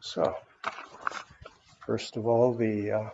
So, 0.00 0.36
first 1.86 2.16
of 2.16 2.26
all, 2.26 2.52
the 2.52 2.90
uh, 2.90 3.10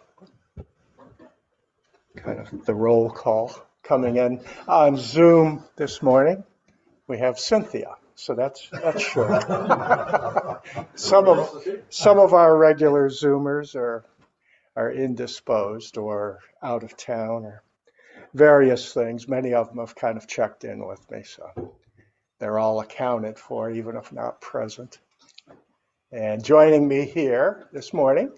kind 2.16 2.40
of 2.40 2.64
the 2.66 2.74
roll 2.74 3.10
call 3.10 3.54
coming 3.82 4.16
in 4.16 4.40
on 4.66 4.96
Zoom 4.96 5.64
this 5.76 6.02
morning. 6.02 6.42
We 7.06 7.18
have 7.18 7.38
Cynthia, 7.38 7.96
so 8.14 8.34
that's 8.34 8.68
that's 8.70 9.02
sure. 9.02 9.40
some 10.94 11.28
of 11.28 11.64
some 11.88 12.18
of 12.18 12.34
our 12.34 12.56
regular 12.56 13.08
Zoomers 13.10 13.74
are 13.76 14.04
are 14.74 14.90
indisposed 14.90 15.98
or 15.98 16.40
out 16.62 16.82
of 16.82 16.96
town 16.96 17.44
or 17.44 17.62
various 18.34 18.92
things. 18.92 19.28
Many 19.28 19.54
of 19.54 19.68
them 19.68 19.78
have 19.78 19.94
kind 19.94 20.16
of 20.16 20.26
checked 20.26 20.64
in 20.64 20.86
with 20.86 21.10
me, 21.10 21.22
so 21.22 21.74
they're 22.38 22.58
all 22.58 22.80
accounted 22.80 23.38
for, 23.38 23.70
even 23.70 23.96
if 23.96 24.12
not 24.12 24.40
present. 24.40 24.98
And 26.12 26.44
joining 26.44 26.88
me 26.88 27.04
here 27.04 27.68
this 27.72 27.92
morning, 27.92 28.32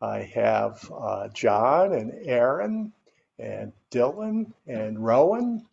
I 0.00 0.20
have 0.34 0.90
uh, 0.96 1.28
John 1.28 1.92
and 1.92 2.12
Aaron 2.26 2.92
and 3.38 3.72
Dylan 3.90 4.52
and 4.66 5.04
Rowan 5.04 5.66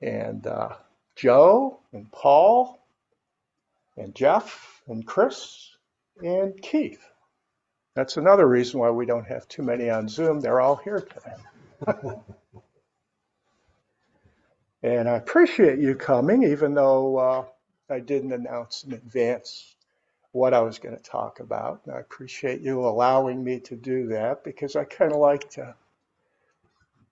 and 0.00 0.46
uh, 0.46 0.70
Joe 1.16 1.80
and 1.92 2.10
Paul 2.12 2.78
and 3.96 4.14
Jeff 4.14 4.82
and 4.88 5.06
Chris 5.06 5.70
and 6.22 6.60
Keith. 6.62 7.04
That's 7.94 8.16
another 8.16 8.46
reason 8.46 8.80
why 8.80 8.90
we 8.90 9.06
don't 9.06 9.26
have 9.26 9.48
too 9.48 9.62
many 9.62 9.90
on 9.90 10.08
Zoom. 10.08 10.40
They're 10.40 10.60
all 10.60 10.76
here 10.76 11.00
today. 11.00 11.34
and 14.82 15.08
I 15.08 15.16
appreciate 15.16 15.78
you 15.78 15.94
coming, 15.94 16.42
even 16.44 16.74
though 16.74 17.16
uh, 17.16 17.44
I 17.90 18.00
didn't 18.00 18.32
announce 18.32 18.84
in 18.84 18.92
advance 18.92 19.74
what 20.32 20.54
I 20.54 20.60
was 20.60 20.78
going 20.78 20.96
to 20.96 21.02
talk 21.02 21.40
about. 21.40 21.82
And 21.84 21.94
I 21.94 22.00
appreciate 22.00 22.60
you 22.60 22.80
allowing 22.80 23.42
me 23.42 23.60
to 23.60 23.76
do 23.76 24.08
that 24.08 24.44
because 24.44 24.76
I 24.76 24.84
kind 24.84 25.12
of 25.12 25.18
like 25.18 25.50
to 25.50 25.74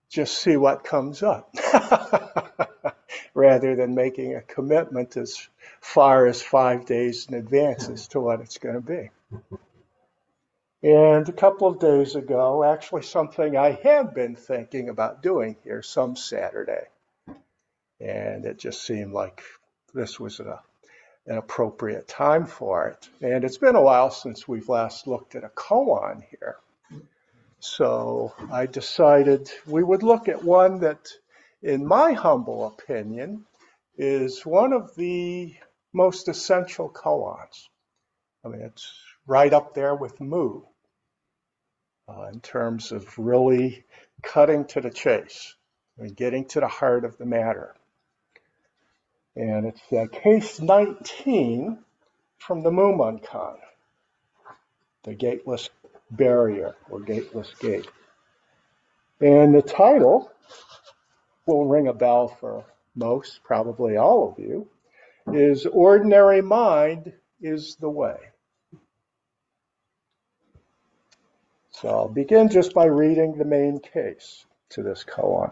just 0.09 0.37
see 0.37 0.55
what 0.55 0.83
comes 0.83 1.23
up 1.23 1.53
rather 3.33 3.75
than 3.75 3.95
making 3.95 4.35
a 4.35 4.41
commitment 4.41 5.17
as 5.17 5.47
far 5.81 6.25
as 6.27 6.41
five 6.41 6.85
days 6.85 7.27
in 7.27 7.35
advance 7.35 7.89
as 7.89 8.07
to 8.09 8.19
what 8.19 8.39
it's 8.39 8.57
going 8.57 8.75
to 8.75 8.81
be. 8.81 9.09
And 10.83 11.27
a 11.27 11.33
couple 11.33 11.67
of 11.67 11.79
days 11.79 12.15
ago, 12.15 12.63
actually, 12.63 13.01
something 13.01 13.57
I 13.57 13.71
have 13.83 14.13
been 14.13 14.35
thinking 14.35 14.89
about 14.89 15.23
doing 15.23 15.57
here 15.63 15.81
some 15.81 16.15
Saturday. 16.15 16.87
And 17.99 18.45
it 18.45 18.59
just 18.59 18.83
seemed 18.83 19.11
like 19.11 19.41
this 19.93 20.19
was 20.19 20.39
a 20.39 20.61
an 21.27 21.37
appropriate 21.37 22.07
time 22.07 22.45
for 22.45 22.87
it. 22.87 23.09
And 23.21 23.43
it's 23.43 23.57
been 23.57 23.75
a 23.75 23.81
while 23.81 24.11
since 24.11 24.47
we've 24.47 24.69
last 24.69 25.07
looked 25.07 25.35
at 25.35 25.43
a 25.43 25.49
koan 25.49 26.23
here. 26.29 26.55
So 27.59 28.33
I 28.51 28.65
decided 28.65 29.51
we 29.65 29.83
would 29.83 30.03
look 30.03 30.29
at 30.29 30.43
one 30.43 30.79
that, 30.79 31.09
in 31.61 31.85
my 31.85 32.13
humble 32.13 32.67
opinion, 32.67 33.45
is 33.97 34.45
one 34.45 34.71
of 34.73 34.95
the 34.95 35.55
most 35.91 36.29
essential 36.29 36.89
koans. 36.89 37.67
I 38.45 38.49
mean, 38.49 38.61
it's 38.61 38.89
right 39.27 39.53
up 39.53 39.75
there 39.75 39.93
with 39.93 40.19
Mu 40.21 40.61
uh, 42.07 42.29
in 42.33 42.39
terms 42.39 42.91
of 42.91 43.05
really 43.19 43.83
cutting 44.23 44.65
to 44.65 44.81
the 44.81 44.89
chase 44.89 45.53
and 45.97 46.15
getting 46.15 46.45
to 46.45 46.61
the 46.61 46.67
heart 46.67 47.03
of 47.05 47.17
the 47.17 47.25
matter. 47.25 47.75
And 49.35 49.67
it's 49.67 49.93
uh, 49.93 50.05
case 50.11 50.59
19 50.59 51.77
from 52.39 52.63
the 52.63 52.71
Mumonkan, 52.71 53.57
the 55.03 55.13
gateless 55.13 55.69
barrier 56.09 56.75
or 56.89 57.01
gateless 57.01 57.53
gate. 57.59 57.87
And 59.19 59.53
the 59.53 59.61
title 59.61 60.31
will 61.45 61.65
ring 61.65 61.87
a 61.87 61.93
bell 61.93 62.27
for 62.27 62.65
most, 62.95 63.43
probably 63.43 63.97
all 63.97 64.31
of 64.31 64.39
you, 64.39 64.67
is 65.33 65.65
Ordinary 65.65 66.41
Mind 66.41 67.13
is 67.41 67.75
the 67.75 67.89
Way. 67.89 68.17
So 71.81 71.89
I'll 71.89 72.07
begin 72.07 72.49
just 72.49 72.73
by 72.73 72.85
reading 72.85 73.37
the 73.37 73.45
main 73.45 73.79
case 73.79 74.47
to 74.69 74.81
this 74.81 75.03
koan, 75.03 75.51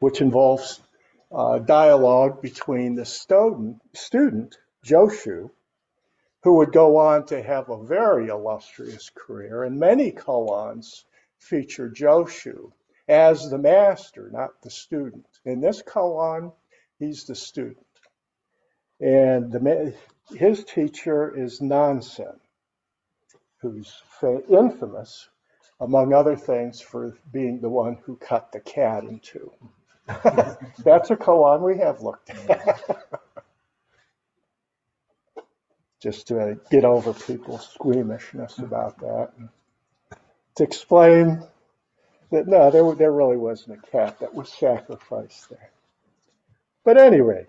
which 0.00 0.20
involves 0.20 0.80
uh, 1.30 1.60
dialogue 1.60 2.42
between 2.42 2.96
the 2.96 3.04
student, 3.04 4.58
Joshu, 4.84 5.50
who 6.42 6.54
would 6.54 6.72
go 6.72 6.96
on 6.96 7.26
to 7.26 7.40
have 7.40 7.68
a 7.68 7.80
very 7.84 8.26
illustrious 8.26 9.08
career, 9.14 9.62
and 9.62 9.78
many 9.78 10.10
koans 10.10 11.04
feature 11.38 11.88
Joshu 11.88 12.72
as 13.08 13.48
the 13.48 13.58
master, 13.58 14.30
not 14.32 14.60
the 14.62 14.70
student. 14.70 15.28
In 15.44 15.60
this 15.60 15.80
koan, 15.80 16.52
he's 16.98 17.26
the 17.26 17.36
student. 17.36 17.86
And 18.98 19.52
the, 19.52 19.94
his 20.34 20.64
teacher 20.64 21.32
is 21.36 21.60
Nansen, 21.60 22.40
who's 23.60 24.02
infamous, 24.48 25.28
among 25.80 26.12
other 26.12 26.36
things, 26.36 26.80
for 26.80 27.16
being 27.32 27.60
the 27.60 27.68
one 27.68 27.98
who 28.04 28.16
cut 28.16 28.52
the 28.52 28.60
cat 28.60 29.04
in 29.04 29.20
two. 29.20 29.52
That's 30.84 31.10
a 31.10 31.16
koan 31.16 31.60
we 31.62 31.78
have 31.78 32.00
looked 32.00 32.30
at. 32.30 32.80
Just 36.02 36.28
to 36.28 36.58
get 36.70 36.84
over 36.84 37.12
people's 37.12 37.68
squeamishness 37.68 38.58
about 38.58 38.98
that. 39.00 39.30
To 40.56 40.62
explain 40.62 41.42
that 42.30 42.46
no, 42.46 42.70
there, 42.70 42.94
there 42.94 43.12
really 43.12 43.36
wasn't 43.36 43.78
a 43.78 43.90
cat 43.90 44.18
that 44.20 44.34
was 44.34 44.50
sacrificed 44.50 45.50
there. 45.50 45.70
But 46.84 46.96
anyway, 46.96 47.46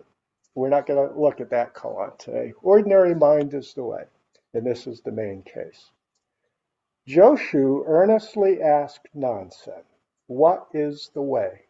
we're 0.55 0.69
not 0.69 0.85
going 0.85 1.07
to 1.07 1.19
look 1.19 1.39
at 1.39 1.51
that 1.51 1.73
koan 1.73 2.17
today. 2.17 2.53
Ordinary 2.61 3.15
mind 3.15 3.53
is 3.53 3.73
the 3.73 3.83
way, 3.83 4.03
and 4.53 4.65
this 4.65 4.85
is 4.85 5.01
the 5.01 5.11
main 5.11 5.43
case. 5.43 5.91
Joshu 7.11 7.83
earnestly 7.87 8.61
asked 8.61 9.09
Nansen, 9.13 9.83
What 10.27 10.67
is 10.73 11.11
the 11.13 11.21
way? 11.21 11.65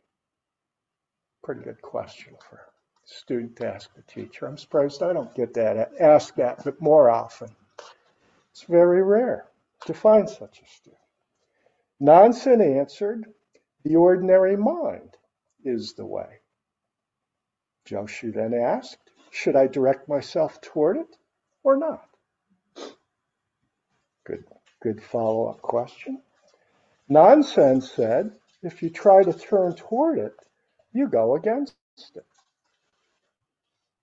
pretty 1.41 1.61
good 1.61 1.81
question 1.81 2.35
for 2.47 2.57
a 2.57 2.59
student 3.05 3.55
to 3.55 3.65
ask 3.65 3.91
the 3.95 4.03
teacher. 4.03 4.45
I'm 4.45 4.55
surprised 4.55 5.01
I 5.01 5.13
don't 5.13 5.33
get 5.33 5.55
that 5.55 5.99
asked 5.99 6.35
that 6.35 6.63
but 6.63 6.79
more 6.79 7.09
often. 7.09 7.49
It's 8.51 8.65
very 8.65 9.01
rare 9.01 9.49
to 9.87 9.95
find 9.95 10.29
such 10.29 10.61
a 10.61 10.67
student. 10.67 11.01
Nansen 11.99 12.61
answered, 12.61 13.25
the 13.81 13.95
ordinary 13.95 14.55
mind 14.55 15.17
is 15.63 15.93
the 15.93 16.05
way. 16.05 16.41
Joshu 17.85 18.31
then 18.31 18.53
asked, 18.53 19.09
should 19.31 19.55
I 19.55 19.65
direct 19.65 20.07
myself 20.07 20.61
toward 20.61 20.97
it 20.97 21.17
or 21.63 21.77
not? 21.77 22.07
Good, 24.23 24.45
good 24.81 25.01
follow-up 25.01 25.61
question. 25.61 26.21
Nansen 27.07 27.81
said, 27.81 28.31
if 28.63 28.81
you 28.83 28.89
try 28.89 29.23
to 29.23 29.33
turn 29.33 29.75
toward 29.75 30.19
it, 30.19 30.35
you 30.93 31.07
go 31.07 31.35
against 31.35 31.75
it. 32.15 32.25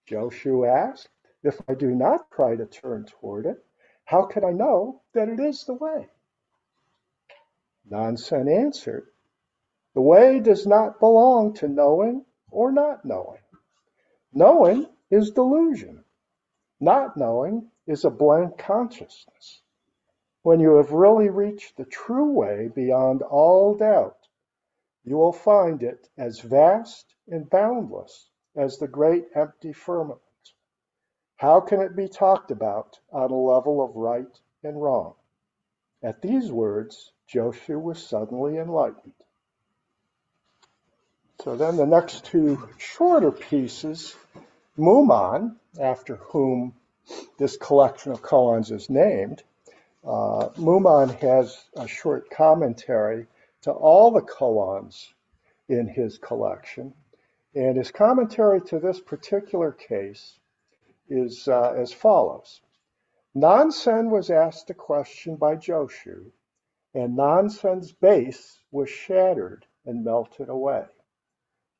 Joshu 0.08 0.66
asked, 0.66 1.10
If 1.42 1.60
I 1.68 1.74
do 1.74 1.94
not 1.94 2.30
try 2.30 2.56
to 2.56 2.66
turn 2.66 3.04
toward 3.04 3.46
it, 3.46 3.64
how 4.04 4.24
can 4.24 4.44
I 4.44 4.52
know 4.52 5.02
that 5.12 5.28
it 5.28 5.38
is 5.38 5.64
the 5.64 5.74
way? 5.74 6.08
Nansen 7.90 8.48
answered, 8.48 9.08
The 9.94 10.00
way 10.00 10.40
does 10.40 10.66
not 10.66 10.98
belong 10.98 11.54
to 11.54 11.68
knowing 11.68 12.24
or 12.50 12.72
not 12.72 13.04
knowing. 13.04 13.42
Knowing 14.32 14.86
is 15.10 15.30
delusion. 15.30 16.04
Not 16.80 17.16
knowing 17.16 17.70
is 17.86 18.04
a 18.04 18.10
blank 18.10 18.58
consciousness. 18.58 19.62
When 20.48 20.60
you 20.60 20.76
have 20.76 20.92
really 20.92 21.28
reached 21.28 21.76
the 21.76 21.84
true 21.84 22.30
way 22.30 22.68
beyond 22.74 23.20
all 23.20 23.74
doubt, 23.74 24.16
you 25.04 25.18
will 25.18 25.34
find 25.34 25.82
it 25.82 26.08
as 26.16 26.40
vast 26.40 27.14
and 27.30 27.50
boundless 27.50 28.30
as 28.56 28.78
the 28.78 28.88
great 28.88 29.26
empty 29.34 29.74
firmament. 29.74 30.22
How 31.36 31.60
can 31.60 31.82
it 31.82 31.94
be 31.94 32.08
talked 32.08 32.50
about 32.50 32.98
on 33.12 33.30
a 33.30 33.36
level 33.36 33.84
of 33.84 33.94
right 33.94 34.40
and 34.64 34.82
wrong? 34.82 35.16
At 36.02 36.22
these 36.22 36.50
words, 36.50 37.12
Joshu 37.30 37.78
was 37.78 38.02
suddenly 38.02 38.56
enlightened. 38.56 39.12
So 41.42 41.56
then 41.56 41.76
the 41.76 41.84
next 41.84 42.24
two 42.24 42.70
shorter 42.78 43.32
pieces, 43.32 44.16
Mumon, 44.78 45.56
after 45.78 46.16
whom 46.16 46.74
this 47.36 47.58
collection 47.58 48.12
of 48.12 48.22
koans 48.22 48.72
is 48.72 48.88
named, 48.88 49.42
uh, 50.08 50.48
has 51.20 51.68
a 51.76 51.86
short 51.86 52.30
commentary 52.30 53.26
to 53.60 53.70
all 53.70 54.10
the 54.10 54.22
koans 54.22 55.12
in 55.68 55.86
his 55.86 56.16
collection. 56.16 56.94
And 57.54 57.76
his 57.76 57.90
commentary 57.90 58.62
to 58.62 58.78
this 58.78 59.00
particular 59.00 59.70
case 59.72 60.38
is 61.10 61.46
uh, 61.46 61.74
as 61.76 61.92
follows. 61.92 62.62
Nansen 63.34 64.10
was 64.10 64.30
asked 64.30 64.70
a 64.70 64.74
question 64.74 65.36
by 65.36 65.56
Joshu, 65.56 66.30
and 66.94 67.14
Nansen's 67.14 67.92
base 67.92 68.60
was 68.70 68.88
shattered 68.88 69.66
and 69.84 70.04
melted 70.04 70.48
away. 70.48 70.86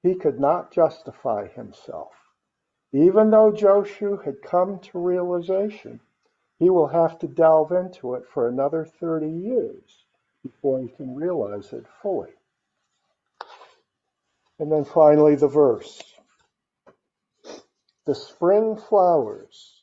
He 0.03 0.15
could 0.15 0.39
not 0.39 0.71
justify 0.71 1.49
himself. 1.49 2.13
Even 2.93 3.31
though 3.31 3.53
Joshu 3.53 4.23
had 4.23 4.43
come 4.43 4.79
to 4.81 4.99
realization, 4.99 6.01
he 6.59 6.71
will 6.71 6.89
have 6.89 7.19
to 7.21 7.29
delve 7.29 7.73
into 7.73 8.15
it 8.15 8.25
for 8.33 8.49
another 8.49 8.85
30 8.85 9.31
years 9.31 10.05
before 10.43 10.81
he 10.81 10.89
can 10.89 11.15
realize 11.15 11.73
it 11.73 11.87
fully. 12.03 12.31
And 14.59 14.71
then 14.73 14.85
finally, 14.85 15.37
the 15.37 15.49
verse. 15.49 16.03
The 18.07 18.15
spring 18.15 18.77
flowers, 18.77 19.83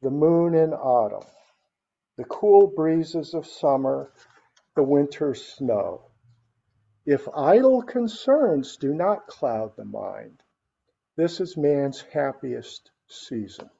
the 0.00 0.10
moon 0.10 0.54
in 0.54 0.72
autumn, 0.72 1.28
the 2.16 2.24
cool 2.24 2.68
breezes 2.68 3.34
of 3.34 3.46
summer, 3.46 4.12
the 4.76 4.82
winter 4.82 5.34
snow. 5.34 6.02
If 7.04 7.26
idle 7.34 7.82
concerns 7.82 8.76
do 8.76 8.94
not 8.94 9.26
cloud 9.26 9.74
the 9.76 9.84
mind, 9.84 10.42
this 11.16 11.40
is 11.40 11.56
man's 11.56 12.00
happiest 12.00 12.90
season. 13.08 13.70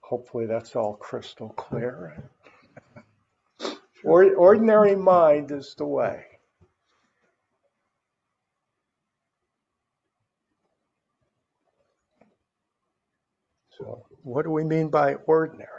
Hopefully 0.00 0.46
that's 0.46 0.76
all 0.76 0.94
crystal 0.94 1.48
clear. 1.50 2.22
ordinary 4.04 4.94
mind 4.94 5.50
is 5.50 5.74
the 5.78 5.86
way. 5.86 6.24
So, 13.78 14.04
what 14.22 14.44
do 14.44 14.50
we 14.50 14.62
mean 14.62 14.88
by 14.88 15.14
ordinary? 15.14 15.70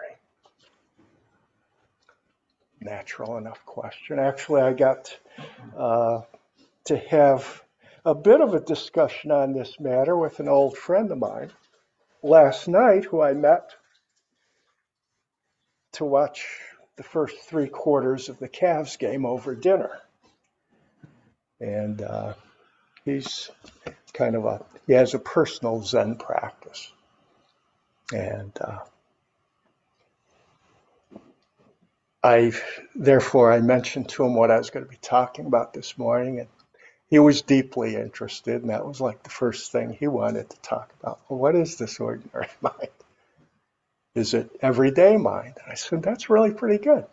Natural 2.81 3.37
enough 3.37 3.63
question. 3.65 4.19
Actually, 4.19 4.61
I 4.61 4.73
got 4.73 5.17
uh, 5.77 6.21
to 6.85 6.97
have 6.97 7.63
a 8.05 8.13
bit 8.13 8.39
of 8.39 8.53
a 8.53 8.59
discussion 8.59 9.31
on 9.31 9.53
this 9.53 9.79
matter 9.79 10.15
with 10.15 10.39
an 10.39 10.47
old 10.47 10.77
friend 10.77 11.11
of 11.11 11.17
mine 11.17 11.51
last 12.21 12.67
night 12.67 13.05
who 13.05 13.21
I 13.21 13.33
met 13.33 13.71
to 15.93 16.05
watch 16.05 16.45
the 16.97 17.03
first 17.03 17.35
three 17.39 17.67
quarters 17.67 18.29
of 18.29 18.37
the 18.37 18.47
Cavs 18.47 18.97
game 18.99 19.25
over 19.25 19.55
dinner. 19.55 19.91
And 21.59 22.01
uh, 22.01 22.33
he's 23.05 23.49
kind 24.13 24.35
of 24.35 24.45
a, 24.45 24.63
he 24.85 24.93
has 24.93 25.13
a 25.13 25.19
personal 25.19 25.81
Zen 25.81 26.17
practice. 26.17 26.91
And 28.13 28.51
uh, 28.61 28.79
I, 32.23 32.51
therefore, 32.93 33.51
I 33.51 33.61
mentioned 33.61 34.09
to 34.09 34.25
him 34.25 34.35
what 34.35 34.51
I 34.51 34.57
was 34.57 34.69
going 34.69 34.85
to 34.85 34.91
be 34.91 34.97
talking 34.97 35.47
about 35.47 35.73
this 35.73 35.97
morning. 35.97 36.39
And 36.39 36.49
he 37.09 37.19
was 37.19 37.41
deeply 37.41 37.95
interested. 37.95 38.61
And 38.61 38.69
that 38.69 38.85
was 38.85 39.01
like 39.01 39.23
the 39.23 39.29
first 39.29 39.71
thing 39.71 39.91
he 39.91 40.07
wanted 40.07 40.49
to 40.49 40.59
talk 40.61 40.91
about. 41.01 41.19
Well, 41.29 41.39
what 41.39 41.55
is 41.55 41.77
this 41.77 41.99
ordinary 41.99 42.49
mind? 42.61 42.89
Is 44.15 44.33
it 44.33 44.49
everyday 44.61 45.17
mind? 45.17 45.55
And 45.63 45.71
I 45.71 45.75
said, 45.75 46.01
that's 46.01 46.29
really 46.29 46.53
pretty 46.53 46.83
good. 46.83 47.05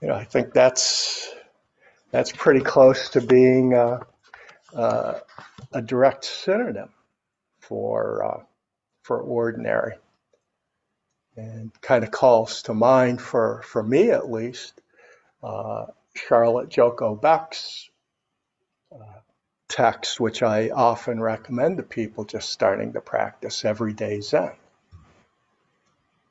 You 0.00 0.08
know, 0.08 0.14
I 0.14 0.24
think 0.24 0.52
that's 0.52 1.32
that's 2.10 2.32
pretty 2.32 2.60
close 2.60 3.10
to 3.10 3.20
being 3.20 3.74
a 3.74 4.00
direct 5.84 6.24
synonym 6.24 6.90
for 7.60 8.24
uh, 8.24 8.42
for 9.02 9.20
ordinary, 9.20 9.94
and 11.36 11.72
kind 11.80 12.04
of 12.04 12.10
calls 12.10 12.62
to 12.62 12.74
mind 12.74 13.20
for 13.20 13.62
for 13.64 13.82
me 13.82 14.10
at 14.10 14.30
least 14.30 14.80
uh, 15.42 15.86
Charlotte 16.14 16.68
Joko 16.68 17.14
Beck's 17.14 17.88
text, 19.68 20.20
which 20.20 20.42
I 20.42 20.70
often 20.70 21.20
recommend 21.20 21.78
to 21.78 21.82
people 21.82 22.24
just 22.24 22.50
starting 22.50 22.92
to 22.92 23.00
practice 23.00 23.64
everyday 23.64 24.20
Zen. 24.20 24.52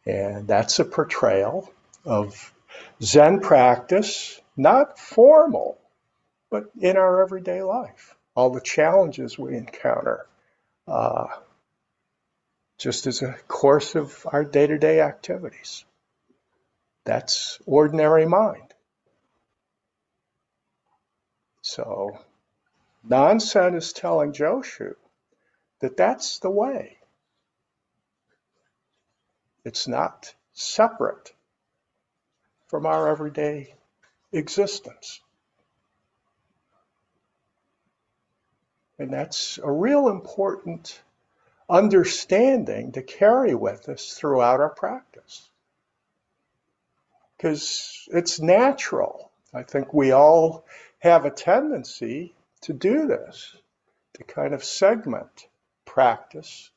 And 0.05 0.47
that's 0.47 0.79
a 0.79 0.85
portrayal 0.85 1.71
of 2.05 2.53
Zen 3.01 3.39
practice, 3.39 4.39
not 4.55 4.99
formal, 4.99 5.77
but 6.49 6.65
in 6.79 6.97
our 6.97 7.23
everyday 7.23 7.63
life. 7.63 8.15
All 8.35 8.49
the 8.49 8.61
challenges 8.61 9.37
we 9.37 9.55
encounter, 9.55 10.27
uh, 10.87 11.27
just 12.77 13.07
as 13.07 13.21
a 13.21 13.33
course 13.47 13.95
of 13.95 14.25
our 14.31 14.43
day 14.43 14.67
to 14.67 14.77
day 14.77 14.99
activities. 15.01 15.85
That's 17.05 17.59
ordinary 17.65 18.25
mind. 18.25 18.73
So, 21.61 22.19
Nansen 23.07 23.75
is 23.75 23.93
telling 23.93 24.33
Joshu 24.33 24.95
that 25.79 25.97
that's 25.97 26.39
the 26.39 26.49
way. 26.49 26.97
It's 29.63 29.87
not 29.87 30.33
separate 30.53 31.33
from 32.67 32.85
our 32.85 33.07
everyday 33.07 33.73
existence. 34.31 35.21
And 38.97 39.11
that's 39.11 39.59
a 39.61 39.71
real 39.71 40.07
important 40.07 41.01
understanding 41.69 42.93
to 42.93 43.01
carry 43.01 43.55
with 43.55 43.89
us 43.89 44.13
throughout 44.13 44.59
our 44.59 44.69
practice. 44.69 45.49
Because 47.35 48.07
it's 48.11 48.39
natural. 48.39 49.31
I 49.53 49.63
think 49.63 49.93
we 49.93 50.11
all 50.11 50.65
have 50.99 51.25
a 51.25 51.31
tendency 51.31 52.33
to 52.65 52.73
do 52.73 53.05
this, 53.05 53.55
to 54.15 54.23
kind 54.23 54.55
of 54.55 54.63
segment 54.63 55.47
practice 55.85 56.71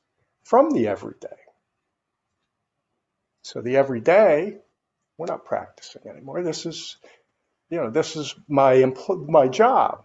from 0.44 0.70
the 0.70 0.86
everyday. 0.86 1.28
So 3.40 3.62
the 3.62 3.78
everyday, 3.78 4.58
we're 5.16 5.26
not 5.26 5.46
practicing 5.46 6.02
anymore. 6.06 6.42
This 6.42 6.66
is, 6.66 6.98
you 7.70 7.78
know, 7.78 7.88
this 7.88 8.16
is 8.16 8.34
my 8.48 8.74
empl- 8.74 9.26
my 9.30 9.48
job, 9.48 10.04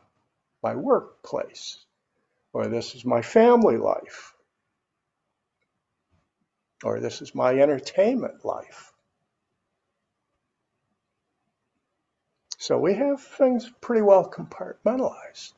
my 0.63 0.74
workplace, 0.74 1.79
or 2.53 2.67
this 2.67 2.96
is 2.96 3.03
my 3.03 3.22
family 3.22 3.75
life, 3.75 4.34
or 6.81 7.01
this 7.01 7.22
is 7.22 7.36
my 7.36 7.60
entertainment 7.60 8.46
life. 8.46 8.93
So 12.57 12.77
we 12.77 12.93
have 12.93 13.22
things 13.22 13.69
pretty 13.81 14.01
well 14.01 14.31
compartmentalized 14.31 15.51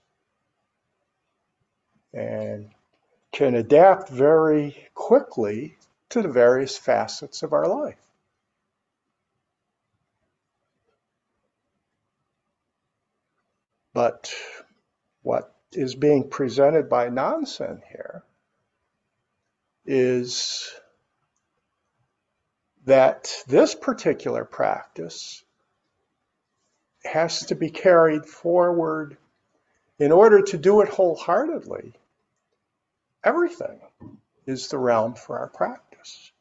and 2.16 2.70
can 3.32 3.56
adapt 3.56 4.10
very 4.10 4.88
quickly 4.96 5.78
to 6.10 6.22
the 6.22 6.30
various 6.30 6.78
facets 6.78 7.44
of 7.44 7.52
our 7.52 7.68
life. 7.68 8.00
But 13.94 14.34
what 15.24 15.54
is 15.74 15.96
being 15.96 16.30
presented 16.30 16.90
by 16.90 17.10
Nansen 17.10 17.82
here 17.90 18.24
is 19.86 20.74
that 22.86 23.44
this 23.48 23.76
particular 23.76 24.46
practice 24.46 25.44
has 27.04 27.46
to 27.48 27.56
be 27.56 27.70
carried 27.70 28.26
forward 28.26 29.18
in 30.00 30.12
order 30.12 30.42
to 30.42 30.58
do 30.58 30.82
it 30.82 30.90
wholeheartedly. 30.90 31.94
Everything 33.26 33.80
is 34.46 34.68
the 34.68 34.78
realm 34.78 35.16
for 35.16 35.40
our 35.40 35.48
practice. 35.48 36.32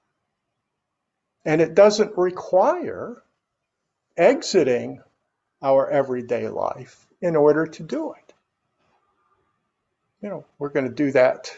And 1.46 1.62
it 1.62 1.74
doesn't 1.74 2.18
require 2.18 3.22
exiting 4.16 5.02
our 5.62 5.90
everyday 5.90 6.48
life 6.48 7.06
in 7.22 7.36
order 7.36 7.66
to 7.66 7.82
do 7.82 8.12
it. 8.12 8.34
You 10.20 10.28
know, 10.28 10.44
we're 10.58 10.68
going 10.68 10.88
to 10.88 10.94
do 10.94 11.10
that 11.12 11.50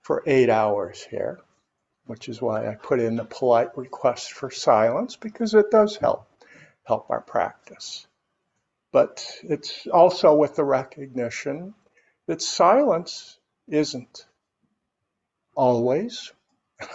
for 0.00 0.22
eight 0.26 0.48
hours 0.48 1.06
here, 1.10 1.40
which 2.06 2.28
is 2.28 2.40
why 2.40 2.66
I 2.66 2.74
put 2.74 3.00
in 3.00 3.16
the 3.16 3.24
polite 3.24 3.76
request 3.76 4.32
for 4.32 4.50
silence 4.50 5.16
because 5.16 5.54
it 5.54 5.70
does 5.70 5.96
help 5.96 6.26
help 6.84 7.10
our 7.10 7.20
practice. 7.20 8.06
But 8.92 9.26
it's 9.42 9.86
also 9.86 10.34
with 10.34 10.56
the 10.56 10.64
recognition 10.64 11.74
that 12.26 12.42
silence 12.42 13.38
isn't 13.68 14.26
always 15.54 16.32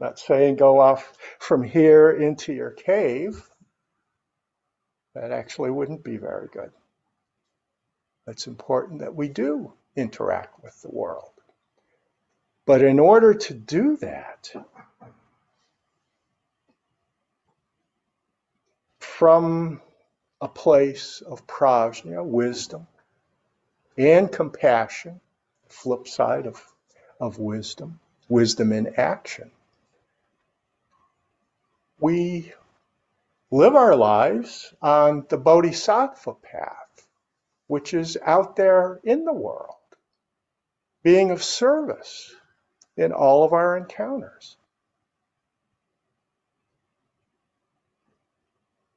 Not 0.00 0.18
saying 0.18 0.56
go 0.56 0.80
off 0.80 1.16
from 1.38 1.62
here 1.62 2.10
into 2.10 2.52
your 2.52 2.70
cave. 2.70 3.48
That 5.14 5.32
actually 5.32 5.70
wouldn't 5.70 6.04
be 6.04 6.16
very 6.16 6.48
good. 6.52 6.70
It's 8.26 8.46
important 8.46 9.00
that 9.00 9.14
we 9.14 9.28
do 9.28 9.72
interact 9.94 10.62
with 10.62 10.80
the 10.82 10.90
world. 10.90 11.30
But 12.66 12.82
in 12.82 12.98
order 12.98 13.32
to 13.32 13.54
do 13.54 13.96
that, 13.98 14.52
from 18.98 19.80
a 20.40 20.48
place 20.48 21.22
of 21.22 21.46
prajna, 21.46 22.22
wisdom, 22.24 22.86
and 23.96 24.30
compassion, 24.30 25.20
flip 25.68 26.08
side 26.08 26.46
of, 26.46 26.62
of 27.20 27.38
wisdom, 27.38 28.00
wisdom 28.28 28.72
in 28.72 28.94
action, 28.96 29.50
we 31.98 32.52
live 33.50 33.74
our 33.74 33.96
lives 33.96 34.74
on 34.82 35.24
the 35.28 35.38
bodhisattva 35.38 36.34
path, 36.34 37.06
which 37.68 37.94
is 37.94 38.18
out 38.24 38.56
there 38.56 39.00
in 39.04 39.24
the 39.24 39.32
world, 39.32 39.74
being 41.02 41.30
of 41.30 41.42
service 41.42 42.34
in 42.96 43.12
all 43.12 43.44
of 43.44 43.52
our 43.52 43.76
encounters. 43.76 44.56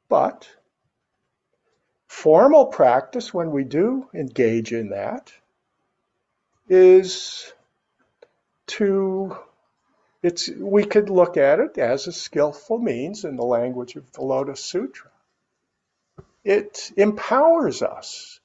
But 0.09 0.49
formal 2.07 2.65
practice, 2.65 3.33
when 3.33 3.51
we 3.51 3.63
do 3.63 4.09
engage 4.13 4.73
in 4.73 4.89
that, 4.89 5.31
is 6.69 7.51
to 8.67 9.35
it's 10.21 10.49
we 10.49 10.85
could 10.85 11.09
look 11.09 11.37
at 11.37 11.59
it 11.59 11.77
as 11.77 12.07
a 12.07 12.11
skillful 12.11 12.77
means 12.77 13.25
in 13.25 13.35
the 13.35 13.43
language 13.43 13.95
of 13.95 14.11
the 14.11 14.21
Lotus 14.21 14.63
Sutra. 14.63 15.09
It 16.43 16.91
empowers 16.95 17.81
us 17.81 18.39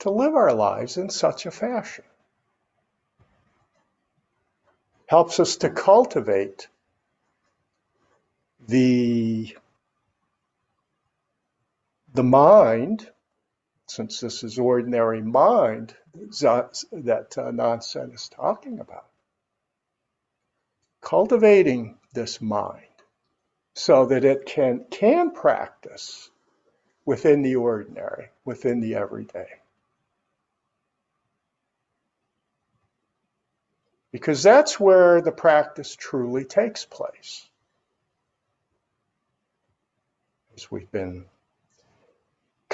to 0.00 0.10
live 0.10 0.34
our 0.34 0.52
lives 0.52 0.96
in 0.96 1.08
such 1.08 1.46
a 1.46 1.50
fashion. 1.50 2.04
Helps 5.06 5.40
us 5.40 5.56
to 5.58 5.70
cultivate 5.70 6.68
the 8.66 9.56
the 12.12 12.22
mind, 12.22 13.10
since 13.86 14.20
this 14.20 14.42
is 14.42 14.58
ordinary 14.58 15.20
mind 15.22 15.94
that 16.14 17.34
uh, 17.36 17.50
Nansen 17.50 18.12
is 18.12 18.28
talking 18.28 18.80
about, 18.80 19.06
cultivating 21.00 21.98
this 22.12 22.40
mind 22.40 22.80
so 23.74 24.06
that 24.06 24.24
it 24.24 24.46
can, 24.46 24.84
can 24.90 25.32
practice 25.32 26.30
within 27.04 27.42
the 27.42 27.56
ordinary, 27.56 28.28
within 28.44 28.80
the 28.80 28.94
everyday. 28.94 29.48
Because 34.12 34.42
that's 34.42 34.78
where 34.78 35.20
the 35.20 35.32
practice 35.32 35.96
truly 35.96 36.44
takes 36.44 36.84
place. 36.84 37.48
As 40.56 40.70
we've 40.70 40.90
been 40.92 41.26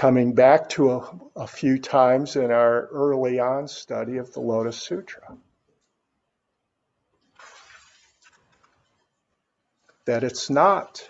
coming 0.00 0.32
back 0.32 0.66
to 0.66 0.92
a, 0.92 1.20
a 1.36 1.46
few 1.46 1.78
times 1.78 2.34
in 2.34 2.50
our 2.50 2.86
early 2.86 3.38
on 3.38 3.68
study 3.68 4.16
of 4.16 4.32
the 4.32 4.40
Lotus 4.40 4.78
Sutra. 4.78 5.36
that 10.06 10.24
it's 10.24 10.48
not 10.48 11.06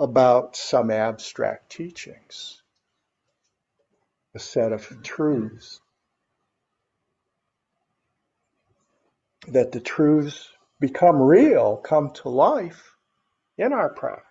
about 0.00 0.56
some 0.56 0.90
abstract 0.90 1.70
teachings, 1.70 2.60
a 4.34 4.40
set 4.40 4.72
of 4.72 4.84
truths. 5.04 5.80
That 9.46 9.70
the 9.70 9.80
truths 9.80 10.48
become 10.80 11.22
real, 11.22 11.76
come 11.76 12.10
to 12.14 12.30
life 12.30 12.96
in 13.56 13.72
our 13.72 13.90
practice. 13.90 14.25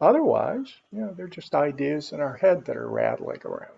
Otherwise, 0.00 0.74
you 0.92 1.00
know, 1.00 1.14
they're 1.14 1.26
just 1.26 1.54
ideas 1.54 2.12
in 2.12 2.20
our 2.20 2.36
head 2.36 2.66
that 2.66 2.76
are 2.76 2.88
rattling 2.88 3.40
around. 3.44 3.70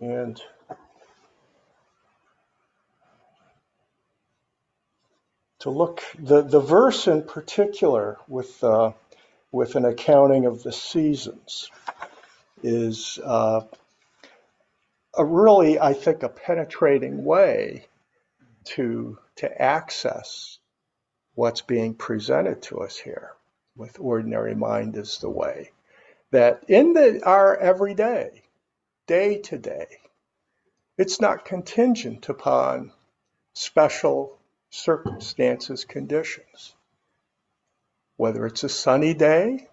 And 0.00 0.40
to 5.60 5.70
look 5.70 6.02
the, 6.18 6.42
the 6.42 6.60
verse 6.60 7.08
in 7.08 7.22
particular 7.22 8.18
with 8.28 8.62
uh, 8.62 8.92
with 9.50 9.74
an 9.74 9.84
accounting 9.84 10.46
of 10.46 10.62
the 10.62 10.72
seasons 10.72 11.70
is 12.62 13.18
uh, 13.24 13.62
a 15.18 15.24
really 15.24 15.78
I 15.80 15.94
think 15.94 16.22
a 16.22 16.30
penetrating 16.30 17.24
way 17.24 17.86
to 18.66 19.18
to 19.36 19.62
access 19.62 20.58
what's 21.34 21.62
being 21.62 21.94
presented 21.94 22.62
to 22.62 22.80
us 22.80 22.96
here 22.96 23.32
with 23.76 24.00
ordinary 24.00 24.54
mind 24.54 24.96
is 24.96 25.18
the 25.18 25.30
way 25.30 25.70
that 26.30 26.64
in 26.68 26.94
the, 26.94 27.22
our 27.24 27.56
everyday 27.56 28.42
day 29.08 29.38
to 29.38 29.58
day. 29.58 29.86
It's 30.98 31.20
not 31.20 31.44
contingent 31.44 32.28
upon 32.28 32.92
special 33.54 34.38
circumstances, 34.70 35.84
conditions. 35.84 36.74
Whether 38.16 38.46
it's 38.46 38.64
a 38.64 38.68
sunny 38.68 39.14
day 39.14 39.68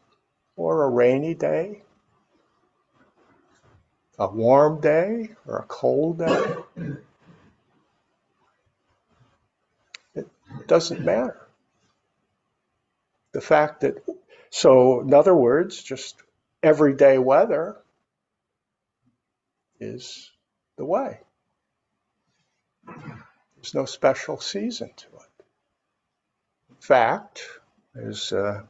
or 0.56 0.84
a 0.84 0.90
rainy 0.90 1.34
day, 1.36 1.84
a 4.18 4.28
warm 4.28 4.80
day 4.82 5.30
or 5.46 5.60
a 5.60 5.64
cold 5.64 6.20
day, 6.20 6.56
it 10.16 10.28
doesn't 10.68 11.04
matter. 11.04 11.40
The 13.34 13.42
fact 13.42 13.82
that, 13.82 14.04
so 14.50 15.02
in 15.02 15.14
other 15.14 15.36
words, 15.36 15.84
just 15.84 16.16
everyday 16.64 17.18
weather 17.18 17.76
is 19.80 20.32
the 20.78 20.86
way. 20.86 21.20
There's 22.86 23.74
no 23.74 23.86
special 23.86 24.40
season 24.40 24.92
to 24.96 25.08
it. 25.08 25.44
In 26.70 26.76
fact, 26.80 27.42
as, 27.96 28.32
uh, 28.32 28.62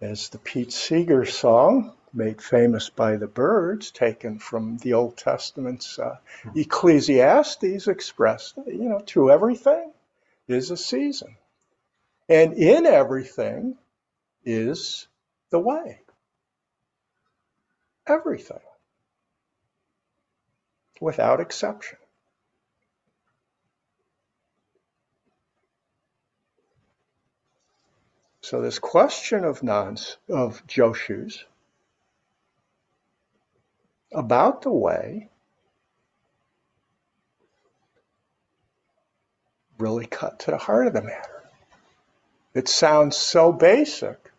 as 0.00 0.28
the 0.28 0.38
Pete 0.38 0.72
Seeger 0.72 1.24
song, 1.24 1.92
made 2.14 2.40
famous 2.40 2.88
by 2.90 3.16
the 3.16 3.26
Byrds, 3.26 3.90
taken 3.90 4.38
from 4.38 4.78
the 4.78 4.92
Old 4.92 5.16
Testament's 5.16 5.98
uh, 5.98 6.16
Ecclesiastes, 6.54 7.88
expressed, 7.88 8.56
you 8.66 8.88
know, 8.88 9.00
to 9.06 9.30
everything 9.30 9.92
is 10.48 10.70
a 10.70 10.76
season. 10.76 11.36
And 12.28 12.54
in 12.54 12.86
everything 12.86 13.76
is 14.44 15.06
the 15.50 15.58
way. 15.58 16.00
Everything 18.06 18.60
without 21.00 21.40
exception. 21.40 21.98
So 28.40 28.60
this 28.60 28.78
question 28.78 29.44
of 29.44 29.62
nuns, 29.62 30.18
of 30.28 30.66
Joshus, 30.66 31.44
about 34.14 34.62
the 34.62 34.70
way 34.70 35.28
really 39.78 40.06
cut 40.06 40.38
to 40.40 40.50
the 40.50 40.56
heart 40.56 40.86
of 40.86 40.92
the 40.92 41.02
matter. 41.02 41.42
It 42.54 42.68
sounds 42.68 43.16
so 43.16 43.52
basic. 43.52 44.30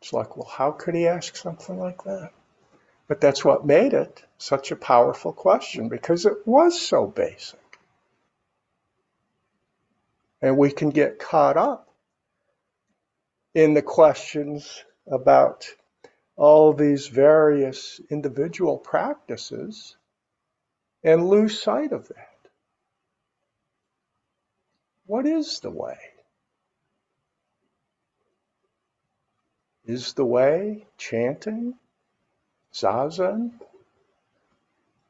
It's 0.00 0.12
like, 0.12 0.36
well, 0.36 0.48
how 0.48 0.72
could 0.72 0.94
he 0.94 1.06
ask 1.06 1.36
something 1.36 1.78
like 1.78 2.02
that? 2.04 2.30
But 3.06 3.20
that's 3.20 3.44
what 3.44 3.66
made 3.66 3.92
it 3.92 4.24
such 4.38 4.70
a 4.70 4.76
powerful 4.76 5.32
question 5.32 5.88
because 5.88 6.24
it 6.24 6.46
was 6.46 6.80
so 6.80 7.06
basic. 7.06 7.60
And 10.40 10.56
we 10.56 10.70
can 10.70 10.90
get 10.90 11.18
caught 11.18 11.56
up 11.56 11.88
in 13.54 13.74
the 13.74 13.82
questions 13.82 14.84
about 15.06 15.66
all 16.36 16.72
these 16.72 17.06
various 17.06 18.00
individual 18.10 18.78
practices 18.78 19.96
and 21.02 21.28
lose 21.28 21.60
sight 21.60 21.92
of 21.92 22.08
that. 22.08 22.28
What 25.06 25.26
is 25.26 25.60
the 25.60 25.70
way? 25.70 25.98
Is 29.84 30.14
the 30.14 30.24
way 30.24 30.86
chanting? 30.96 31.74
Zazen? 32.72 33.52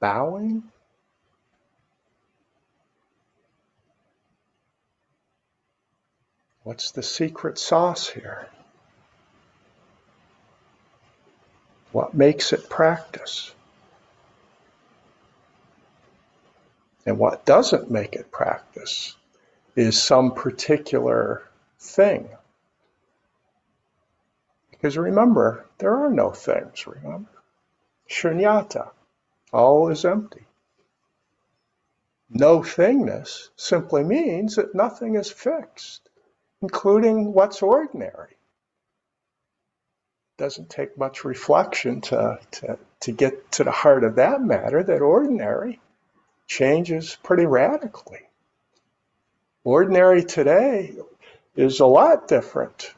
Bowing? 0.00 0.64
What's 6.64 6.90
the 6.90 7.02
secret 7.02 7.58
sauce 7.58 8.08
here? 8.08 8.48
What 11.94 12.12
makes 12.12 12.52
it 12.52 12.68
practice? 12.68 13.54
And 17.06 17.20
what 17.20 17.44
doesn't 17.44 17.88
make 17.88 18.14
it 18.14 18.32
practice 18.32 19.14
is 19.76 20.02
some 20.02 20.34
particular 20.34 21.44
thing. 21.78 22.28
Because 24.72 24.98
remember, 24.98 25.66
there 25.78 25.94
are 26.04 26.10
no 26.10 26.32
things, 26.32 26.84
remember? 26.84 27.30
Shunyata, 28.10 28.90
all 29.52 29.88
is 29.88 30.04
empty. 30.04 30.46
No 32.28 32.58
thingness 32.58 33.50
simply 33.54 34.02
means 34.02 34.56
that 34.56 34.74
nothing 34.74 35.14
is 35.14 35.30
fixed, 35.30 36.10
including 36.60 37.32
what's 37.32 37.62
ordinary. 37.62 38.33
Doesn't 40.36 40.68
take 40.68 40.98
much 40.98 41.24
reflection 41.24 42.00
to, 42.02 42.38
to, 42.52 42.78
to 43.00 43.12
get 43.12 43.52
to 43.52 43.64
the 43.64 43.70
heart 43.70 44.02
of 44.02 44.16
that 44.16 44.40
matter, 44.42 44.82
that 44.82 45.00
ordinary 45.00 45.80
changes 46.46 47.16
pretty 47.22 47.46
radically. 47.46 48.20
Ordinary 49.62 50.24
today 50.24 50.94
is 51.56 51.80
a 51.80 51.86
lot 51.86 52.28
different, 52.28 52.92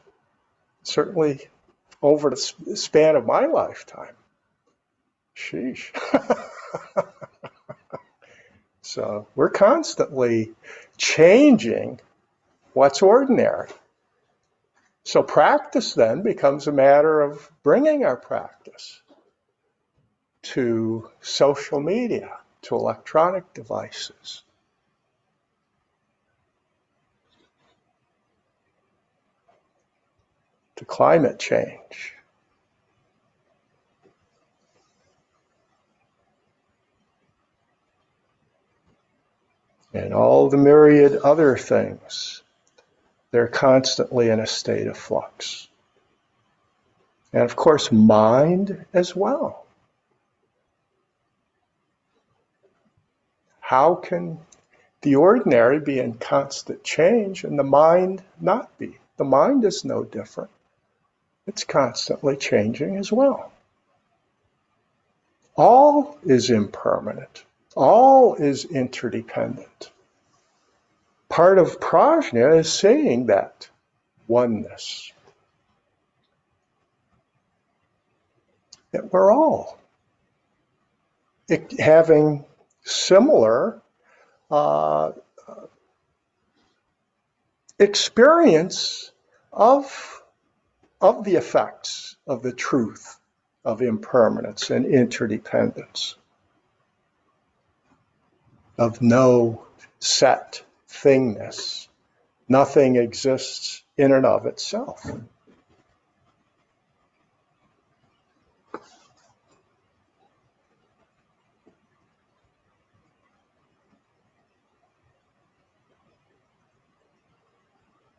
certainly 0.83 1.47
over 2.01 2.29
the 2.29 2.37
span 2.75 3.15
of 3.15 3.25
my 3.25 3.45
lifetime. 3.45 4.15
Sheesh. 5.35 5.91
so 8.81 9.27
we're 9.35 9.49
constantly 9.49 10.53
changing 10.97 11.99
what's 12.73 13.01
ordinary. 13.01 13.69
So 15.07 15.23
practice 15.23 15.93
then 15.93 16.21
becomes 16.21 16.67
a 16.67 16.73
matter 16.73 17.21
of 17.21 17.49
bringing 17.63 18.03
our 18.03 18.17
practice 18.17 19.01
to 20.41 21.09
social 21.21 21.79
media, 21.79 22.37
to 22.63 22.75
electronic 22.75 23.53
devices. 23.53 24.43
To 30.75 30.83
climate 30.83 31.39
change. 31.39 32.13
And 39.93 40.13
all 40.13 40.49
the 40.49 40.57
myriad 40.57 41.15
other 41.15 41.55
things, 41.55 42.43
they're 43.31 43.47
constantly 43.47 44.29
in 44.29 44.39
a 44.39 44.47
state 44.47 44.87
of 44.87 44.97
flux. 44.97 45.67
And 47.33 47.43
of 47.43 47.55
course, 47.55 47.91
mind 47.91 48.85
as 48.93 49.15
well. 49.15 49.65
How 53.59 53.95
can 53.95 54.39
the 55.01 55.15
ordinary 55.15 55.79
be 55.79 55.99
in 55.99 56.13
constant 56.13 56.83
change 56.83 57.43
and 57.43 57.59
the 57.59 57.63
mind 57.63 58.23
not 58.39 58.77
be? 58.77 58.97
The 59.17 59.25
mind 59.25 59.65
is 59.65 59.83
no 59.83 60.03
different. 60.03 60.51
It's 61.45 61.63
constantly 61.63 62.37
changing 62.37 62.97
as 62.97 63.11
well. 63.11 63.51
All 65.55 66.17
is 66.23 66.49
impermanent. 66.49 67.43
All 67.75 68.35
is 68.35 68.65
interdependent. 68.65 69.91
Part 71.37 71.59
of 71.59 71.79
prajna 71.79 72.57
is 72.57 72.73
saying 72.73 73.27
that 73.27 73.69
oneness. 74.27 75.13
That 78.91 79.13
we're 79.13 79.31
all 79.31 79.77
having 81.77 82.43
similar 82.81 83.79
uh, 84.49 85.11
experience 87.77 89.11
of, 89.53 90.23
of 90.99 91.23
the 91.23 91.35
effects 91.35 92.15
of 92.25 92.41
the 92.41 92.51
truth 92.51 93.19
of 93.63 93.83
impermanence 93.83 94.71
and 94.71 94.87
interdependence, 94.87 96.15
of 98.79 99.03
no 99.03 99.67
set 99.99 100.63
thingness. 100.89 101.87
Nothing 102.47 102.95
exists 102.95 103.83
in 103.97 104.11
and 104.11 104.25
of 104.25 104.45
itself. 104.45 105.05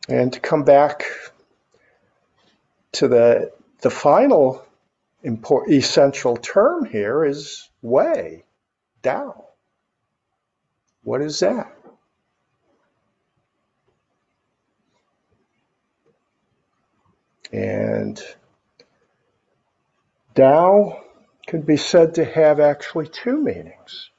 And 0.07 0.33
to 0.33 0.39
come 0.39 0.63
back 0.63 1.05
to 2.93 3.07
the, 3.07 3.51
the 3.81 3.91
final 3.91 4.65
important, 5.21 5.75
essential 5.75 6.35
term 6.35 6.85
here 6.85 7.23
is 7.23 7.69
way, 7.83 8.43
Tao. 9.03 9.45
What 11.03 11.21
is 11.21 11.39
that? 11.41 11.78
And 17.51 18.21
Tao 20.35 21.03
can 21.47 21.61
be 21.61 21.77
said 21.77 22.15
to 22.15 22.25
have 22.25 22.59
actually 22.59 23.07
two 23.07 23.41
meanings. 23.41 24.09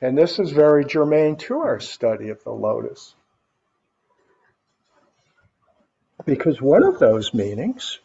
And 0.00 0.18
this 0.18 0.38
is 0.38 0.50
very 0.50 0.84
germane 0.84 1.36
to 1.36 1.58
our 1.60 1.80
study 1.80 2.28
of 2.28 2.44
the 2.44 2.50
lotus. 2.50 3.14
Because 6.26 6.60
one 6.60 6.82
of 6.82 6.98
those 6.98 7.32
meanings 7.32 7.98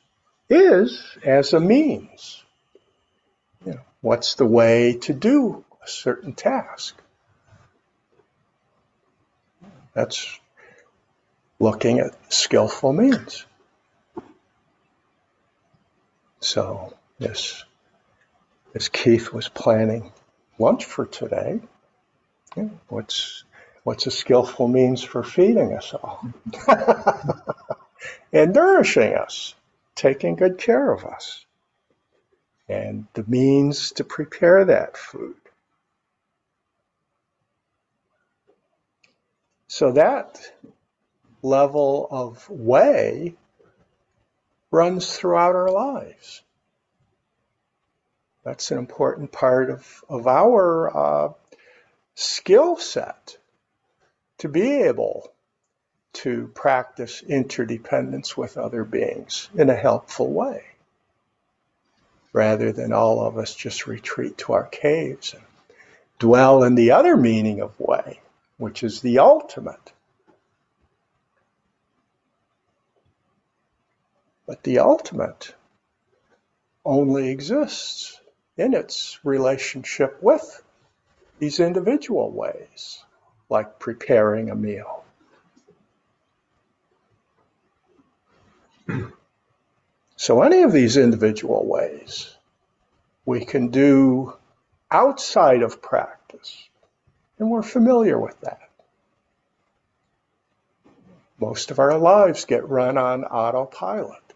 is 0.50 1.04
as 1.24 1.54
a 1.54 1.60
means. 1.60 2.44
You 3.66 3.74
know, 3.74 3.80
what's 4.02 4.36
the 4.36 4.46
way 4.46 4.94
to 5.02 5.14
do 5.14 5.66
a 5.84 5.88
certain 5.88 6.34
task? 6.34 6.96
That's 9.94 10.40
looking 11.60 12.00
at 12.00 12.34
skillful 12.34 12.94
means. 12.94 13.46
So, 16.42 16.94
yes, 17.18 17.66
as 18.74 18.88
Keith 18.88 19.34
was 19.34 19.50
planning 19.50 20.12
lunch 20.58 20.86
for 20.86 21.06
today, 21.06 21.60
what's 22.88 23.44
what's 23.84 24.08
a 24.08 24.12
skillful 24.12 24.68
means 24.68 25.04
for 25.04 25.24
feeding 25.24 25.74
us 25.74 25.94
all? 25.94 26.26
and 28.34 28.54
nourishing 28.54 29.14
us, 29.16 29.54
taking 29.96 30.36
good 30.36 30.58
care 30.58 30.92
of 30.92 31.04
us, 31.04 31.46
and 32.70 33.08
the 33.14 33.26
means 33.28 33.92
to 33.94 34.06
prepare 34.06 34.64
that 34.66 34.96
food. 34.96 35.36
So 39.68 39.92
that 39.92 40.40
level 41.42 42.08
of 42.10 42.50
way 42.50 43.36
runs 44.72 45.16
throughout 45.16 45.56
our 45.56 45.72
lives. 45.72 46.42
That's 48.44 48.72
an 48.72 48.78
important 48.78 49.32
part 49.32 49.70
of, 49.70 50.04
of 50.08 50.28
our 50.28 50.96
uh, 50.96 51.34
skill 52.16 52.78
set 52.78 53.38
to 54.40 54.50
be 54.50 54.84
able 54.84 55.32
to 56.12 56.52
practice 56.56 57.22
interdependence 57.22 58.36
with 58.36 58.58
other 58.58 58.84
beings 58.84 59.50
in 59.56 59.70
a 59.70 59.76
helpful 59.76 60.32
way, 60.32 60.64
rather 62.34 62.72
than 62.72 62.94
all 62.94 63.26
of 63.26 63.38
us 63.38 63.54
just 63.54 63.88
retreat 63.88 64.38
to 64.40 64.54
our 64.54 64.66
caves 64.66 65.34
and 65.34 65.44
dwell 66.18 66.64
in 66.64 66.76
the 66.76 66.92
other 66.92 67.16
meaning 67.16 67.62
of 67.62 67.80
way, 67.80 68.20
which 68.58 68.84
is 68.84 69.02
the 69.02 69.20
ultimate. 69.20 69.94
But 74.50 74.64
the 74.64 74.80
ultimate 74.80 75.54
only 76.84 77.30
exists 77.30 78.20
in 78.58 78.74
its 78.74 79.20
relationship 79.24 80.18
with 80.24 80.64
these 81.38 81.60
individual 81.60 82.32
ways, 82.32 82.98
like 83.48 83.78
preparing 83.78 84.50
a 84.50 84.56
meal. 84.56 85.06
So 90.16 90.42
any 90.42 90.64
of 90.64 90.74
these 90.74 90.98
individual 90.98 91.66
ways 91.68 92.36
we 93.26 93.46
can 93.46 93.68
do 93.70 94.34
outside 94.90 95.62
of 95.62 95.82
practice. 95.82 96.68
And 97.38 97.52
we're 97.52 97.62
familiar 97.62 98.20
with 98.20 98.42
that. 98.42 98.70
Most 101.40 101.72
of 101.72 101.78
our 101.80 101.98
lives 101.98 102.46
get 102.46 102.68
run 102.68 102.98
on 102.98 103.24
autopilot 103.24 104.29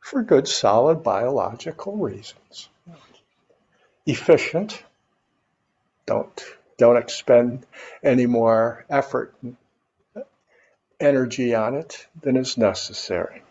for 0.00 0.22
good, 0.22 0.48
solid 0.48 1.02
biological 1.02 1.96
reasons. 1.96 2.68
Efficient. 4.06 4.82
Don't, 6.06 6.44
don't 6.78 6.96
expend 6.96 7.66
any 8.02 8.26
more 8.26 8.84
effort 8.90 9.34
and 9.42 9.56
energy 10.98 11.54
on 11.54 11.74
it 11.74 12.06
than 12.20 12.36
is 12.36 12.58
necessary. 12.58 13.42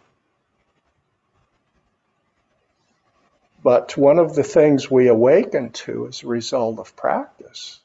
But 3.63 3.97
one 3.97 4.19
of 4.19 4.35
the 4.35 4.43
things 4.43 4.89
we 4.89 5.07
awaken 5.07 5.71
to 5.71 6.07
as 6.07 6.23
a 6.23 6.27
result 6.27 6.79
of 6.79 6.95
practice 6.95 7.79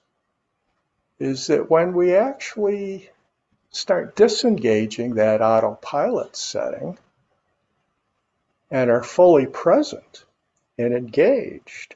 is 1.19 1.49
that 1.49 1.71
when 1.71 1.95
we 1.95 2.15
actually 2.15 3.11
start 3.71 4.15
disengaging 4.15 5.15
that 5.15 5.43
autopilot 5.43 6.37
setting 6.37 6.97
and 8.75 8.91
are 8.91 9.05
fully 9.05 9.47
present 9.47 10.25
and 10.79 10.93
engaged, 10.93 11.95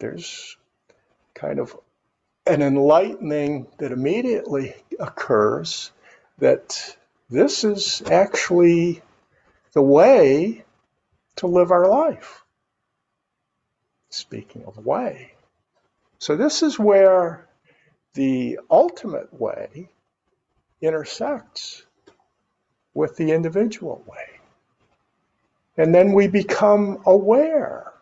there's 0.00 0.56
kind 1.32 1.60
of 1.60 1.78
an 2.48 2.60
enlightening 2.60 3.68
that 3.78 3.92
immediately 3.92 4.74
occurs 4.98 5.92
that 6.38 6.96
this 7.30 7.62
is 7.62 8.02
actually 8.10 9.00
the 9.74 9.82
way 9.82 10.64
to 11.36 11.46
live 11.46 11.70
our 11.70 11.88
life. 11.88 12.42
Speaking 14.08 14.64
of 14.64 14.84
way. 14.84 15.34
So, 16.18 16.34
this 16.34 16.64
is 16.64 16.80
where 16.80 17.46
the 18.14 18.58
ultimate 18.68 19.32
way 19.32 19.88
intersects 20.80 21.85
with 22.96 23.16
the 23.16 23.30
individual 23.30 24.02
way. 24.06 24.40
And 25.76 25.94
then 25.94 26.14
we 26.14 26.26
become 26.26 27.02
aware 27.04 27.92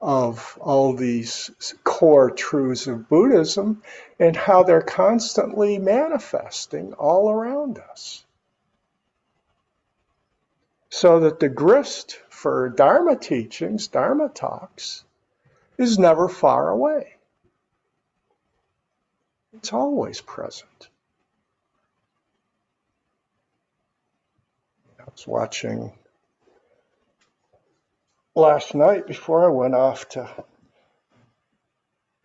of 0.00 0.56
all 0.60 0.92
these 0.94 1.50
core 1.82 2.30
truths 2.30 2.86
of 2.86 3.08
Buddhism 3.08 3.82
and 4.20 4.36
how 4.36 4.62
they're 4.62 4.80
constantly 4.80 5.76
manifesting 5.76 6.92
all 6.92 7.30
around 7.30 7.80
us. 7.90 8.24
So 10.90 11.18
that 11.20 11.40
the 11.40 11.48
grist 11.48 12.20
for 12.28 12.68
Dharma 12.68 13.16
teachings, 13.16 13.88
Dharma 13.88 14.28
talks, 14.28 15.04
is 15.76 15.98
never 15.98 16.28
far 16.28 16.70
away. 16.70 17.16
It's 19.52 19.72
always 19.72 20.20
present. 20.20 20.88
Was 25.18 25.26
watching 25.26 25.90
last 28.36 28.72
night 28.74 29.06
before 29.06 29.44
I 29.44 29.52
went 29.52 29.74
off 29.74 30.08
to 30.10 30.28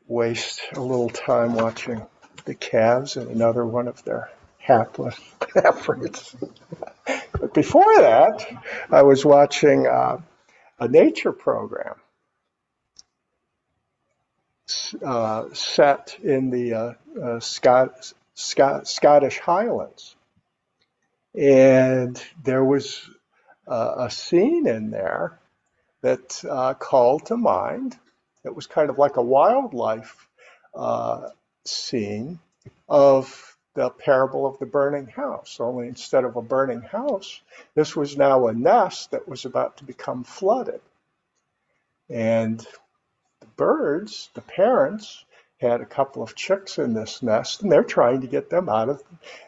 waste 0.05 0.61
a 0.73 0.79
little 0.79 1.09
time 1.09 1.55
watching 1.55 2.05
the 2.45 2.53
Cavs 2.53 3.17
and 3.17 3.31
another 3.31 3.65
one 3.65 3.87
of 3.87 4.03
their 4.03 4.29
hapless 4.59 5.19
efforts. 5.55 6.35
but 7.31 7.53
before 7.55 7.97
that, 7.97 8.45
I 8.91 9.01
was 9.01 9.25
watching 9.25 9.87
uh, 9.87 10.19
a 10.79 10.87
nature 10.87 11.31
program 11.31 11.95
uh, 15.03 15.45
set 15.53 16.15
in 16.21 16.51
the 16.51 16.73
uh, 16.73 16.93
uh, 17.19 17.39
Scot- 17.39 18.13
Scot- 18.35 18.87
Scottish 18.87 19.39
Highlands. 19.39 20.15
And 21.35 22.21
there 22.43 22.63
was 22.63 23.09
uh, 23.67 23.95
a 23.97 24.11
scene 24.11 24.67
in 24.67 24.91
there 24.91 25.39
that 26.01 26.43
uh, 26.49 26.73
called 26.75 27.27
to 27.27 27.37
mind. 27.37 27.97
It 28.43 28.55
was 28.55 28.67
kind 28.67 28.89
of 28.89 28.97
like 28.97 29.17
a 29.17 29.21
wildlife 29.21 30.27
uh, 30.75 31.29
scene 31.65 32.39
of 32.87 33.53
the 33.73 33.89
parable 33.89 34.45
of 34.45 34.59
the 34.59 34.65
burning 34.65 35.07
house, 35.07 35.57
only 35.59 35.87
instead 35.87 36.25
of 36.25 36.35
a 36.35 36.41
burning 36.41 36.81
house, 36.81 37.41
this 37.73 37.95
was 37.95 38.17
now 38.17 38.47
a 38.47 38.53
nest 38.53 39.11
that 39.11 39.27
was 39.27 39.45
about 39.45 39.77
to 39.77 39.83
become 39.83 40.23
flooded. 40.23 40.81
And 42.09 42.59
the 43.39 43.47
birds, 43.55 44.29
the 44.35 44.41
parents, 44.41 45.25
had 45.59 45.81
a 45.81 45.85
couple 45.85 46.21
of 46.21 46.35
chicks 46.35 46.77
in 46.77 46.93
this 46.93 47.23
nest, 47.23 47.63
and 47.63 47.71
they're 47.71 47.83
trying 47.83 48.21
to 48.21 48.27
get 48.27 48.49
them 48.49 48.69
out 48.69 48.89
of 48.89 49.01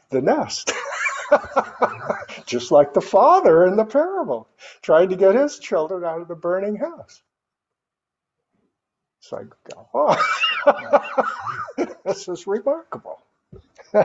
the 0.09 0.21
nest. 0.21 0.71
Just 2.45 2.71
like 2.71 2.93
the 2.93 3.01
father 3.01 3.65
in 3.65 3.75
the 3.75 3.85
parable, 3.85 4.47
trying 4.81 5.09
to 5.09 5.15
get 5.15 5.35
his 5.35 5.59
children 5.59 6.03
out 6.03 6.21
of 6.21 6.27
the 6.27 6.35
burning 6.35 6.75
house. 6.75 7.21
So 9.19 9.37
I 9.37 9.43
go, 9.73 9.87
oh, 9.93 10.17
this 12.05 12.27
is 12.27 12.45
remarkable. 12.45 13.19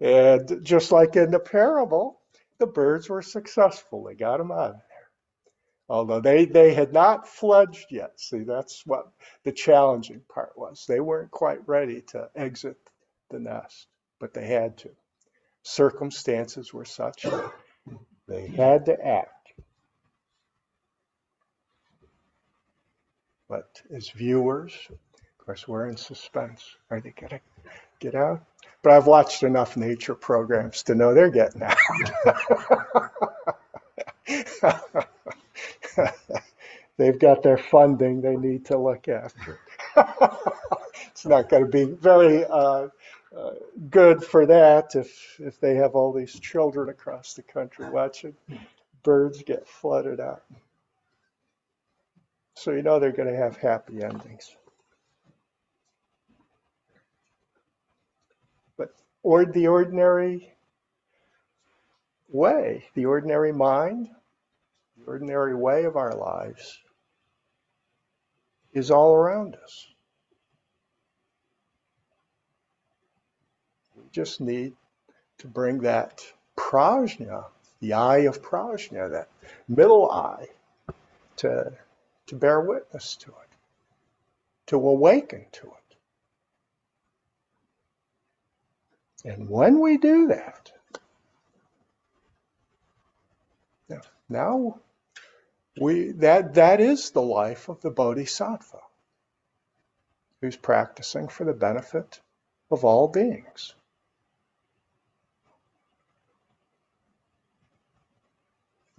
and 0.00 0.60
just 0.62 0.92
like 0.92 1.16
in 1.16 1.32
the 1.32 1.40
parable, 1.40 2.20
the 2.58 2.68
birds 2.68 3.08
were 3.08 3.22
successful. 3.22 4.04
They 4.04 4.14
got 4.14 4.38
them 4.38 4.52
out 4.52 4.70
of 4.70 4.74
there. 4.74 4.82
Although 5.88 6.20
they, 6.20 6.44
they 6.44 6.72
had 6.72 6.92
not 6.92 7.26
fledged 7.26 7.86
yet. 7.90 8.20
See, 8.20 8.44
that's 8.44 8.86
what 8.86 9.10
the 9.44 9.50
challenging 9.50 10.22
part 10.32 10.52
was. 10.56 10.84
They 10.86 11.00
weren't 11.00 11.32
quite 11.32 11.66
ready 11.66 12.02
to 12.08 12.30
exit 12.36 12.76
the 13.30 13.40
nest, 13.40 13.88
but 14.20 14.32
they 14.32 14.46
had 14.46 14.78
to 14.78 14.90
circumstances 15.62 16.72
were 16.72 16.84
such 16.84 17.26
they 18.28 18.46
had 18.46 18.86
to 18.86 19.04
act. 19.04 19.52
But 23.48 23.82
as 23.94 24.08
viewers, 24.08 24.72
of 24.90 25.44
course, 25.44 25.68
we're 25.68 25.88
in 25.88 25.96
suspense. 25.96 26.64
Are 26.90 27.00
they 27.00 27.10
going 27.10 27.30
to 27.30 27.40
get 28.00 28.14
out? 28.14 28.42
But 28.82 28.92
I've 28.92 29.06
watched 29.06 29.42
enough 29.42 29.76
nature 29.76 30.14
programs 30.14 30.84
to 30.84 30.94
know 30.94 31.12
they're 31.12 31.30
getting 31.30 31.62
out. 31.62 31.76
They've 36.96 37.18
got 37.18 37.42
their 37.42 37.58
funding 37.58 38.20
they 38.20 38.36
need 38.36 38.66
to 38.66 38.78
look 38.78 39.08
after. 39.08 39.58
it's 41.06 41.26
not 41.26 41.48
going 41.48 41.64
to 41.64 41.68
be 41.68 41.84
very 41.84 42.44
uh, 42.44 42.88
good 43.90 44.22
for 44.22 44.46
that 44.46 44.94
if 44.94 45.36
if 45.40 45.60
they 45.60 45.74
have 45.76 45.94
all 45.94 46.12
these 46.12 46.38
children 46.38 46.88
across 46.88 47.34
the 47.34 47.42
country 47.42 47.88
watching 47.88 48.34
birds 49.02 49.42
get 49.42 49.66
flooded 49.66 50.20
out. 50.20 50.42
So 52.54 52.72
you 52.72 52.82
know 52.82 52.98
they're 52.98 53.12
going 53.12 53.32
to 53.32 53.36
have 53.36 53.56
happy 53.56 54.02
endings. 54.02 54.56
But 58.76 58.94
or 59.22 59.44
the 59.44 59.66
ordinary 59.68 60.52
way, 62.28 62.84
the 62.94 63.06
ordinary 63.06 63.52
mind, 63.52 64.10
the 64.98 65.04
ordinary 65.06 65.54
way 65.54 65.84
of 65.84 65.96
our 65.96 66.14
lives 66.14 66.78
is 68.72 68.90
all 68.90 69.14
around 69.14 69.56
us. 69.56 69.91
Just 74.12 74.40
need 74.40 74.74
to 75.38 75.48
bring 75.48 75.78
that 75.80 76.22
prajna, 76.56 77.44
the 77.80 77.94
eye 77.94 78.18
of 78.18 78.42
prajna, 78.42 79.10
that 79.10 79.28
middle 79.68 80.10
eye, 80.10 80.46
to, 81.36 81.72
to 82.26 82.36
bear 82.36 82.60
witness 82.60 83.16
to 83.16 83.30
it, 83.30 83.56
to 84.66 84.76
awaken 84.76 85.46
to 85.52 85.66
it. 85.66 85.96
And 89.24 89.48
when 89.48 89.80
we 89.80 89.98
do 89.98 90.28
that, 90.28 90.72
now 94.28 94.80
we 95.80 96.12
that 96.12 96.54
that 96.54 96.80
is 96.80 97.10
the 97.10 97.22
life 97.22 97.68
of 97.68 97.80
the 97.82 97.90
bodhisattva 97.90 98.78
who's 100.40 100.56
practicing 100.56 101.28
for 101.28 101.44
the 101.44 101.52
benefit 101.52 102.20
of 102.70 102.84
all 102.84 103.08
beings. 103.08 103.74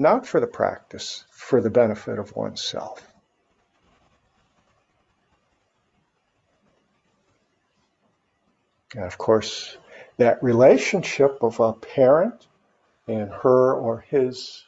Not 0.03 0.27
for 0.27 0.39
the 0.39 0.47
practice, 0.47 1.23
for 1.31 1.61
the 1.61 1.69
benefit 1.69 2.19
of 2.19 2.35
oneself. 2.35 3.01
And 8.93 9.05
of 9.05 9.17
course, 9.17 9.77
that 10.17 10.43
relationship 10.43 11.37
of 11.41 11.59
a 11.59 11.73
parent 11.73 12.45
and 13.07 13.31
her 13.31 13.73
or 13.73 14.01
his 14.09 14.63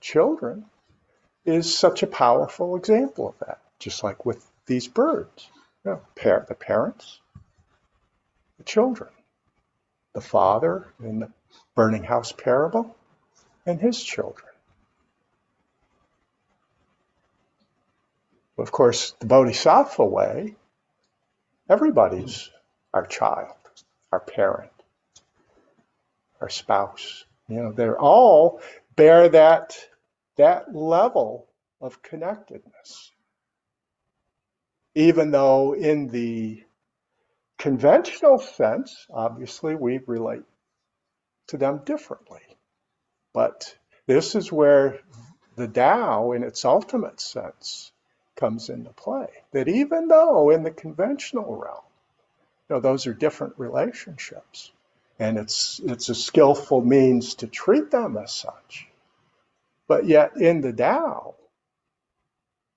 children 0.00 0.66
is 1.44 1.76
such 1.76 2.02
a 2.02 2.06
powerful 2.06 2.76
example 2.76 3.28
of 3.28 3.38
that, 3.40 3.60
just 3.78 4.04
like 4.04 4.24
with 4.24 4.46
these 4.66 4.86
birds. 4.86 5.48
You 5.84 5.92
know, 5.92 6.00
par- 6.14 6.46
the 6.46 6.54
parents, 6.54 7.20
the 8.58 8.64
children, 8.64 9.10
the 10.12 10.20
father 10.20 10.86
in 11.02 11.20
the 11.20 11.30
burning 11.74 12.04
house 12.04 12.32
parable, 12.32 12.96
and 13.66 13.80
his 13.80 14.02
children. 14.02 14.53
Of 18.56 18.70
course, 18.70 19.14
the 19.18 19.26
Bodhisattva 19.26 20.04
way, 20.04 20.54
everybody's 21.68 22.50
our 22.92 23.06
child, 23.06 23.56
our 24.12 24.20
parent, 24.20 24.70
our 26.40 26.48
spouse. 26.48 27.24
You 27.48 27.62
know, 27.62 27.72
they're 27.72 27.98
all 27.98 28.60
bear 28.96 29.28
that 29.30 29.76
that 30.36 30.74
level 30.74 31.46
of 31.80 32.02
connectedness. 32.02 33.12
Even 34.94 35.32
though 35.32 35.74
in 35.74 36.08
the 36.08 36.62
conventional 37.58 38.38
sense, 38.38 39.06
obviously 39.10 39.74
we 39.74 39.98
relate 40.06 40.44
to 41.48 41.56
them 41.56 41.82
differently. 41.84 42.40
But 43.32 43.76
this 44.06 44.34
is 44.34 44.52
where 44.52 45.00
the 45.56 45.66
Tao, 45.66 46.32
in 46.32 46.44
its 46.44 46.64
ultimate 46.64 47.20
sense, 47.20 47.92
comes 48.36 48.70
into 48.70 48.90
play. 48.92 49.28
That 49.52 49.68
even 49.68 50.08
though 50.08 50.50
in 50.50 50.62
the 50.64 50.70
conventional 50.72 51.56
realm, 51.56 51.84
you 52.70 52.76
know, 52.76 52.80
those 52.80 53.06
are 53.06 53.14
different 53.14 53.54
relationships, 53.58 54.72
and 55.18 55.38
it's 55.38 55.80
it's 55.84 56.08
a 56.10 56.14
skillful 56.16 56.82
means 56.82 57.36
to 57.36 57.48
treat 57.48 57.90
them 57.90 58.16
as 58.18 58.32
such. 58.32 58.88
But 59.88 60.06
yet 60.06 60.36
in 60.36 60.62
the 60.62 60.72
Tao, 60.72 61.34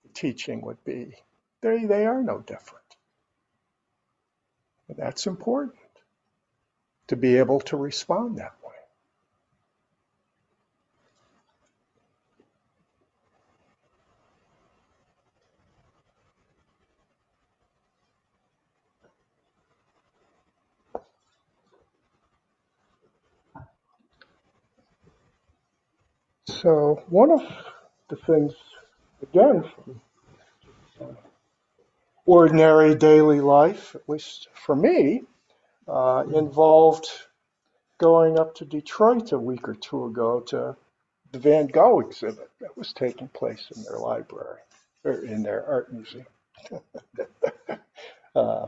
the 0.04 0.10
teaching 0.14 0.62
would 0.62 0.84
be 0.86 1.16
they 1.62 1.86
they 1.86 2.06
are 2.06 2.24
no 2.24 2.40
different. 2.40 2.86
And 4.90 4.98
that's 4.98 5.28
important 5.28 5.76
to 7.08 7.16
be 7.18 7.38
able 7.38 7.62
to 7.62 7.78
respond 7.78 8.38
that 8.40 8.54
way. 8.64 8.74
So 26.48 27.04
one 27.10 27.32
of 27.32 27.42
the 28.10 28.16
things, 28.16 28.54
again, 29.22 29.66
from 30.98 31.18
ordinary 32.26 32.96
daily 32.96 33.42
life, 33.42 33.96
at 33.96 34.08
least 34.08 34.48
for 34.54 34.76
me, 34.76 35.24
uh, 35.88 36.24
involved 36.34 37.08
going 37.98 38.40
up 38.40 38.56
to 38.56 38.66
Detroit 38.66 39.34
a 39.34 39.40
week 39.40 39.68
or 39.68 39.76
two 39.76 40.06
ago 40.06 40.40
to 40.42 40.76
the 41.34 41.40
Van 41.40 41.68
Gogh 41.68 42.00
exhibit 42.00 42.50
that 42.62 42.78
was 42.78 42.94
taking 42.94 43.28
place 43.28 43.68
in 43.76 43.84
their 43.84 43.98
library 43.98 44.62
or 45.04 45.24
in 45.26 45.44
their 45.44 45.66
art 45.66 45.92
museum. 45.92 46.26
uh, 48.36 48.68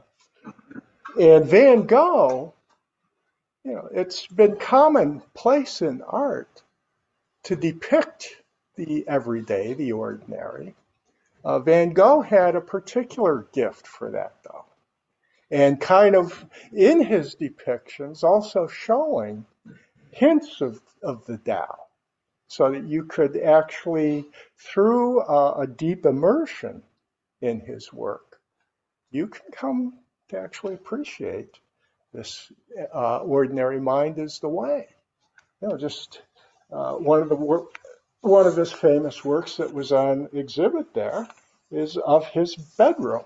and 1.20 1.46
Van 1.46 1.84
Gogh, 1.84 2.54
you 3.63 3.74
know, 3.74 3.88
it's 3.94 4.28
been 4.28 4.58
commonplace 4.58 5.82
in 5.82 6.02
art 6.02 6.62
to 7.43 7.56
depict 7.56 8.28
the 8.75 9.08
everyday, 9.08 9.73
the 9.73 9.91
ordinary. 9.91 10.75
Uh, 11.43 11.60
Van 11.60 11.91
Gogh 11.91 12.21
had 12.21 12.56
a 12.56 12.62
particular 12.62 13.47
gift 13.54 13.88
for 13.88 14.12
that, 14.12 14.36
though. 14.43 14.65
And 15.52 15.82
kind 15.82 16.15
of 16.15 16.45
in 16.71 17.04
his 17.04 17.36
depictions, 17.36 18.23
also 18.23 18.67
showing 18.67 19.45
hints 20.12 20.62
of, 20.62 20.80
of 21.02 21.25
the 21.25 21.38
Tao, 21.38 21.78
so 22.47 22.71
that 22.71 22.84
you 22.84 23.06
could 23.06 23.38
actually, 23.38 24.25
through 24.58 25.21
a, 25.21 25.62
a 25.62 25.67
deep 25.67 26.06
immersion 26.06 26.84
in 27.41 27.60
his 27.62 27.91
work, 27.93 28.39
you 29.12 29.28
can 29.28 29.52
come 29.52 29.93
to 30.30 30.39
actually 30.39 30.73
appreciate 30.75 31.60
this 32.13 32.52
uh, 32.93 33.19
ordinary 33.19 33.80
mind 33.80 34.19
is 34.19 34.39
the 34.39 34.49
way. 34.49 34.88
You 35.62 35.69
know, 35.69 35.78
just 35.78 36.21
uh, 36.71 36.93
one 36.93 37.21
of 37.21 37.29
the 37.29 37.36
work, 37.36 37.79
one 38.21 38.45
of 38.45 38.55
his 38.55 38.71
famous 38.71 39.23
works 39.23 39.58
that 39.58 39.73
was 39.73 39.91
on 39.91 40.29
exhibit 40.34 40.93
there 40.93 41.27
is 41.71 41.97
of 41.97 42.25
his 42.27 42.55
bedroom. 42.55 43.23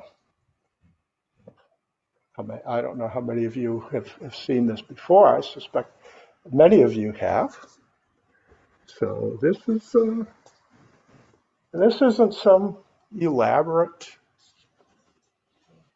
I 2.68 2.82
don't 2.82 2.98
know 2.98 3.08
how 3.08 3.22
many 3.22 3.46
of 3.46 3.56
you 3.56 3.82
have, 3.92 4.08
have 4.22 4.36
seen 4.36 4.66
this 4.66 4.82
before. 4.82 5.38
I 5.38 5.42
suspect 5.42 5.96
many 6.52 6.82
of 6.82 6.94
you 6.94 7.12
have. 7.14 7.56
So 8.88 9.38
this 9.42 9.58
is 9.68 9.96
uh, 9.96 10.26
this 11.74 12.02
isn't 12.02 12.34
some 12.34 12.78
elaborate 13.20 14.18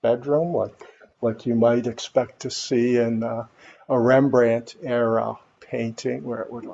bedroom 0.01 0.53
like 0.53 0.83
like 1.21 1.45
you 1.45 1.55
might 1.55 1.87
expect 1.87 2.41
to 2.41 2.51
see 2.51 2.97
in 2.97 3.23
uh, 3.23 3.47
a 3.89 3.99
Rembrandt 3.99 4.75
era 4.83 5.35
painting 5.59 6.23
where 6.23 6.41
it 6.41 6.51
would 6.51 6.65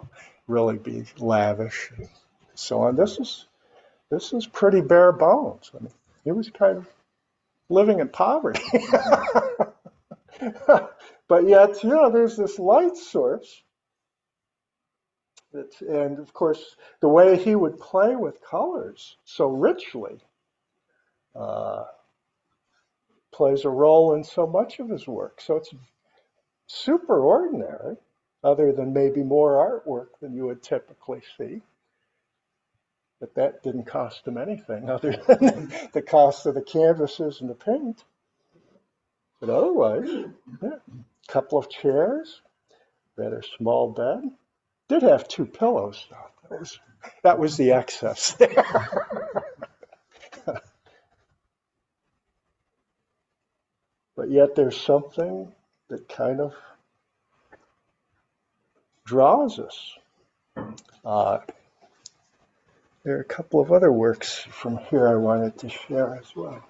really 0.48 0.78
be 0.78 1.06
lavish 1.18 1.92
and 1.98 2.08
so 2.56 2.82
on. 2.82 2.96
This 2.96 3.20
is 3.20 3.48
this 4.10 4.34
is 4.34 4.46
pretty 4.46 4.82
bare 4.82 5.12
bones. 5.12 5.72
I 5.74 5.80
mean, 5.84 5.94
he 6.24 6.32
was 6.32 6.50
kind 6.50 6.78
of 6.78 6.88
living 7.70 8.00
in 8.00 8.10
poverty. 8.10 8.62
but 11.28 11.48
yet, 11.48 11.84
you 11.84 11.90
know, 11.90 12.12
there's 12.12 12.38
this 12.38 12.60
light 12.60 12.96
source. 12.96 13.64
And 15.82 16.20
of 16.20 16.34
course, 16.34 16.76
the 17.00 17.10
way 17.10 17.38
he 17.38 17.56
would 17.56 17.80
play 17.80 18.16
with 18.16 18.42
colors 18.42 19.18
so 19.24 19.48
richly 19.48 20.20
uh, 21.36 21.84
plays 23.32 23.66
a 23.66 23.70
role 23.70 24.14
in 24.16 24.24
so 24.24 24.48
much 24.48 24.80
of 24.80 24.90
his 24.90 25.08
work. 25.08 25.42
So 25.42 25.56
it's 25.58 25.74
super 26.68 27.20
ordinary, 27.20 27.98
other 28.44 28.72
than 28.72 28.94
maybe 28.94 29.24
more 29.24 29.54
artwork 29.88 30.20
than 30.22 30.34
you 30.34 30.46
would 30.46 30.62
typically 30.62 31.22
see. 31.38 31.62
But 33.20 33.36
that 33.36 33.64
didn't 33.64 33.86
cost 33.86 34.28
him 34.28 34.38
anything 34.38 34.90
other 34.90 35.16
than 35.28 35.72
the 35.94 36.02
cost 36.02 36.46
of 36.46 36.56
the 36.56 36.62
canvases 36.62 37.42
and 37.42 37.50
the 37.50 37.56
paint. 37.56 38.04
But 39.40 39.50
otherwise, 39.50 40.10
yeah, 40.62 40.70
couple 41.28 41.58
of 41.58 41.70
chairs, 41.70 42.42
rather 43.18 43.42
small 43.58 43.92
bed. 43.92 44.30
Did 44.90 45.04
have 45.04 45.28
two 45.28 45.46
pillows 45.46 46.06
though. 46.10 46.50
That 46.50 46.60
was 46.60 46.80
that 47.24 47.40
was 47.40 47.58
the 47.58 47.72
excess 47.72 48.34
there. 48.34 48.66
but 54.16 54.30
yet 54.30 54.56
there's 54.56 54.80
something 54.80 55.52
that 55.90 56.08
kind 56.10 56.40
of 56.42 56.54
draws 59.06 59.60
us. 59.60 59.94
Uh, 61.04 61.40
there 63.04 63.18
are 63.18 63.22
a 63.22 63.26
couple 63.26 63.60
of 63.60 63.72
other 63.72 63.92
works 63.92 64.46
from 64.50 64.78
here 64.78 65.08
I 65.08 65.16
wanted 65.16 65.58
to 65.60 65.70
share 65.70 66.16
as 66.16 66.36
well. 66.36 66.64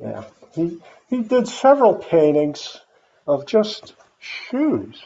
Yeah, 0.00 0.24
he, 0.54 0.78
he 1.10 1.22
did 1.22 1.48
several 1.48 1.94
paintings 1.94 2.78
of 3.26 3.46
just 3.46 3.94
shoes. 4.20 5.02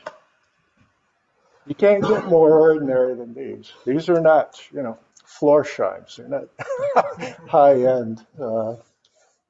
You 1.67 1.75
can't 1.75 2.03
get 2.03 2.27
more 2.27 2.59
ordinary 2.59 3.15
than 3.15 3.33
these. 3.33 3.73
These 3.87 4.11
are 4.11 4.21
not, 4.21 4.61
you 4.73 4.83
know, 4.83 4.99
Florsheims. 5.27 6.17
They're 6.17 6.29
not 6.29 7.39
high 7.49 7.83
end. 7.85 8.25
Uh, 8.39 8.75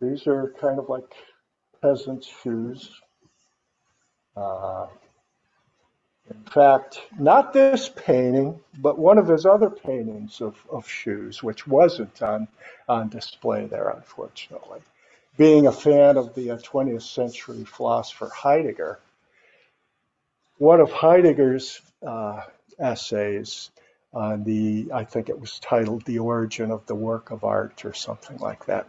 these 0.00 0.26
are 0.26 0.54
kind 0.60 0.78
of 0.78 0.88
like 0.88 1.04
peasant 1.82 2.24
shoes. 2.24 2.90
Uh, 4.36 4.86
in 6.30 6.44
fact, 6.44 7.02
not 7.18 7.52
this 7.52 7.88
painting, 7.88 8.58
but 8.78 8.98
one 8.98 9.18
of 9.18 9.28
his 9.28 9.44
other 9.44 9.68
paintings 9.68 10.40
of, 10.40 10.56
of 10.70 10.88
shoes, 10.88 11.42
which 11.42 11.66
wasn't 11.66 12.22
on, 12.22 12.48
on 12.88 13.08
display 13.08 13.66
there, 13.66 13.90
unfortunately. 13.90 14.80
Being 15.36 15.66
a 15.66 15.72
fan 15.72 16.16
of 16.16 16.34
the 16.34 16.48
20th 16.48 16.96
uh, 16.96 17.00
century 17.00 17.64
philosopher 17.64 18.30
Heidegger, 18.34 19.00
one 20.58 20.80
of 20.80 20.92
Heidegger's 20.92 21.80
uh, 22.06 22.42
essays 22.78 23.70
on 24.14 24.44
the, 24.44 24.90
I 24.94 25.04
think 25.04 25.28
it 25.28 25.40
was 25.40 25.58
titled 25.58 26.04
The 26.04 26.20
Origin 26.20 26.70
of 26.70 26.86
the 26.86 26.94
Work 26.94 27.30
of 27.30 27.44
Art 27.44 27.84
or 27.84 27.94
something 27.94 28.38
like 28.38 28.66
that, 28.66 28.88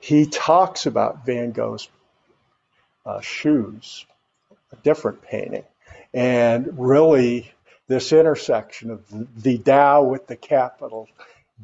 he 0.00 0.26
talks 0.26 0.86
about 0.86 1.24
Van 1.24 1.52
Gogh's 1.52 1.88
uh, 3.06 3.20
shoes, 3.20 4.06
a 4.72 4.76
different 4.76 5.22
painting. 5.22 5.64
And 6.12 6.78
really, 6.78 7.52
this 7.86 8.12
intersection 8.12 8.90
of 8.90 9.02
the 9.42 9.58
Tao 9.58 10.04
with 10.04 10.26
the 10.26 10.36
capital 10.36 11.08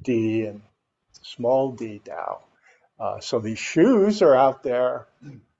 D 0.03 0.44
and 0.46 0.61
small 1.22 1.72
d 1.72 2.00
Tao. 2.05 2.40
Uh, 2.98 3.20
so 3.20 3.38
these 3.38 3.59
shoes 3.59 4.22
are 4.22 4.35
out 4.35 4.62
there 4.62 5.07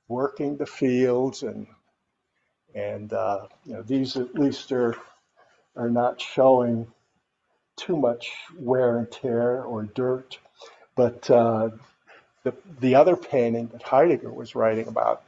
working 0.09 0.57
the 0.57 0.67
fields 0.67 1.43
and 1.43 1.67
and 2.75 3.13
uh, 3.13 3.47
you 3.65 3.75
know 3.75 3.83
these 3.83 4.17
at 4.17 4.35
least 4.35 4.71
are 4.73 4.97
are 5.77 5.91
not 5.91 6.21
showing 6.21 6.87
too 7.77 7.97
much 7.97 8.31
wear 8.59 8.99
and 8.99 9.11
tear 9.11 9.63
or 9.63 9.85
dirt. 9.85 10.39
But 10.95 11.31
uh, 11.31 11.71
the, 12.43 12.55
the 12.81 12.97
other 12.97 13.17
painting 13.17 13.69
that 13.69 13.83
Heidegger 13.83 14.33
was 14.33 14.55
writing 14.55 14.89
about 14.89 15.23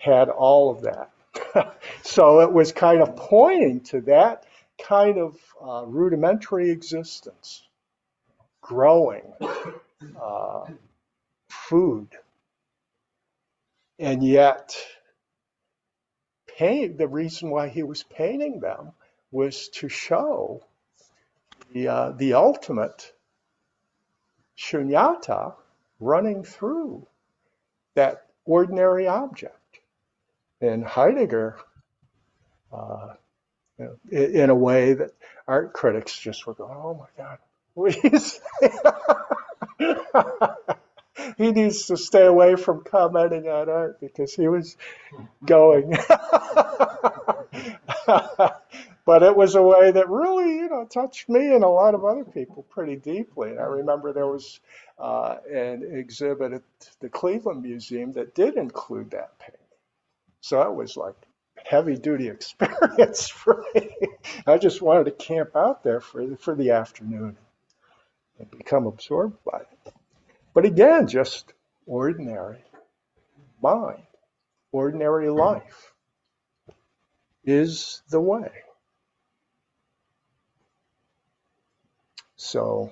had 0.00 0.30
all 0.30 0.70
of 0.70 0.82
that. 0.82 1.10
so 2.02 2.40
it 2.40 2.52
was 2.52 2.72
kind 2.72 3.02
of 3.02 3.14
pointing 3.16 3.80
to 3.80 4.00
that 4.00 4.44
kind 4.82 5.18
of 5.18 5.36
uh, 5.62 5.84
rudimentary 5.86 6.70
existence, 6.70 7.62
growing, 8.62 9.22
uh, 10.20 10.64
food. 11.48 12.08
And 13.98 14.24
yet, 14.24 14.74
the 16.58 17.08
reason 17.08 17.50
why 17.50 17.68
he 17.68 17.82
was 17.82 18.02
painting 18.02 18.60
them 18.60 18.92
was 19.30 19.68
to 19.68 19.88
show 19.88 20.62
the, 21.72 21.88
uh, 21.88 22.10
the 22.12 22.34
ultimate 22.34 23.12
shunyata 24.58 25.54
running 26.00 26.42
through 26.44 27.06
that 27.94 28.26
ordinary 28.44 29.06
object. 29.06 29.59
And 30.60 30.84
Heidegger, 30.84 31.56
uh, 32.72 33.14
you 33.78 33.84
know, 33.84 33.96
in, 34.10 34.36
in, 34.36 34.50
a 34.50 34.54
way 34.54 34.94
that 34.94 35.12
art 35.48 35.72
critics 35.72 36.18
just 36.18 36.46
were 36.46 36.54
going, 36.54 36.76
oh 36.76 36.94
my 36.94 37.06
God, 37.16 37.38
please. 37.74 38.40
he 41.36 41.52
needs 41.52 41.86
to 41.86 41.96
stay 41.96 42.26
away 42.26 42.56
from 42.56 42.84
commenting 42.84 43.48
on 43.48 43.68
art 43.68 44.00
because 44.00 44.34
he 44.34 44.48
was 44.48 44.76
going. 45.44 45.90
but 48.06 49.22
it 49.22 49.36
was 49.36 49.54
a 49.54 49.62
way 49.62 49.90
that 49.90 50.08
really, 50.08 50.56
you 50.56 50.68
know, 50.68 50.84
touched 50.84 51.28
me 51.28 51.54
and 51.54 51.64
a 51.64 51.68
lot 51.68 51.94
of 51.94 52.04
other 52.04 52.24
people 52.24 52.64
pretty 52.64 52.96
deeply. 52.96 53.50
And 53.50 53.60
I 53.60 53.64
remember 53.64 54.12
there 54.12 54.26
was 54.26 54.60
uh, 54.98 55.36
an 55.50 55.82
exhibit 55.94 56.52
at 56.52 56.62
the 57.00 57.08
Cleveland 57.08 57.62
Museum 57.62 58.12
that 58.12 58.34
did 58.34 58.56
include 58.56 59.10
that 59.12 59.38
painting. 59.38 59.59
So 60.40 60.62
it 60.62 60.74
was 60.74 60.96
like 60.96 61.14
heavy 61.64 61.96
duty 61.96 62.28
experience 62.30 63.28
for 63.28 63.64
me. 63.74 63.90
I 64.46 64.58
just 64.58 64.82
wanted 64.82 65.04
to 65.04 65.10
camp 65.12 65.56
out 65.56 65.82
there 65.82 66.00
for 66.00 66.36
for 66.36 66.54
the 66.54 66.70
afternoon 66.70 67.36
and 68.38 68.50
become 68.50 68.86
absorbed 68.86 69.38
by 69.44 69.60
it. 69.60 69.94
But 70.54 70.64
again, 70.64 71.06
just 71.06 71.52
ordinary 71.86 72.64
mind, 73.62 74.02
ordinary 74.72 75.28
life 75.30 75.92
is 77.44 78.02
the 78.08 78.20
way. 78.20 78.50
So 82.36 82.90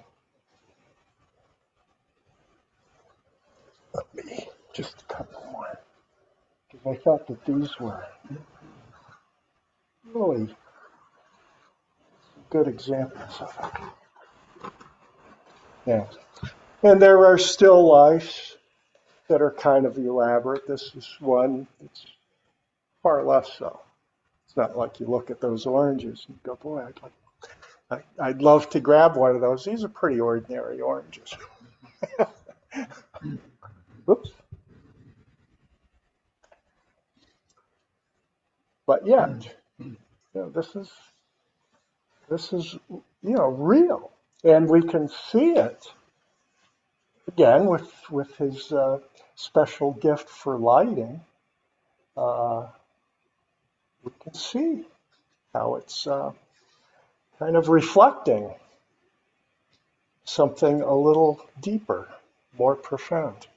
let 3.95 4.15
me 4.15 4.49
just 4.75 5.03
a 5.03 5.15
couple 5.15 5.43
more 5.53 5.79
I 6.89 6.95
thought 6.97 7.27
that 7.27 7.45
these 7.45 7.79
were 7.79 8.05
really 10.15 10.55
good 12.51 12.69
examples 12.69 13.41
of 13.41 13.53
it. 13.63 14.71
Yeah. 15.87 16.07
And 16.83 17.03
there 17.03 17.27
are 17.27 17.39
still 17.39 17.87
lifes 17.87 18.57
that 19.29 19.43
are 19.43 19.51
kind 19.51 19.85
of 19.85 19.99
elaborate. 19.99 20.67
This 20.67 20.95
is 20.95 21.17
one 21.21 21.67
that's 21.81 22.07
far 23.03 23.25
less 23.25 23.53
so. 23.59 23.81
It's 24.47 24.57
not 24.57 24.77
like 24.77 25.01
you 25.01 25.07
look 25.07 25.31
at 25.31 25.41
those 25.41 25.67
oranges 25.67 26.25
and 26.29 26.43
go, 26.43 26.57
boy, 26.57 26.81
I'd 26.81 27.03
like 27.03 27.13
I, 27.91 28.01
I'd 28.21 28.43
love 28.43 28.69
to 28.71 28.81
grab 28.81 29.17
one 29.17 29.35
of 29.35 29.41
those. 29.41 29.65
These 29.65 29.83
are 29.85 29.89
pretty 29.89 30.21
ordinary 30.21 30.81
oranges. 30.81 31.35
Oops. 34.11 34.31
But 38.89 39.07
yet, 39.07 39.55
you 39.79 39.97
know, 40.35 40.49
this 40.49 40.75
is 40.75 40.91
this 42.31 42.55
is 42.55 42.73
you 43.23 43.35
know 43.37 43.49
real, 43.49 44.11
and 44.43 44.67
we 44.67 44.81
can 44.81 45.11
see 45.11 45.51
it 45.51 45.93
again 47.29 47.67
with 47.67 47.93
with 48.11 48.35
his 48.39 48.73
uh, 48.73 49.01
special 49.35 49.93
gift 49.93 50.31
for 50.31 50.57
lighting. 50.57 51.21
Uh, 52.17 52.69
we 54.05 54.13
can 54.23 54.33
see 54.33 54.87
how 55.53 55.75
it's 55.75 56.07
uh, 56.07 56.33
kind 57.39 57.57
of 57.57 57.69
reflecting 57.69 58.55
something 60.25 60.81
a 60.81 60.95
little 60.95 61.43
deeper, 61.61 62.09
more 62.59 62.75
profound. 62.75 63.49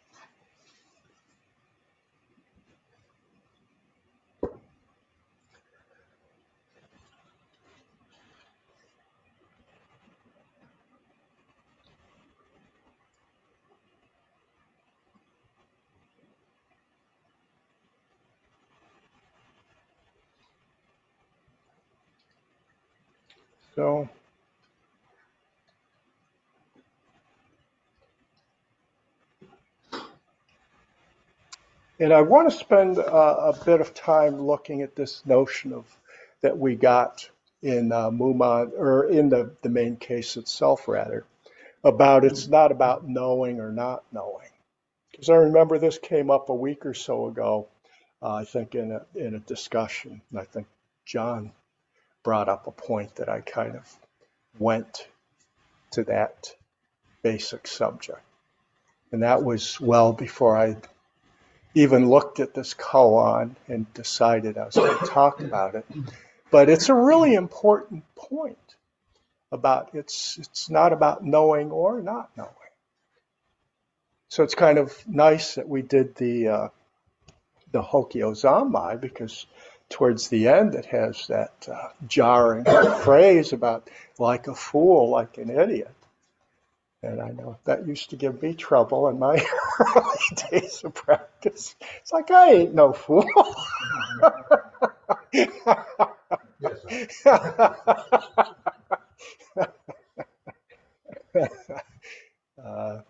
So 23.82 24.08
And 32.00 32.14
I 32.14 32.22
want 32.22 32.48
to 32.52 32.56
spend 32.56 33.00
uh, 33.00 33.02
a 33.02 33.66
bit 33.66 33.82
of 33.82 33.96
time 33.96 34.40
looking 34.40 34.84
at 34.84 34.96
this 34.96 35.26
notion 35.26 35.74
of 35.74 35.86
that 36.42 36.60
we 36.60 36.76
got 36.76 37.28
in 37.64 37.92
uh, 37.92 38.12
Mumon, 38.12 38.72
or 38.78 39.10
in 39.10 39.30
the, 39.30 39.56
the 39.64 39.70
main 39.70 39.98
case 39.98 40.38
itself, 40.38 40.88
rather, 40.88 41.26
about 41.84 42.24
it's 42.24 42.48
not 42.48 42.72
about 42.72 43.08
knowing 43.08 43.60
or 43.60 43.72
not 43.72 44.04
knowing. 44.12 44.50
Because 45.10 45.30
I 45.30 45.38
remember 45.38 45.80
this 45.80 45.98
came 45.98 46.30
up 46.30 46.50
a 46.50 46.56
week 46.56 46.86
or 46.86 46.94
so 46.94 47.26
ago, 47.26 47.68
uh, 48.22 48.34
I 48.36 48.46
think 48.46 48.76
in 48.76 48.92
a, 48.92 49.06
in 49.16 49.34
a 49.34 49.40
discussion. 49.40 50.22
I 50.38 50.44
think 50.44 50.68
John 51.04 51.52
brought 52.24 52.50
up 52.50 52.68
a 52.68 52.72
point 52.72 53.16
that 53.16 53.30
I 53.30 53.42
kind 53.42 53.76
of 53.76 53.98
went 54.60 55.08
to 55.92 56.04
that 56.06 56.54
basic 57.22 57.68
subject. 57.68 58.22
And 59.12 59.24
that 59.24 59.44
was 59.44 59.80
well 59.80 60.14
before 60.14 60.58
I 60.58 60.78
even 61.74 62.10
looked 62.10 62.40
at 62.40 62.54
this 62.54 62.74
koan 62.74 63.56
and 63.68 63.92
decided 63.94 64.58
I 64.58 64.66
was 64.66 64.76
going 64.76 64.98
to 64.98 65.06
talk 65.06 65.42
about 65.42 65.76
it. 65.76 65.86
But 66.50 66.70
it's 66.70 66.90
a 66.90 66.94
really 66.94 67.34
important 67.34 68.04
point 68.16 68.58
about 69.52 69.90
it's 69.94 70.38
it's 70.38 70.70
not 70.70 70.94
about 70.94 71.24
knowing 71.26 71.72
or 71.72 72.02
not 72.02 72.30
knowing. 72.38 72.50
So 74.30 74.44
it's 74.44 74.56
kind 74.56 74.78
of 74.78 74.96
nice 75.08 75.56
that 75.56 75.68
we 75.68 75.82
did 75.82 76.16
the 76.16 76.48
uh, 76.48 76.68
the 77.72 77.82
Zanmai 77.82 79.00
because 79.00 79.46
towards 79.92 80.30
the 80.30 80.48
end 80.48 80.74
it 80.76 80.86
has 80.86 81.28
that 81.28 81.68
uh, 81.72 81.90
jarring 82.08 82.66
phrase 83.04 83.54
about 83.54 83.90
like 84.18 84.48
a 84.48 84.56
fool, 84.56 85.10
like 85.10 85.38
an 85.38 85.50
idiot. 85.50 85.94
And 87.04 87.20
I 87.22 87.30
know 87.30 87.58
that 87.66 87.88
used 87.88 88.12
to 88.12 88.16
give 88.16 88.42
me 88.42 88.54
trouble 88.54 89.08
in 89.08 89.18
my 89.20 89.44
early 89.80 90.20
days 90.52 90.84
of 90.84 90.94
practice. 90.94 91.76
It's 92.00 92.12
like, 92.14 92.30
I 92.30 92.52
ain't 92.52 92.76
no 92.76 92.94
fool. 92.94 93.26
uh, 102.64 103.02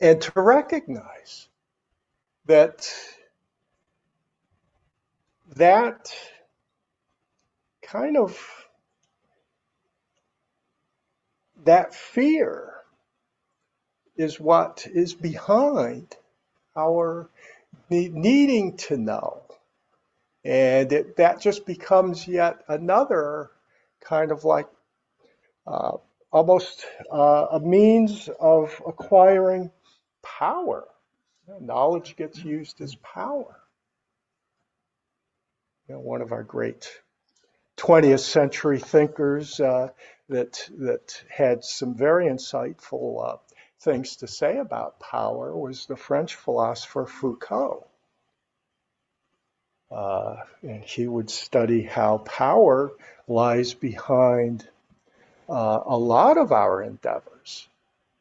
and 0.00 0.20
to 0.20 0.32
recognize 0.34 1.48
that 2.46 2.92
that 5.56 6.12
kind 7.82 8.16
of 8.16 8.38
that 11.64 11.94
fear 11.94 12.72
is 14.16 14.38
what 14.40 14.86
is 14.92 15.14
behind 15.14 16.16
our 16.76 17.30
needing 17.90 18.76
to 18.76 18.96
know. 18.96 19.42
And 20.44 20.92
it, 20.92 21.16
that 21.16 21.40
just 21.40 21.66
becomes 21.66 22.26
yet 22.26 22.62
another 22.68 23.50
kind 24.00 24.30
of 24.32 24.44
like 24.44 24.66
uh, 25.66 25.96
almost 26.32 26.84
uh, 27.12 27.46
a 27.52 27.60
means 27.60 28.28
of 28.40 28.80
acquiring 28.86 29.70
power. 30.22 30.86
knowledge 31.60 32.16
gets 32.16 32.42
used 32.44 32.80
as 32.80 32.94
power. 32.96 33.59
You 35.90 35.96
know, 35.96 36.02
one 36.02 36.22
of 36.22 36.30
our 36.30 36.44
great 36.44 36.88
20th 37.76 38.20
century 38.20 38.78
thinkers 38.78 39.58
uh, 39.58 39.88
that 40.28 40.70
that 40.78 41.20
had 41.28 41.64
some 41.64 41.96
very 41.96 42.26
insightful 42.26 43.26
uh, 43.26 43.38
things 43.80 44.14
to 44.18 44.28
say 44.28 44.58
about 44.58 45.00
power 45.00 45.52
was 45.56 45.86
the 45.86 45.96
French 45.96 46.36
philosopher 46.36 47.06
Foucault. 47.06 47.88
Uh, 49.90 50.36
and 50.62 50.84
he 50.84 51.08
would 51.08 51.28
study 51.28 51.82
how 51.82 52.18
power 52.18 52.92
lies 53.26 53.74
behind 53.74 54.68
uh, 55.48 55.80
a 55.84 55.98
lot 55.98 56.38
of 56.38 56.52
our 56.52 56.84
endeavors. 56.84 57.66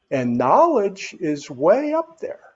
And 0.10 0.40
knowledge 0.40 1.16
is 1.20 1.52
way 1.52 1.94
up 1.94 2.20
there. 2.20 2.49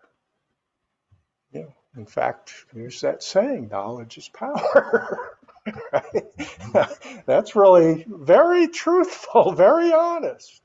In 1.95 2.05
fact, 2.05 2.53
there's 2.73 3.01
that 3.01 3.21
saying, 3.23 3.69
knowledge 3.69 4.17
is 4.17 4.29
power. 4.29 5.37
That's 7.25 7.55
really 7.55 8.05
very 8.07 8.67
truthful, 8.67 9.51
very 9.55 9.93
honest. 9.93 10.61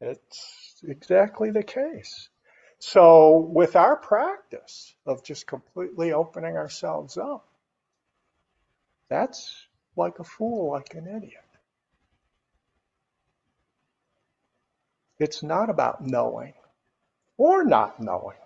It's 0.00 0.82
exactly 0.86 1.50
the 1.50 1.62
case. 1.62 2.28
So, 2.78 3.38
with 3.38 3.76
our 3.76 3.96
practice 3.96 4.94
of 5.06 5.24
just 5.24 5.46
completely 5.46 6.12
opening 6.12 6.56
ourselves 6.56 7.16
up, 7.16 7.46
that's 9.08 9.54
like 9.96 10.18
a 10.18 10.24
fool, 10.24 10.72
like 10.72 10.94
an 10.94 11.06
idiot. 11.06 11.40
It's 15.18 15.42
not 15.42 15.70
about 15.70 16.04
knowing 16.04 16.52
or 17.38 17.64
not 17.64 18.00
knowing, 18.00 18.36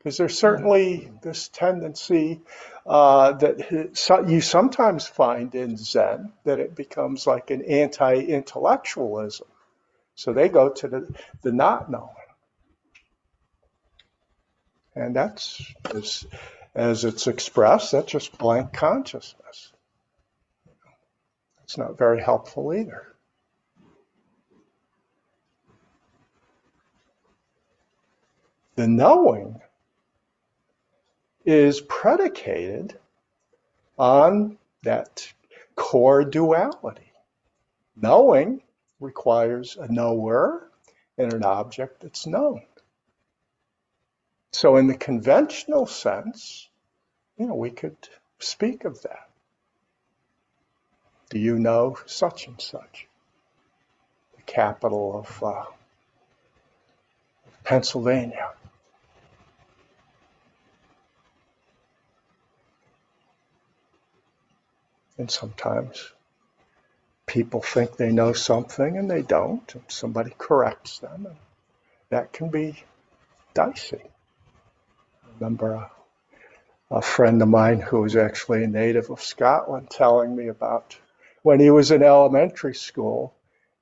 because 0.00 0.16
there's 0.16 0.38
certainly 0.38 1.12
this 1.20 1.48
tendency 1.48 2.40
uh, 2.86 3.32
that 3.32 4.24
you 4.26 4.40
sometimes 4.40 5.06
find 5.06 5.54
in 5.54 5.76
Zen 5.76 6.32
that 6.44 6.58
it 6.58 6.74
becomes 6.74 7.26
like 7.26 7.50
an 7.50 7.62
anti 7.66 8.14
intellectualism. 8.14 9.46
So 10.14 10.32
they 10.32 10.48
go 10.48 10.70
to 10.70 10.88
the, 10.88 11.14
the 11.42 11.52
not 11.52 11.90
knowing. 11.90 12.08
And 14.96 15.14
that's, 15.14 15.62
as, 15.94 16.26
as 16.74 17.04
it's 17.04 17.26
expressed, 17.26 17.92
that's 17.92 18.10
just 18.10 18.38
blank 18.38 18.72
consciousness. 18.72 19.70
It's 21.64 21.76
not 21.76 21.98
very 21.98 22.22
helpful 22.22 22.72
either. 22.72 23.06
The 28.76 28.88
knowing 28.88 29.59
is 31.50 31.80
predicated 31.80 32.96
on 33.98 34.58
that 34.82 35.32
core 35.74 36.24
duality. 36.24 37.12
Knowing 37.96 38.62
requires 38.98 39.76
a 39.76 39.90
knower 39.90 40.70
and 41.18 41.32
an 41.32 41.44
object 41.44 42.00
that's 42.00 42.26
known. 42.26 42.62
So, 44.52 44.76
in 44.76 44.86
the 44.86 44.96
conventional 44.96 45.86
sense, 45.86 46.68
you 47.38 47.46
know, 47.46 47.54
we 47.54 47.70
could 47.70 47.96
speak 48.38 48.84
of 48.84 49.02
that. 49.02 49.28
Do 51.30 51.38
you 51.38 51.58
know 51.58 51.96
such 52.06 52.48
and 52.48 52.60
such? 52.60 53.06
The 54.36 54.42
capital 54.42 55.20
of 55.20 55.42
uh, 55.42 55.64
Pennsylvania. 57.62 58.50
And 65.20 65.30
sometimes 65.30 66.12
people 67.26 67.60
think 67.60 67.98
they 67.98 68.10
know 68.10 68.32
something 68.32 68.96
and 68.96 69.10
they 69.10 69.20
don't, 69.20 69.74
and 69.74 69.84
somebody 69.86 70.32
corrects 70.38 70.98
them, 71.00 71.26
and 71.26 71.36
that 72.08 72.32
can 72.32 72.48
be 72.48 72.82
dicey. 73.52 74.00
I 74.02 75.28
remember 75.38 75.74
a, 75.74 75.90
a 76.90 77.02
friend 77.02 77.42
of 77.42 77.48
mine 77.48 77.80
who 77.80 78.00
was 78.00 78.16
actually 78.16 78.64
a 78.64 78.66
native 78.66 79.10
of 79.10 79.20
Scotland 79.20 79.90
telling 79.90 80.34
me 80.34 80.48
about 80.48 80.96
when 81.42 81.60
he 81.60 81.68
was 81.68 81.90
in 81.90 82.02
elementary 82.02 82.74
school 82.74 83.34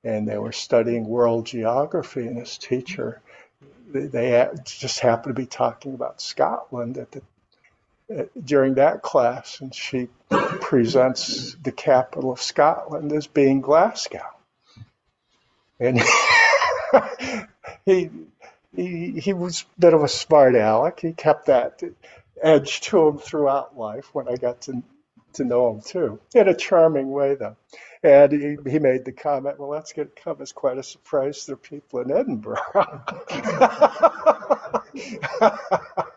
and 0.03 0.27
they 0.27 0.37
were 0.37 0.51
studying 0.51 1.07
world 1.07 1.45
geography, 1.45 2.27
and 2.27 2.37
his 2.37 2.57
teacher, 2.57 3.21
they 3.87 4.45
just 4.65 4.99
happened 4.99 5.33
to 5.37 5.41
be 5.41 5.47
talking 5.47 5.93
about 5.93 6.21
Scotland 6.21 6.97
at 6.97 7.13
the 7.13 7.21
during 8.43 8.75
that 8.75 9.01
class, 9.01 9.61
and 9.61 9.73
she 9.73 10.07
presents 10.29 11.55
the 11.61 11.71
capital 11.71 12.31
of 12.31 12.41
Scotland 12.41 13.11
as 13.11 13.27
being 13.27 13.61
Glasgow. 13.61 14.25
And 15.79 16.01
he, 17.85 18.09
he, 18.75 19.11
he 19.11 19.33
was 19.33 19.65
a 19.77 19.79
bit 19.79 19.93
of 19.93 20.03
a 20.03 20.07
smart 20.07 20.55
aleck. 20.55 20.99
He 20.99 21.13
kept 21.13 21.47
that 21.47 21.81
edge 22.41 22.81
to 22.81 23.07
him 23.07 23.17
throughout 23.17 23.77
life 23.77 24.13
when 24.13 24.27
I 24.27 24.35
got 24.35 24.61
to, 24.61 24.81
to 25.33 25.43
know 25.43 25.71
him 25.71 25.81
too, 25.81 26.19
in 26.33 26.47
a 26.47 26.55
charming 26.55 27.11
way 27.11 27.35
though. 27.35 27.55
And 28.01 28.31
he, 28.31 28.57
he 28.69 28.79
made 28.79 29.03
the 29.03 29.11
comment, 29.11 29.59
well, 29.59 29.71
that's 29.71 29.93
going 29.93 30.07
to 30.07 30.21
come 30.21 30.41
as 30.41 30.53
quite 30.53 30.77
a 30.77 30.83
surprise 30.83 31.45
to 31.45 31.57
people 31.57 31.99
in 31.99 32.11
Edinburgh. 32.11 32.61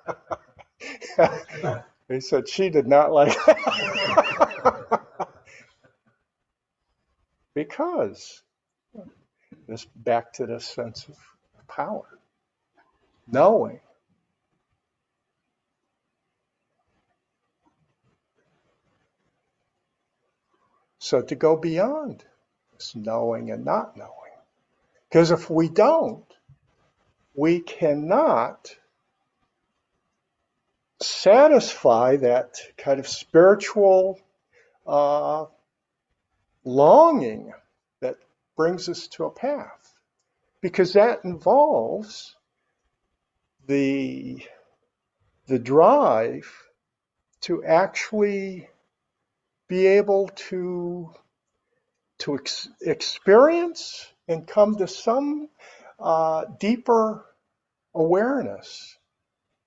he 2.09 2.21
said 2.21 2.49
she 2.49 2.71
did 2.71 2.87
not 2.87 3.13
like 3.13 3.37
because 7.55 8.43
this 9.67 9.87
back 9.97 10.33
to 10.35 10.47
this 10.47 10.67
sense 10.67 11.09
of 11.09 11.17
power, 11.69 12.07
knowing. 13.27 13.81
So 20.99 21.23
to 21.23 21.35
go 21.35 21.57
beyond 21.57 22.25
this 22.75 22.95
knowing 22.95 23.51
and 23.51 23.65
not 23.65 23.97
knowing. 23.97 24.11
Because 25.09 25.31
if 25.31 25.51
we 25.51 25.69
don't, 25.69 26.25
we 27.35 27.61
cannot 27.61 28.77
satisfy 31.03 32.17
that 32.17 32.59
kind 32.77 33.01
of 33.01 33.09
spiritual 33.09 34.21
uh, 34.87 35.47
longing 36.65 37.53
that 38.01 38.17
brings 38.57 38.89
us 38.89 39.09
to 39.09 39.25
a 39.25 39.31
path, 39.31 39.95
because 40.61 40.93
that 40.95 41.25
involves 41.25 42.37
the 43.67 44.45
the 45.47 45.59
drive 45.59 46.51
to 47.41 47.65
actually 47.65 48.69
be 49.69 49.87
able 49.87 50.29
to 50.29 51.13
to 52.19 52.35
ex- 52.35 52.69
experience 52.81 54.07
and 54.29 54.47
come 54.47 54.77
to 54.77 54.87
some 54.87 55.49
uh, 55.99 56.45
deeper 56.61 57.25
awareness 57.95 58.97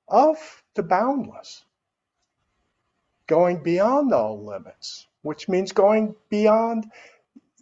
of 0.07 0.37
the 0.75 0.83
boundless, 0.83 1.63
going 3.27 3.63
beyond 3.63 4.13
all 4.13 4.45
limits, 4.45 5.07
which 5.23 5.49
means 5.49 5.71
going 5.71 6.15
beyond 6.29 6.91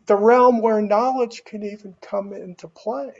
the 0.05 0.15
realm 0.15 0.61
where 0.61 0.81
knowledge 0.81 1.43
can 1.45 1.63
even 1.63 1.95
come 2.01 2.33
into 2.33 2.67
play. 2.67 3.13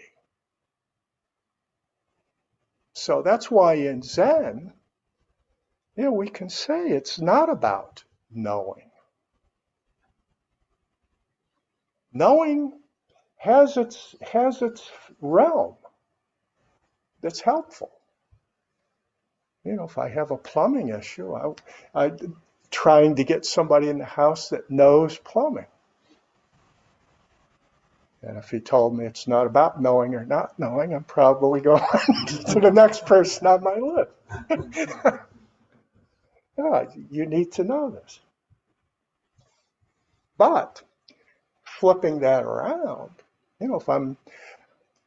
So 2.94 3.22
that's 3.22 3.50
why 3.50 3.76
in 3.76 4.02
Zen, 4.02 4.74
you 5.96 6.04
know, 6.06 6.12
we 6.12 6.30
can 6.30 6.50
say 6.50 6.90
it's 6.90 7.20
not 7.20 7.50
about 7.50 8.04
knowing. 8.32 8.92
Knowing 12.12 12.80
has 13.38 13.78
its 13.78 14.16
has 14.22 14.62
its 14.62 14.90
realm 15.20 15.76
that's 17.22 17.42
helpful 17.42 17.93
you 19.66 19.76
know, 19.76 19.86
if 19.86 19.98
I 19.98 20.10
have 20.10 20.32
a 20.32 20.38
plumbing 20.38 20.90
issue, 20.90 21.34
I, 21.34 21.54
I 22.06 22.12
trying 22.72 23.16
to 23.16 23.24
get 23.24 23.46
somebody 23.46 23.90
in 23.90 23.98
the 23.98 24.06
house 24.06 24.50
that 24.50 24.70
knows 24.70 25.18
plumbing. 25.18 25.68
And 28.22 28.38
if 28.38 28.50
he 28.50 28.60
told 28.60 28.98
me 28.98 29.06
it's 29.06 29.28
not 29.28 29.48
about 29.48 29.82
knowing 29.82 30.16
or 30.16 30.26
not 30.26 30.58
knowing, 30.58 30.94
I'm 30.94 31.04
probably 31.04 31.62
going 31.62 31.82
to 32.48 32.60
the 32.60 32.72
next 32.72 33.06
person 33.06 33.48
on 33.48 33.64
my 33.64 33.76
list. 33.76 35.20
Yeah, 36.58 36.86
you 37.10 37.26
need 37.26 37.54
to 37.54 37.64
know 37.64 37.90
this. 37.90 38.20
But 40.38 40.82
flipping 41.64 42.20
that 42.20 42.44
around, 42.44 43.12
you 43.60 43.68
know, 43.68 43.80
if 43.80 43.90
I'm 43.90 44.18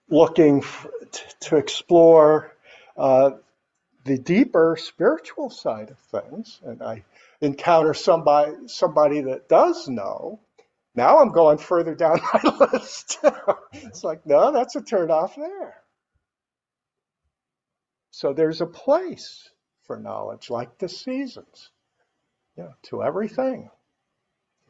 looking 0.09 0.59
f- 0.59 0.86
t- 1.12 1.22
to 1.40 1.57
explore 1.57 2.52
uh, 2.96 3.32
the 4.07 4.18
deeper 4.18 4.76
spiritual 4.78 5.50
side 5.50 5.90
of 5.90 5.98
things, 5.98 6.61
and 6.64 6.82
I 6.82 7.04
encounter 7.40 7.92
somebody 7.92 8.68
somebody 8.68 9.20
that 9.22 9.48
does 9.48 9.88
know, 9.88 10.40
now 10.94 11.18
I'm 11.18 11.32
going 11.32 11.59
further 11.59 11.94
down 11.94 12.20
my 12.34 12.68
list. 12.72 13.18
it's 13.72 14.04
like, 14.04 14.24
no, 14.24 14.52
that's 14.52 14.76
a 14.76 14.80
turnoff 14.80 15.34
there. 15.36 15.74
So 18.12 18.32
there's 18.32 18.61
a 18.61 18.66
place 18.66 19.50
for 19.82 19.98
knowledge, 19.98 20.48
like 20.48 20.78
the 20.78 20.88
seasons. 20.88 21.70
Yeah, 22.57 22.70
to 22.84 23.02
everything, 23.02 23.68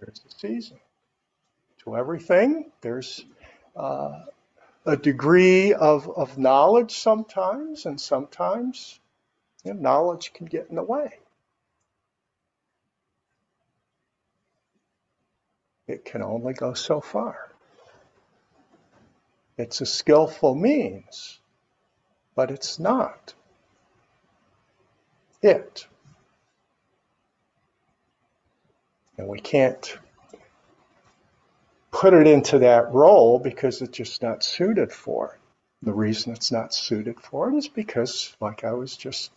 there's 0.00 0.20
a 0.26 0.30
season. 0.40 0.78
To 1.84 1.96
everything, 1.96 2.72
there's 2.80 3.24
uh, 3.76 4.22
a 4.84 4.96
degree 4.96 5.72
of, 5.72 6.10
of 6.10 6.38
knowledge 6.38 6.98
sometimes, 6.98 7.86
and 7.86 8.00
sometimes 8.00 8.98
you 9.66 9.74
know, 9.74 9.80
knowledge 9.80 10.32
can 10.32 10.46
get 10.46 10.68
in 10.70 10.76
the 10.76 10.82
way. 10.82 11.18
It 15.88 16.04
can 16.04 16.22
only 16.22 16.52
go 16.52 16.74
so 16.74 17.00
far. 17.00 17.50
It's 19.58 19.80
a 19.80 19.86
skillful 19.86 20.54
means, 20.54 21.40
but 22.36 22.50
it's 22.50 22.78
not 22.78 23.34
it. 25.42 25.86
And 29.18 29.26
we 29.26 29.40
can't 29.40 29.98
put 31.90 32.14
it 32.14 32.28
into 32.28 32.60
that 32.60 32.92
role 32.92 33.40
because 33.40 33.82
it's 33.82 33.96
just 33.96 34.22
not 34.22 34.44
suited 34.44 34.92
for 34.92 35.34
it. 35.34 35.45
The 35.82 35.92
reason 35.92 36.32
it's 36.32 36.50
not 36.50 36.74
suited 36.74 37.20
for 37.20 37.50
it 37.50 37.56
is 37.56 37.68
because, 37.68 38.34
like 38.40 38.64
I 38.64 38.72
was 38.72 38.96
just 38.96 39.30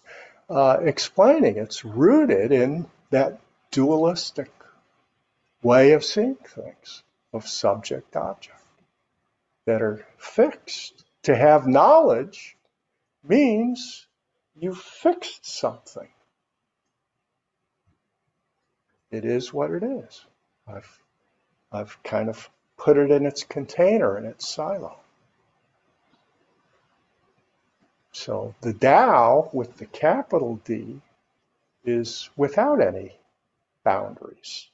uh, 0.50 0.78
explaining, 0.82 1.58
it's 1.58 1.86
rooted 1.86 2.52
in 2.52 2.88
that 3.12 3.40
dualistic 3.72 4.52
way 5.62 5.92
of 5.92 6.04
seeing 6.04 6.36
things, 6.36 7.04
of 7.34 7.48
subject 7.48 8.16
object, 8.16 8.56
that 9.66 9.82
are 9.82 10.06
fixed. 10.18 11.06
To 11.24 11.36
have 11.36 11.68
knowledge 11.68 12.56
means 13.24 14.08
you 14.56 14.74
fixed 14.74 15.46
something. 15.46 16.08
It 19.12 19.26
is 19.26 19.54
what 19.54 19.72
it 19.72 19.84
is. 19.84 20.26
I've, 20.68 21.00
I've 21.72 22.02
kind 22.04 22.30
of 22.30 22.50
put 22.78 22.98
it 22.98 23.12
in 23.12 23.26
its 23.26 23.44
container, 23.44 24.18
in 24.18 24.26
its 24.26 24.48
silo. 24.48 24.98
So 28.12 28.56
the 28.62 28.74
Dao 28.74 29.54
with 29.54 29.78
the 29.78 29.86
capital 29.86 30.60
D 30.66 31.02
is 31.84 32.30
without 32.36 32.82
any 32.82 33.18
boundaries. 33.84 34.68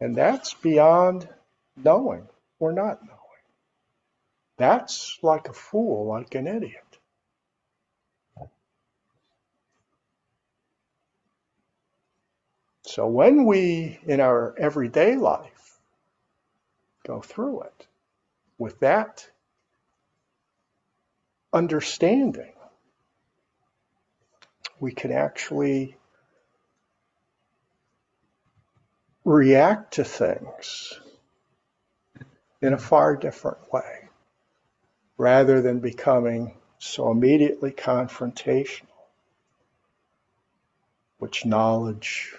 And 0.00 0.14
that's 0.14 0.54
beyond 0.54 1.28
knowing 1.76 2.28
or 2.58 2.72
not 2.72 3.02
knowing. 3.02 3.16
That's 4.58 5.18
like 5.22 5.48
a 5.48 5.52
fool, 5.52 6.06
like 6.06 6.34
an 6.34 6.46
idiot. 6.46 6.82
So 12.82 13.06
when 13.06 13.44
we, 13.44 13.98
in 14.06 14.20
our 14.20 14.54
everyday 14.58 15.16
life, 15.16 15.78
go 17.06 17.20
through 17.20 17.62
it 17.62 17.86
with 18.58 18.80
that 18.80 19.28
understanding, 21.52 22.52
we 24.80 24.92
can 24.92 25.12
actually 25.12 25.96
react 29.24 29.94
to 29.94 30.04
things 30.04 30.92
in 32.62 32.72
a 32.72 32.78
far 32.78 33.16
different 33.16 33.72
way 33.72 34.08
rather 35.18 35.62
than 35.62 35.80
becoming 35.80 36.54
so 36.78 37.10
immediately 37.10 37.70
confrontational, 37.72 38.86
which 41.18 41.44
knowledge 41.44 42.34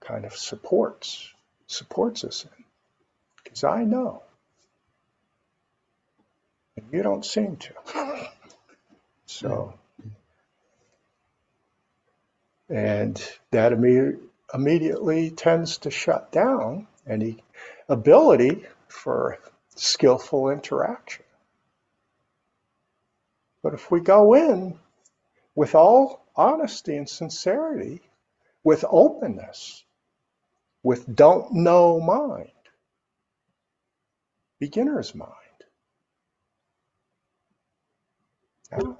kind 0.00 0.24
of 0.24 0.34
supports 0.34 1.28
supports 1.66 2.24
us 2.24 2.44
in. 2.44 2.64
Because 3.42 3.64
I 3.64 3.84
know. 3.84 4.22
And 6.76 6.86
you 6.92 7.02
don't 7.02 7.24
seem 7.24 7.56
to. 7.56 7.74
so 9.26 9.74
and 12.72 13.22
that 13.50 13.72
immediately 13.72 14.28
immediately 14.54 15.30
tends 15.30 15.78
to 15.78 15.90
shut 15.90 16.30
down 16.30 16.86
any 17.06 17.38
ability 17.88 18.64
for 18.88 19.38
skillful 19.74 20.50
interaction. 20.50 21.24
But 23.62 23.74
if 23.74 23.90
we 23.90 24.00
go 24.00 24.34
in 24.34 24.78
with 25.54 25.74
all 25.74 26.26
honesty 26.36 26.96
and 26.96 27.08
sincerity, 27.08 28.02
with 28.64 28.84
openness, 28.88 29.84
with 30.82 31.14
don't 31.14 31.52
know 31.52 32.00
mind, 32.00 32.50
beginner's 34.58 35.14
mind, 35.14 35.30
now 38.70 38.98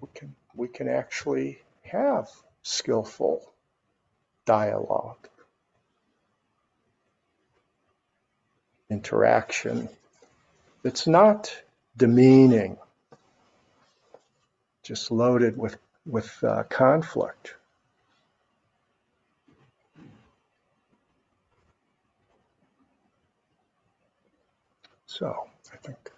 we 0.00 0.08
can, 0.14 0.34
we 0.54 0.68
can 0.68 0.88
actually 0.88 1.60
have 1.90 2.28
skillful 2.62 3.42
dialogue, 4.44 5.28
interaction. 8.90 9.88
It's 10.84 11.06
not 11.06 11.54
demeaning, 11.96 12.78
just 14.82 15.10
loaded 15.10 15.56
with, 15.56 15.76
with 16.06 16.32
uh, 16.42 16.64
conflict. 16.64 17.54
So 25.06 25.48
I 25.72 25.76
think 25.78 26.10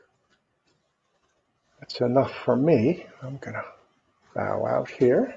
that's 1.80 2.00
enough 2.00 2.32
for 2.44 2.54
me. 2.54 3.06
I'm 3.22 3.38
going 3.38 3.54
to 3.54 3.64
bow 4.34 4.66
out 4.66 4.90
here. 4.90 5.34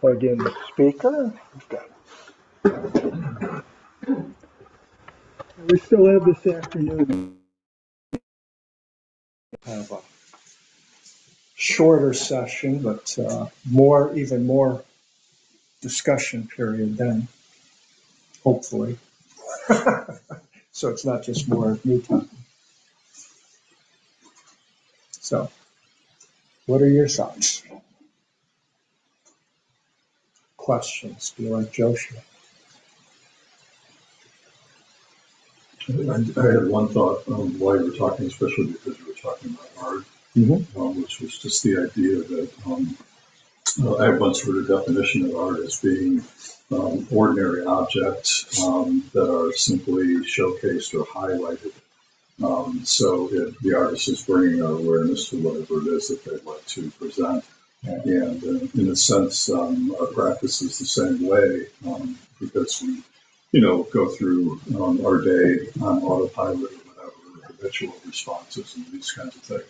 Plug 0.00 0.24
in 0.24 0.38
the 0.38 0.54
speaker. 0.68 1.32
We 5.68 5.78
still 5.78 6.06
have 6.06 6.24
this 6.24 6.46
afternoon. 6.46 7.36
Have 9.66 9.90
a 9.92 9.98
shorter 11.54 12.14
session, 12.14 12.82
but 12.82 13.18
uh, 13.18 13.46
more, 13.70 14.14
even 14.14 14.46
more 14.46 14.82
discussion 15.82 16.48
period 16.48 16.96
then, 16.96 17.28
hopefully. 18.42 18.98
so 20.72 20.88
it's 20.88 21.04
not 21.04 21.22
just 21.22 21.46
more 21.46 21.72
of 21.72 21.84
me 21.84 22.00
talking. 22.00 22.28
So, 25.20 25.50
what 26.64 26.80
are 26.80 26.88
your 26.88 27.08
thoughts? 27.08 27.62
Questions? 30.70 31.34
Do 31.36 31.42
you 31.42 31.48
like 31.48 31.72
Joshi? 31.72 32.14
I 35.88 36.40
I 36.40 36.52
had 36.52 36.68
one 36.68 36.86
thought 36.86 37.26
um, 37.26 37.58
while 37.58 37.76
you 37.76 37.90
were 37.90 37.98
talking, 37.98 38.26
especially 38.26 38.66
because 38.66 38.96
you 39.00 39.06
were 39.08 39.14
talking 39.14 39.50
about 39.50 39.70
art, 39.84 40.04
Mm-hmm. 40.36 40.80
um, 40.80 41.02
which 41.02 41.20
was 41.20 41.36
just 41.36 41.64
the 41.64 41.76
idea 41.76 42.18
that 42.22 42.50
um, 42.66 42.96
uh, 43.82 43.96
I 43.96 44.04
have 44.12 44.20
one 44.20 44.32
sort 44.32 44.58
of 44.58 44.68
definition 44.68 45.24
of 45.24 45.34
art 45.34 45.58
as 45.58 45.80
being 45.80 46.22
um, 46.70 47.04
ordinary 47.10 47.64
objects 47.64 48.62
um, 48.62 49.02
that 49.12 49.28
are 49.28 49.52
simply 49.52 50.18
showcased 50.18 50.94
or 50.94 51.04
highlighted. 51.04 51.72
Um, 52.44 52.84
so 52.84 53.28
if 53.32 53.58
the 53.58 53.74
artist 53.74 54.08
is 54.08 54.22
bringing 54.22 54.62
our 54.62 54.74
awareness 54.74 55.30
to 55.30 55.36
whatever 55.42 55.80
it 55.80 55.88
is 55.88 56.06
that 56.08 56.24
they'd 56.24 56.44
like 56.44 56.64
to 56.66 56.92
present, 56.92 57.44
and 57.82 58.44
uh, 58.44 58.80
in 58.80 58.90
a 58.90 58.96
sense, 58.96 59.48
um, 59.50 59.94
our 60.00 60.06
practice 60.08 60.62
is 60.62 60.78
the 60.78 60.84
same 60.84 61.26
way 61.26 61.66
um, 61.86 62.18
because 62.38 62.82
we, 62.82 63.02
you 63.52 63.60
know, 63.60 63.84
go 63.84 64.08
through 64.08 64.60
um, 64.76 65.04
our 65.04 65.20
day 65.22 65.66
on 65.80 66.02
autopilot 66.02 66.72
or 66.72 66.76
whatever, 66.76 67.46
habitual 67.46 67.94
responses 68.06 68.76
and 68.76 68.86
these 68.92 69.10
kinds 69.12 69.34
of 69.36 69.42
things. 69.42 69.64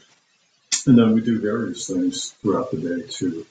And 0.87 0.99
then 0.99 1.13
we 1.13 1.21
do 1.21 1.41
various 1.41 1.87
things 1.87 2.31
throughout 2.43 2.71
the 2.71 2.79
day 2.79 3.07
to 3.09 3.47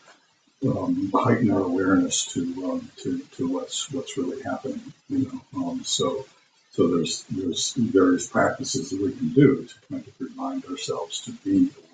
um, 0.67 1.11
heighten 1.13 1.51
our 1.51 1.61
awareness 1.61 2.25
to, 2.33 2.41
um, 2.69 2.91
to, 2.97 3.19
to 3.37 3.47
what's, 3.47 3.91
what's 3.91 4.17
really 4.17 4.41
happening, 4.43 4.81
you 5.07 5.41
know, 5.53 5.69
um, 5.69 5.83
so, 5.85 6.25
so 6.71 6.87
there's, 6.87 7.23
there's 7.29 7.73
various 7.73 8.27
practices 8.27 8.89
that 8.89 9.01
we 9.01 9.13
can 9.13 9.29
do 9.29 9.65
to 9.65 9.73
kind 9.89 10.05
of 10.05 10.13
remind 10.19 10.65
ourselves 10.65 11.21
to 11.21 11.31
be 11.31 11.69
aware, 11.77 11.88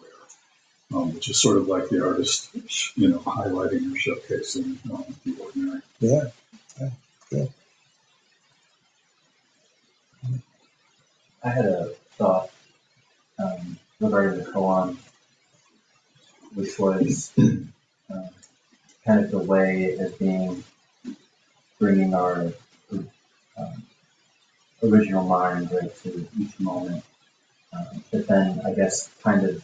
um, 0.93 1.13
which 1.13 1.29
is 1.29 1.41
sort 1.41 1.57
of 1.57 1.67
like 1.67 1.89
the 1.89 2.05
artist, 2.05 2.49
you 2.95 3.07
know, 3.09 3.19
highlighting 3.19 3.91
or 3.91 3.97
showcasing, 3.97 4.77
um, 4.91 5.05
the 5.25 5.35
ordinary. 5.41 5.81
Yeah. 5.99 6.29
Yeah 7.31 7.45
I 11.45 11.49
had 11.49 11.65
a 11.65 11.93
thought 12.17 12.49
um, 13.37 13.77
regarding 13.99 14.39
the 14.39 14.45
koan, 14.45 14.97
which 16.55 16.79
was 16.79 17.31
um, 17.37 17.69
kind 19.05 19.23
of 19.23 19.29
the 19.29 19.37
way 19.37 19.95
of 19.99 20.17
being 20.17 20.63
bringing 21.79 22.15
our 22.15 22.51
um, 22.91 23.83
original 24.81 25.23
mind 25.23 25.69
right 25.71 25.95
to 25.97 26.27
each 26.39 26.59
moment. 26.59 27.03
Um, 27.73 28.03
but 28.11 28.27
then 28.27 28.61
I 28.65 28.73
guess 28.73 29.07
kind 29.21 29.45
of 29.45 29.63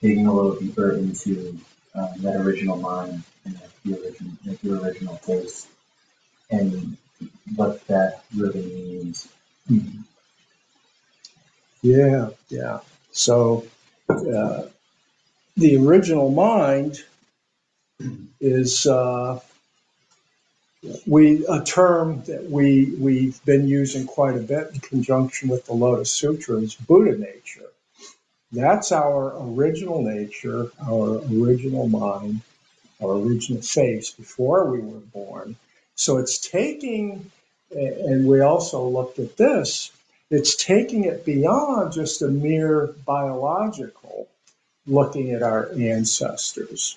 digging 0.00 0.26
a 0.26 0.32
little 0.32 0.56
deeper 0.56 0.92
into 0.92 1.58
um, 1.94 2.08
that 2.18 2.36
original 2.40 2.76
mind 2.76 3.22
and 3.44 3.54
like 3.54 3.82
the 3.84 4.00
original, 4.00 4.32
like 4.46 4.60
the 4.60 4.80
original 4.82 5.16
face, 5.16 5.66
and 6.50 6.96
what 7.56 7.86
that 7.86 8.22
really 8.36 8.62
means. 8.62 9.28
Yeah, 11.82 12.30
yeah. 12.48 12.80
So 13.12 13.66
uh, 14.08 14.62
the 15.56 15.76
original 15.76 16.30
mind 16.30 17.04
is 18.40 18.86
uh, 18.86 19.40
we 21.06 21.44
a 21.46 21.62
term 21.64 22.22
that 22.24 22.50
we 22.50 22.94
we've 22.98 23.44
been 23.44 23.68
using 23.68 24.06
quite 24.06 24.36
a 24.36 24.40
bit 24.40 24.70
in 24.72 24.80
conjunction 24.80 25.48
with 25.48 25.66
the 25.66 25.72
Lotus 25.74 26.10
Sutra 26.10 26.56
is 26.56 26.74
Buddha 26.74 27.16
nature. 27.18 27.69
That's 28.52 28.92
our 28.92 29.34
original 29.38 30.02
nature, 30.02 30.70
our 30.86 31.22
original 31.32 31.88
mind, 31.88 32.40
our 33.02 33.12
original 33.12 33.62
face 33.62 34.10
before 34.10 34.70
we 34.70 34.80
were 34.80 35.00
born. 35.00 35.56
So 35.94 36.18
it's 36.18 36.38
taking, 36.38 37.30
and 37.70 38.26
we 38.26 38.40
also 38.40 38.86
looked 38.88 39.18
at 39.18 39.36
this 39.36 39.92
it's 40.30 40.54
taking 40.54 41.04
it 41.04 41.24
beyond 41.24 41.92
just 41.92 42.22
a 42.22 42.28
mere 42.28 42.94
biological 43.04 44.28
looking 44.86 45.32
at 45.32 45.42
our 45.42 45.70
ancestors. 45.72 46.96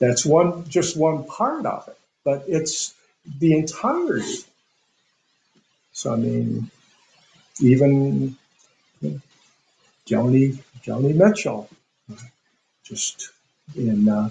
That's 0.00 0.26
one 0.26 0.68
just 0.68 0.96
one 0.96 1.24
part 1.24 1.64
of 1.64 1.86
it, 1.86 1.96
but 2.24 2.44
it's 2.48 2.92
the 3.38 3.56
entirety. 3.56 4.44
So 5.92 6.12
I 6.12 6.16
mean, 6.16 6.70
even 7.60 8.36
Joni 10.08 10.58
Joni 10.84 11.14
Mitchell, 11.14 11.68
just 12.84 13.30
in 13.76 14.08
uh, 14.08 14.30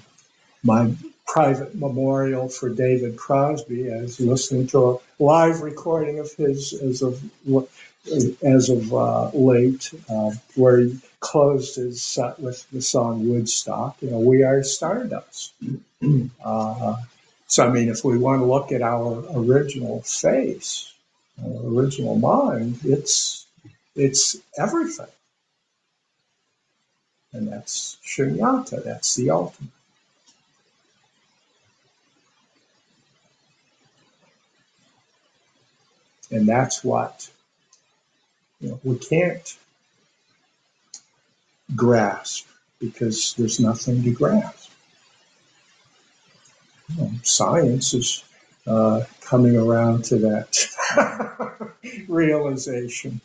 my 0.64 0.94
private 1.26 1.74
memorial 1.76 2.50
for 2.50 2.70
David 2.70 3.18
Crosby, 3.18 3.88
as 3.88 4.20
listening 4.20 4.68
to 4.68 4.90
a 4.92 4.98
live 5.20 5.62
recording 5.62 6.20
of 6.20 6.32
his 6.34 6.74
as 6.74 7.02
of 7.02 7.22
as 8.44 8.70
of 8.70 8.94
uh, 8.94 9.30
late, 9.30 9.92
uh, 10.10 10.32
where 10.56 10.80
he 10.80 11.00
closed 11.20 11.76
his 11.76 12.02
set 12.02 12.40
with 12.40 12.70
the 12.72 12.82
song 12.82 13.30
Woodstock. 13.30 13.98
You 14.02 14.12
know, 14.12 14.20
we 14.20 14.44
are 14.44 14.64
Stardust. 14.64 15.54
uh, 16.44 16.96
so, 17.48 17.68
I 17.68 17.70
mean, 17.70 17.90
if 17.90 18.04
we 18.04 18.18
want 18.18 18.42
to 18.42 18.46
look 18.46 18.72
at 18.72 18.82
our 18.82 19.24
original 19.36 20.02
face, 20.02 20.94
our 21.44 21.68
original 21.68 22.16
mind, 22.16 22.80
it's 22.84 23.46
it's 23.96 24.38
everything, 24.58 25.08
and 27.34 27.48
that's 27.52 27.98
shunyata. 28.06 28.84
That's 28.84 29.16
the 29.16 29.30
ultimate. 29.30 29.72
And 36.30 36.48
that's 36.48 36.84
what 36.84 37.30
you 38.60 38.70
know, 38.70 38.80
we 38.84 38.98
can't 38.98 39.58
grasp 41.76 42.48
because 42.80 43.34
there's 43.38 43.60
nothing 43.60 44.04
to 44.04 44.12
grasp. 44.12 44.72
You 46.96 47.04
know, 47.04 47.12
science 47.24 47.94
is 47.94 48.24
uh, 48.66 49.04
coming 49.22 49.56
around 49.58 50.06
to 50.06 50.18
that 50.20 51.72
realization. 52.08 53.20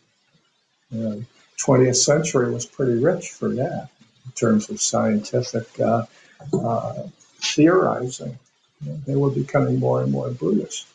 You 0.91 1.01
know, 1.01 1.25
20th 1.65 1.97
century 1.97 2.53
was 2.53 2.67
pretty 2.67 3.01
rich 3.01 3.31
for 3.31 3.49
that 3.51 3.89
in 4.27 4.33
terms 4.33 4.71
of 4.71 4.81
scientific 4.81 5.81
uh, 5.81 6.05
uh, 6.53 7.03
theorizing. 7.41 8.39
They 8.81 9.17
were 9.17 9.31
becoming 9.31 9.81
more 9.81 10.03
and 10.03 10.13
more 10.13 10.31
Buddhist. 10.31 10.87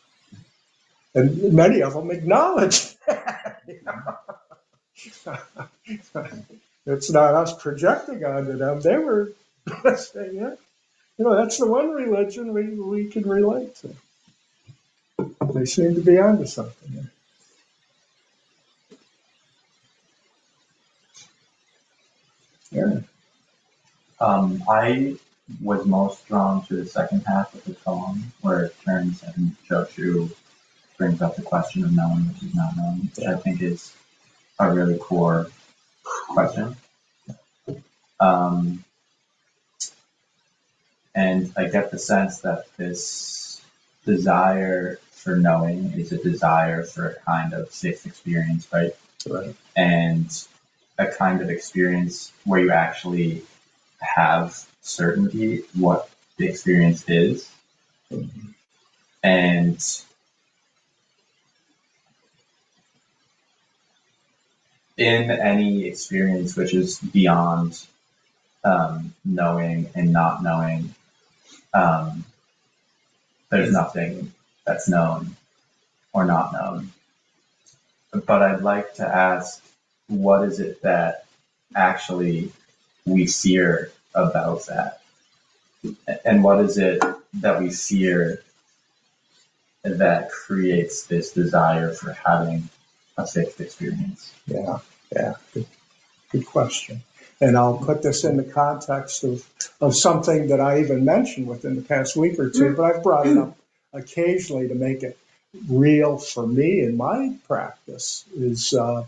And 1.14 1.52
many 1.52 1.82
of 1.82 1.94
them 1.94 2.10
acknowledged 2.10 2.96
that. 3.06 3.62
It's 6.86 7.10
not 7.10 7.34
us 7.34 7.54
projecting 7.62 8.24
onto 8.24 8.56
them. 8.56 8.80
They 8.80 8.98
were 8.98 9.32
saying, 9.96 10.36
yeah, 10.36 10.54
you 11.18 11.24
know, 11.24 11.36
that's 11.36 11.58
the 11.58 11.66
one 11.66 11.90
religion 11.90 12.52
we, 12.52 12.68
we 12.70 13.08
can 13.08 13.28
relate 13.28 13.76
to. 13.76 13.94
They 15.54 15.64
seem 15.66 15.94
to 15.94 16.00
be 16.00 16.18
onto 16.18 16.46
something 16.46 16.92
there. 16.94 17.12
Yeah. 22.72 23.11
Um, 24.22 24.62
I 24.68 25.16
was 25.60 25.84
most 25.84 26.28
drawn 26.28 26.64
to 26.66 26.76
the 26.76 26.86
second 26.86 27.22
half 27.26 27.52
of 27.54 27.64
the 27.64 27.74
poem, 27.74 28.32
where 28.40 28.66
it 28.66 28.76
turns 28.84 29.24
and 29.24 29.56
Joshu 29.68 30.30
brings 30.96 31.20
up 31.20 31.34
the 31.34 31.42
question 31.42 31.82
of 31.82 31.92
knowing 31.92 32.28
which 32.28 32.44
is 32.44 32.54
not 32.54 32.76
known, 32.76 33.00
which 33.00 33.26
I 33.26 33.34
think 33.34 33.60
is 33.60 33.92
a 34.60 34.72
really 34.72 34.96
core 34.96 35.48
question. 36.28 36.76
Um, 38.20 38.84
and 41.16 41.52
I 41.56 41.64
get 41.64 41.90
the 41.90 41.98
sense 41.98 42.42
that 42.42 42.66
this 42.76 43.60
desire 44.06 45.00
for 45.10 45.36
knowing 45.36 45.92
is 45.94 46.12
a 46.12 46.22
desire 46.22 46.84
for 46.84 47.08
a 47.08 47.14
kind 47.22 47.54
of 47.54 47.72
safe 47.72 48.06
experience, 48.06 48.68
right? 48.72 48.92
Right. 49.28 49.56
And 49.74 50.30
a 50.96 51.06
kind 51.06 51.42
of 51.42 51.50
experience 51.50 52.30
where 52.44 52.60
you 52.60 52.70
actually 52.70 53.42
have 54.02 54.66
certainty 54.80 55.62
what 55.74 56.08
the 56.36 56.48
experience 56.48 57.04
is. 57.08 57.50
And 59.22 59.82
in 64.96 65.30
any 65.30 65.84
experience 65.84 66.56
which 66.56 66.74
is 66.74 66.98
beyond 66.98 67.86
um, 68.64 69.14
knowing 69.24 69.88
and 69.94 70.12
not 70.12 70.42
knowing, 70.42 70.94
um, 71.74 72.24
there's 73.50 73.72
nothing 73.72 74.32
that's 74.66 74.88
known 74.88 75.36
or 76.12 76.24
not 76.24 76.52
known. 76.52 76.90
But 78.12 78.42
I'd 78.42 78.62
like 78.62 78.94
to 78.94 79.06
ask, 79.06 79.62
what 80.08 80.44
is 80.44 80.60
it 80.60 80.82
that 80.82 81.24
actually 81.74 82.52
we 83.06 83.26
fear 83.26 83.90
about 84.14 84.66
that? 84.66 85.00
And 86.24 86.44
what 86.44 86.60
is 86.60 86.78
it 86.78 87.02
that 87.34 87.60
we 87.60 87.70
fear 87.70 88.42
that 89.82 90.30
creates 90.30 91.04
this 91.06 91.32
desire 91.32 91.92
for 91.92 92.12
having 92.12 92.68
a 93.18 93.26
fixed 93.26 93.60
experience? 93.60 94.32
Yeah, 94.46 94.78
yeah, 95.14 95.34
good, 95.52 95.66
good 96.30 96.46
question. 96.46 97.02
And 97.40 97.56
I'll 97.56 97.78
put 97.78 98.02
this 98.02 98.22
in 98.22 98.36
the 98.36 98.44
context 98.44 99.24
of, 99.24 99.44
of 99.80 99.96
something 99.96 100.46
that 100.46 100.60
I 100.60 100.80
even 100.80 101.04
mentioned 101.04 101.48
within 101.48 101.74
the 101.74 101.82
past 101.82 102.14
week 102.16 102.38
or 102.38 102.48
two, 102.48 102.76
but 102.76 102.84
I've 102.84 103.02
brought 103.02 103.26
it 103.26 103.36
up 103.36 103.56
occasionally 103.92 104.68
to 104.68 104.74
make 104.76 105.02
it 105.02 105.18
real 105.68 106.18
for 106.18 106.46
me 106.46 106.80
in 106.80 106.96
my 106.96 107.34
practice. 107.48 108.24
Is 108.36 108.72
uh, 108.72 109.04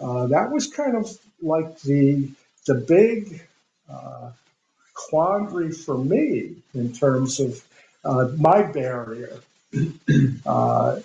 uh, 0.00 0.26
that 0.28 0.52
was 0.52 0.68
kind 0.68 0.96
of 0.96 1.10
like 1.42 1.80
the 1.80 2.30
the 2.66 2.74
big 2.74 3.42
uh, 3.90 4.30
quandary 4.94 5.72
for 5.72 5.98
me 5.98 6.54
in 6.74 6.92
terms 6.92 7.40
of 7.40 7.62
uh, 8.04 8.28
my 8.36 8.62
barrier. 8.62 9.40
Uh, 10.44 11.00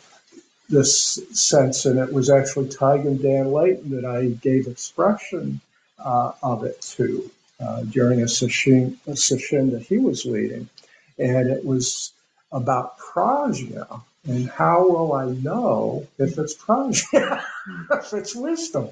this 0.69 1.19
sense, 1.31 1.85
and 1.85 1.99
it 1.99 2.11
was 2.11 2.29
actually 2.29 2.67
Taigen 2.67 3.21
Dan 3.21 3.51
Leighton 3.51 3.89
that 3.91 4.03
I 4.03 4.27
gave 4.27 4.67
expression 4.67 5.61
uh, 5.99 6.33
of 6.43 6.65
it 6.65 6.81
to 6.97 7.31
uh, 7.59 7.83
during 7.83 8.21
a 8.21 8.27
session, 8.27 8.99
a 9.07 9.15
session 9.15 9.71
that 9.71 9.83
he 9.83 9.97
was 9.97 10.25
leading. 10.25 10.69
and 11.17 11.49
it 11.49 11.63
was 11.65 12.11
about 12.51 12.97
prajna 12.99 14.01
and 14.27 14.49
how 14.49 14.87
will 14.87 15.13
I 15.13 15.25
know 15.27 16.05
if 16.17 16.37
it's 16.37 16.55
prajna, 16.55 17.41
if 17.91 18.13
it's 18.13 18.35
wisdom? 18.35 18.89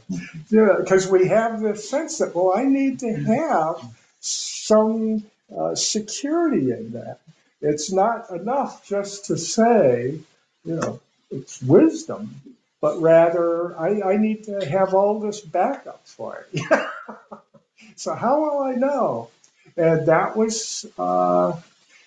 Yeah, 0.49 0.77
because 0.79 1.07
we 1.07 1.27
have 1.27 1.61
this 1.61 1.89
sense 1.89 2.19
that 2.19 2.33
well, 2.35 2.53
I 2.55 2.63
need 2.63 2.99
to 2.99 3.13
have 3.13 3.81
some 4.21 5.23
uh, 5.55 5.75
security 5.75 6.71
in 6.71 6.91
that. 6.93 7.19
It's 7.61 7.91
not 7.91 8.29
enough 8.31 8.87
just 8.87 9.25
to 9.25 9.37
say, 9.37 10.19
you 10.65 10.75
know, 10.75 10.99
it's 11.31 11.61
wisdom, 11.61 12.41
but 12.81 13.01
rather 13.01 13.77
I, 13.79 14.13
I 14.13 14.17
need 14.17 14.45
to 14.45 14.65
have 14.65 14.93
all 14.93 15.19
this 15.19 15.41
backup 15.41 16.01
for 16.05 16.45
it. 16.53 16.63
so 17.95 18.13
how 18.15 18.41
will 18.41 18.63
I 18.63 18.73
know? 18.73 19.29
And 19.77 20.07
that 20.07 20.35
was, 20.37 20.85
uh, 20.97 21.59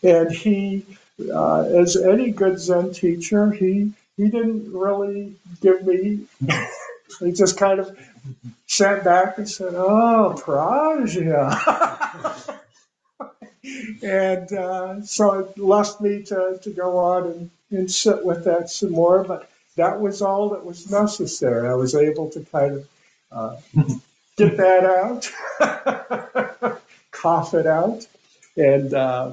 and 0.02 0.32
he, 0.32 0.86
uh, 1.32 1.62
as 1.62 1.96
any 1.96 2.30
good 2.30 2.58
Zen 2.58 2.92
teacher, 2.92 3.50
he 3.50 3.92
he 4.16 4.28
didn't 4.28 4.72
really 4.72 5.34
give 5.60 5.84
me. 5.86 6.26
he 7.20 7.32
just 7.32 7.56
kind 7.56 7.80
of 7.80 7.96
sat 8.66 9.04
back 9.04 9.38
and 9.38 9.48
said, 9.48 9.74
"Oh, 9.74 10.34
Prajna." 10.38 11.54
and 14.02 14.52
uh, 14.52 15.02
so 15.02 15.38
it 15.40 15.58
left 15.58 16.00
me 16.00 16.22
to, 16.24 16.58
to 16.62 16.70
go 16.70 16.98
on 16.98 17.26
and, 17.26 17.50
and 17.70 17.90
sit 17.90 18.24
with 18.24 18.44
that 18.44 18.70
some 18.70 18.92
more. 18.92 19.24
But 19.24 19.50
that 19.76 20.00
was 20.00 20.22
all 20.22 20.50
that 20.50 20.64
was 20.64 20.90
necessary. 20.90 21.68
I 21.68 21.74
was 21.74 21.94
able 21.94 22.30
to 22.30 22.40
kind 22.40 22.74
of 22.74 22.88
uh, 23.30 23.56
get 24.36 24.56
that 24.56 24.84
out, 25.60 26.80
cough 27.10 27.54
it 27.54 27.66
out, 27.66 28.06
and 28.56 28.94
uh, 28.94 29.32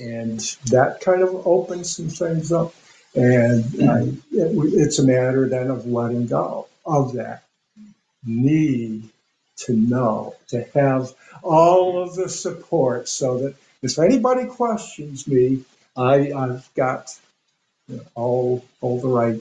and 0.00 0.40
that 0.66 1.00
kind 1.00 1.22
of 1.22 1.46
opens 1.46 1.96
some 1.96 2.08
things 2.08 2.52
up. 2.52 2.74
And 3.14 3.64
I, 3.90 4.02
it, 4.32 4.56
it's 4.74 4.98
a 4.98 5.04
matter 5.04 5.48
then 5.48 5.70
of 5.70 5.86
letting 5.86 6.26
go 6.26 6.68
of 6.86 7.12
that 7.14 7.44
need 8.24 9.08
to 9.56 9.74
know, 9.74 10.34
to 10.48 10.62
have 10.74 11.12
all 11.42 12.02
of 12.02 12.14
the 12.14 12.28
support 12.28 13.08
so 13.08 13.38
that 13.38 13.54
if 13.82 13.98
anybody 13.98 14.46
questions 14.46 15.26
me, 15.26 15.64
I, 15.96 16.32
I've 16.32 16.68
got 16.74 17.18
you 17.88 17.96
know, 17.96 18.02
all, 18.14 18.64
all 18.80 19.00
the 19.00 19.08
right 19.08 19.40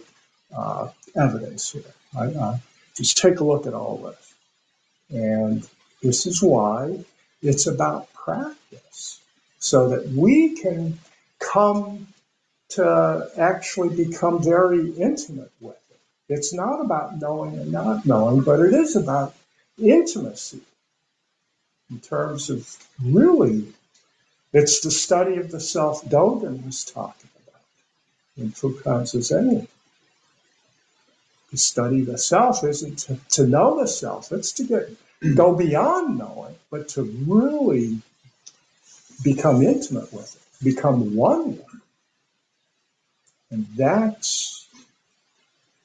uh, 0.55 0.89
evidence 1.15 1.71
here. 1.71 1.83
I, 2.17 2.25
I, 2.25 2.61
just 2.95 3.17
take 3.17 3.39
a 3.39 3.43
look 3.43 3.67
at 3.67 3.73
all 3.73 3.97
this. 3.97 4.33
And 5.09 5.67
this 6.03 6.25
is 6.25 6.41
why 6.41 7.03
it's 7.41 7.67
about 7.67 8.13
practice, 8.13 8.80
so 9.61 9.89
that 9.89 10.09
we 10.09 10.57
can 10.57 10.99
come 11.39 12.07
to 12.69 13.29
actually 13.37 13.95
become 13.95 14.43
very 14.43 14.91
intimate 14.91 15.51
with 15.61 15.77
it. 15.91 15.99
It's 16.27 16.53
not 16.53 16.81
about 16.81 17.19
knowing 17.19 17.57
and 17.57 17.71
not 17.71 18.05
knowing, 18.05 18.41
but 18.41 18.59
it 18.59 18.73
is 18.73 18.95
about 18.95 19.35
intimacy 19.77 20.61
in 21.91 21.99
terms 21.99 22.49
of 22.49 22.75
really, 23.03 23.67
it's 24.53 24.79
the 24.81 24.91
study 24.91 25.37
of 25.37 25.51
the 25.51 25.59
self 25.59 26.03
Dogen 26.05 26.65
was 26.65 26.83
talking 26.85 27.29
about 27.47 27.61
in 28.37 28.51
Fukan's 28.51 29.11
Zen. 29.27 29.67
To 31.49 31.57
study 31.57 32.01
the 32.01 32.17
self 32.17 32.63
isn't 32.63 32.99
to, 32.99 33.19
to 33.31 33.45
know 33.45 33.79
the 33.79 33.87
self, 33.87 34.31
it's 34.31 34.53
to 34.53 34.63
get 34.63 34.89
go 35.35 35.53
beyond 35.53 36.17
knowing, 36.17 36.55
but 36.71 36.87
to 36.89 37.03
really 37.03 37.99
become 39.23 39.61
intimate 39.61 40.11
with 40.13 40.35
it, 40.35 40.63
become 40.63 41.15
one 41.15 41.51
with 41.51 41.59
it. 41.59 41.81
And 43.51 43.67
that's 43.75 44.67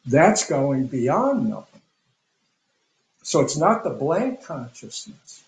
that's 0.06 0.48
going 0.48 0.86
beyond 0.86 1.50
knowing. 1.50 1.64
So 3.22 3.40
it's 3.40 3.56
not 3.56 3.82
the 3.82 3.90
blank 3.90 4.44
consciousness 4.44 5.42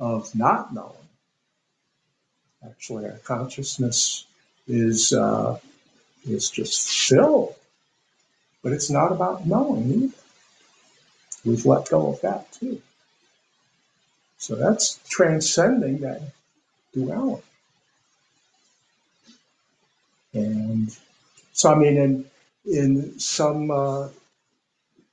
of 0.00 0.34
not 0.34 0.74
knowing. 0.74 0.92
Actually, 2.66 3.04
our 3.06 3.18
consciousness 3.18 4.26
is 4.66 5.12
uh, 5.12 5.58
is 6.24 6.50
just 6.50 6.90
filled, 7.08 7.54
but 8.62 8.72
it's 8.72 8.90
not 8.90 9.12
about 9.12 9.46
knowing 9.46 9.92
either. 9.92 10.14
We've 11.44 11.66
let 11.66 11.88
go 11.88 12.08
of 12.08 12.20
that 12.22 12.50
too. 12.52 12.80
So 14.38 14.56
that's 14.56 14.98
transcending 15.08 15.98
that 15.98 16.22
duality. 16.94 17.42
And 20.32 20.96
so, 21.52 21.72
I 21.72 21.78
mean, 21.78 21.96
in 21.96 22.24
in 22.66 23.18
some 23.18 23.70
uh, 23.70 24.08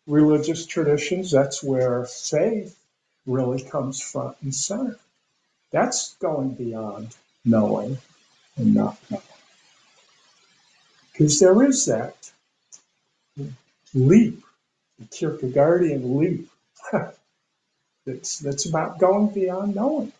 religious 0.07 0.65
traditions, 0.65 1.31
that's 1.31 1.63
where 1.63 2.05
faith 2.05 2.77
really 3.25 3.61
comes 3.61 4.01
front 4.01 4.37
and 4.41 4.53
center. 4.53 4.97
That's 5.71 6.15
going 6.15 6.55
beyond 6.55 7.15
knowing 7.45 7.97
and 8.57 8.73
not 8.73 8.97
knowing. 9.09 9.23
Because 11.11 11.39
there 11.39 11.61
is 11.63 11.85
that 11.85 12.31
leap, 13.93 14.43
the 14.99 15.05
Kierkegaardian 15.05 16.17
leap, 16.17 16.49
that's, 18.05 18.39
that's 18.39 18.65
about 18.67 18.99
going 18.99 19.27
beyond 19.27 19.75
knowing. 19.75 20.11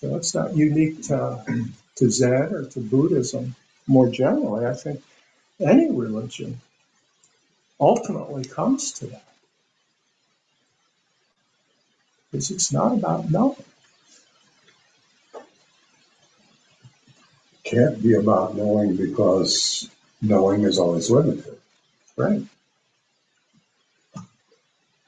So 0.00 0.16
it's 0.16 0.34
not 0.34 0.56
unique 0.56 1.02
to, 1.08 1.44
to 1.96 2.10
Zen 2.10 2.54
or 2.54 2.64
to 2.64 2.80
Buddhism 2.80 3.54
more 3.86 4.08
generally. 4.08 4.64
I 4.64 4.72
think 4.72 5.02
any 5.60 5.90
religion 5.90 6.58
ultimately 7.78 8.44
comes 8.44 8.92
to 8.92 9.08
that. 9.08 9.24
Because 12.30 12.50
it's 12.50 12.72
not 12.72 12.94
about 12.94 13.30
knowing. 13.30 13.62
Can't 17.64 18.02
be 18.02 18.14
about 18.14 18.56
knowing 18.56 18.96
because 18.96 19.86
knowing 20.22 20.62
is 20.62 20.78
always 20.78 21.10
limited. 21.10 21.58
Right. 22.16 22.42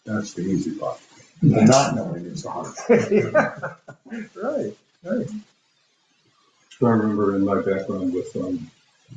That's 0.05 0.34
the 0.34 0.43
easy 0.43 0.72
part. 0.78 1.01
The 1.43 1.64
not 1.64 1.97
knowing 1.97 2.24
is 2.26 2.45
the 2.45 2.51
hard 2.51 2.76
part. 3.32 3.80
right, 4.36 4.76
right. 5.03 5.26
I 6.84 6.88
remember 6.88 7.36
in 7.36 7.45
my 7.45 7.61
background 7.61 8.12
with 8.12 8.34
um, 8.36 8.70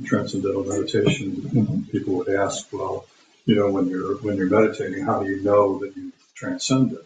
transcendental 0.03 0.63
meditation, 0.63 1.88
people 1.91 2.15
would 2.15 2.30
ask, 2.30 2.71
well, 2.71 3.05
you 3.45 3.55
know, 3.55 3.71
when 3.71 3.88
you're 3.88 4.17
when 4.17 4.38
you're 4.38 4.49
meditating, 4.49 5.03
how 5.05 5.21
do 5.21 5.30
you 5.30 5.41
know 5.41 5.80
that 5.80 5.95
you've 5.95 6.13
transcended? 6.34 7.05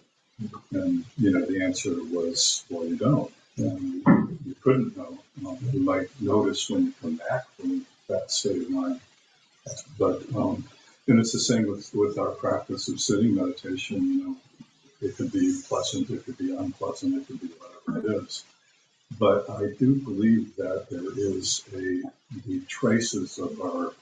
And 0.72 1.06
you 1.18 1.32
know, 1.32 1.46
the 1.46 1.64
answer 1.64 1.94
was, 2.12 2.64
well, 2.70 2.86
you 2.86 2.96
don't. 2.96 3.32
And 3.58 4.04
you 4.46 4.56
couldn't 4.62 4.96
know. 4.96 5.18
Um, 5.46 5.58
you 5.74 5.82
might 5.82 6.08
notice 6.22 6.70
when 6.70 6.86
you 6.88 6.94
come 7.02 7.16
back 7.16 7.46
from 7.56 7.86
that 8.08 8.32
state 8.32 8.62
of 8.62 8.70
mind. 8.70 9.00
But 9.98 10.24
um, 10.36 10.64
and 11.08 11.20
it's 11.20 11.34
the 11.34 11.40
same 11.40 11.68
with 11.68 11.94
with 11.94 12.18
our 12.18 12.32
practice 12.32 12.88
of 12.88 13.00
sitting 13.00 13.36
meditation. 13.36 14.02
You 14.02 14.24
know, 14.24 14.38
it 15.02 15.16
could 15.16 15.32
be 15.32 15.60
pleasant, 15.68 16.10
it 16.10 16.26
could 16.26 16.38
be 16.38 16.56
unpleasant, 16.56 17.16
it 17.16 17.28
could 17.28 17.42
be 17.42 17.48
whatever 17.48 18.08
it 18.08 18.24
is. 18.24 18.44
But 19.18 19.50
I 19.50 19.74
do 19.80 19.96
believe 19.96 20.56
that 20.58 20.90
there 20.90 21.12
is 21.18 21.64
a 21.74 22.04
the 22.46 22.60
traces 22.68 23.40
of 23.40 23.60
our 23.60 23.94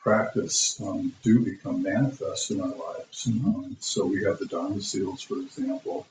practice 0.00 0.80
um, 0.80 1.12
do 1.22 1.40
become 1.40 1.82
manifest 1.82 2.50
in 2.50 2.60
our 2.60 2.68
lives. 2.68 3.26
Um, 3.26 3.76
so 3.80 4.06
we 4.06 4.24
have 4.24 4.38
the 4.38 4.46
Dharma 4.46 4.80
seals, 4.80 5.22
for 5.22 5.38
example, 5.38 6.06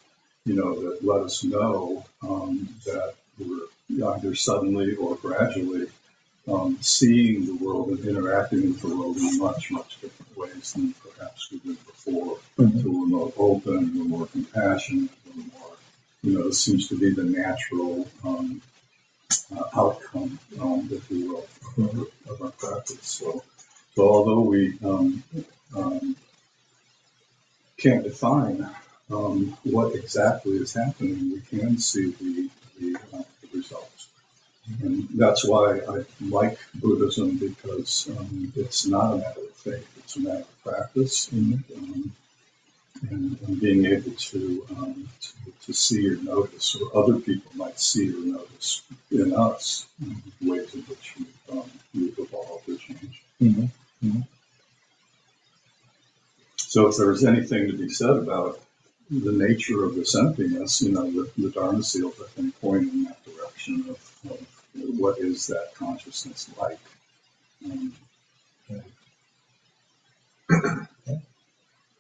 you 0.45 0.53
know, 0.53 0.79
that 0.81 1.03
let 1.03 1.21
us 1.21 1.43
know 1.43 2.05
um, 2.21 2.67
that 2.85 3.15
we're 3.39 3.67
either 4.15 4.35
suddenly 4.35 4.95
or 4.95 5.15
gradually 5.15 5.87
um, 6.47 6.77
seeing 6.81 7.45
the 7.45 7.55
world 7.65 7.89
and 7.89 8.05
interacting 8.05 8.61
with 8.69 8.81
the 8.81 8.95
world 8.95 9.17
in 9.17 9.37
much, 9.37 9.71
much 9.71 9.91
different 10.01 10.37
ways 10.37 10.73
than 10.73 10.93
perhaps 10.93 11.51
we 11.51 11.57
did 11.59 11.79
before. 11.85 12.37
Mhm. 12.57 12.83
So 12.83 12.89
we're 12.89 13.07
more 13.17 13.33
open, 13.37 13.79
we're 13.97 14.11
more 14.17 14.27
compassionate, 14.27 15.11
we're 15.25 15.43
more, 15.53 15.73
you 16.23 16.31
know, 16.37 16.51
seems 16.51 16.87
to 16.89 16.97
be 16.97 17.09
the 17.13 17.23
natural 17.23 18.07
um, 18.23 18.61
uh, 19.55 19.63
outcome, 19.81 20.31
um, 20.61 20.87
if 20.91 21.03
you 21.11 21.21
will, 21.33 21.47
of, 21.83 22.07
of 22.29 22.41
our 22.43 22.51
practice. 22.63 23.07
So, 23.19 23.43
so 23.95 24.01
although 24.13 24.41
we 24.41 24.77
um, 24.83 25.23
um, 25.75 26.15
can't 27.77 28.03
define 28.03 28.59
um, 29.11 29.57
what 29.63 29.95
exactly 29.95 30.53
is 30.57 30.73
happening, 30.73 31.31
we 31.33 31.41
can 31.41 31.77
see 31.77 32.11
the, 32.19 32.49
the, 32.79 32.89
uh, 33.13 33.23
the 33.41 33.47
results. 33.57 33.94
And 34.82 35.07
that's 35.13 35.45
why 35.45 35.80
I 35.80 36.05
like 36.22 36.57
Buddhism 36.76 37.38
because 37.38 38.09
um, 38.18 38.51
it's 38.55 38.88
not 38.88 39.13
a 39.13 39.18
matter 39.18 39.41
of 39.41 39.55
faith, 39.55 39.88
it's 39.97 40.16
a 40.16 40.22
matter 40.22 40.39
of 40.39 40.63
practice. 40.63 41.32
And, 41.32 41.63
um, 41.78 42.11
and, 43.09 43.38
and 43.47 43.59
being 43.59 43.86
able 43.86 44.11
to, 44.11 44.66
um, 44.78 45.07
to 45.22 45.32
to 45.66 45.74
see 45.74 46.07
or 46.09 46.18
notice, 46.18 46.76
or 46.76 46.95
other 46.95 47.20
people 47.20 47.51
might 47.55 47.80
see 47.80 48.09
or 48.09 48.20
notice 48.38 48.84
in 49.11 49.34
us 49.34 49.88
um, 50.03 50.22
ways 50.41 50.74
in 50.76 50.82
which 50.82 51.16
we've, 51.18 51.57
um, 51.57 51.70
we've 51.93 52.18
evolved 52.20 52.70
or 52.70 52.76
changed. 52.78 53.22
Mhm, 53.41 53.70
mhm. 54.03 54.28
So 56.57 56.88
if 56.88 56.97
there's 56.97 57.24
anything 57.24 57.68
to 57.68 57.78
be 57.78 57.89
said 57.89 58.11
about 58.11 58.61
the 59.09 59.32
nature 59.32 59.84
of 59.86 59.95
this 59.95 60.16
emptiness, 60.16 60.82
you 60.82 60.91
know, 60.91 61.09
the, 61.09 61.32
the 61.38 61.49
Dharma 61.49 61.84
seals, 61.84 62.20
I 62.22 62.28
think, 62.30 62.59
point 62.59 62.91
in 62.91 63.03
that 63.05 63.24
direction 63.26 63.86
of, 63.89 64.32
of 64.32 64.55
what 64.76 65.19
is 65.19 65.47
that 65.47 65.73
consciousness 65.76 66.49
like. 66.59 66.80
Um, 67.65 67.93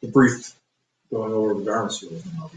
The 0.01 0.07
brief 0.13 0.53
going 1.11 1.33
over 1.33 1.53
the 1.55 1.63
Dharma 1.65 1.89
seals. 1.91 2.23
and 2.25 2.33
I'll. 2.39 2.51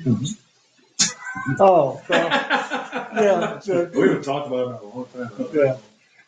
Oh, 1.60 2.02
well, 2.08 2.28
yeah, 2.28 3.60
the- 3.64 3.90
We 3.94 4.00
haven't 4.08 4.24
talked 4.24 4.48
about 4.48 4.58
it 4.58 4.68
in 4.68 4.74
a 4.74 4.82
long 4.84 5.06
time. 5.14 5.48
Yeah. 5.54 5.76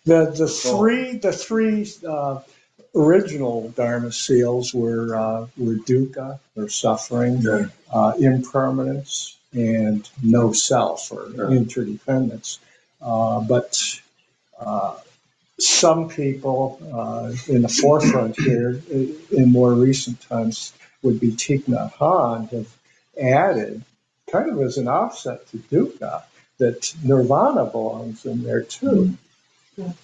The, 0.07 0.31
the 0.31 0.49
three, 0.49 1.19
the 1.19 1.33
three, 1.33 1.87
uh, 2.09 2.41
original 2.95 3.69
Dharma 3.71 4.13
seals 4.13 4.73
were, 4.73 5.15
uh, 5.15 5.47
were 5.59 5.75
dukkha, 5.75 6.39
or 6.57 6.69
suffering, 6.69 7.39
Yeah. 7.43 7.67
uh, 7.93 8.13
impermanence, 8.19 9.37
and 9.53 10.09
no 10.23 10.53
self, 10.53 11.13
or 11.13 11.31
Yeah. 11.37 11.49
interdependence. 11.57 12.61
Uh, 13.03 13.41
but, 13.41 14.01
uh, 14.59 14.97
some 15.59 16.09
people, 16.09 16.79
uh, 16.93 17.33
in 17.49 17.63
the 17.63 17.69
forefront 17.69 18.39
here, 18.39 18.81
in 18.91 19.53
more 19.53 19.75
recent 19.75 20.21
times, 20.23 20.73
would 21.03 21.21
be 21.21 21.33
Thich 21.33 21.65
Nhat 21.65 21.93
Hanh, 21.95 22.51
have 22.51 22.77
added, 23.21 23.83
kind 24.31 24.51
of 24.51 24.61
as 24.61 24.79
an 24.79 24.89
offset 24.89 25.47
to 25.49 25.59
dukkha, 25.59 26.23
that 26.59 26.95
nirvana 27.03 27.67
belongs 27.67 28.25
in 28.25 28.43
there 28.43 28.63
too. 28.63 29.17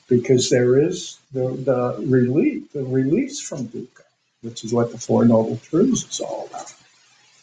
Because 0.09 0.49
there 0.49 0.78
is 0.78 1.18
the, 1.32 1.49
the 1.49 1.97
relief, 2.07 2.72
the 2.72 2.84
release 2.84 3.40
from 3.40 3.68
dukkha, 3.68 4.05
which 4.42 4.64
is 4.64 4.72
what 4.72 4.92
the 4.92 4.99
Four 4.99 5.24
Noble 5.24 5.59
Truths 5.59 6.05
is 6.09 6.20
all 6.20 6.47
about, 6.49 6.72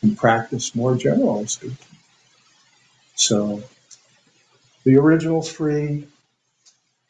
and 0.02 0.18
practice 0.18 0.76
more 0.76 0.96
generally 0.96 1.46
speaking. 1.48 1.78
So 3.16 3.62
the 4.84 4.98
original 4.98 5.42
three, 5.42 6.08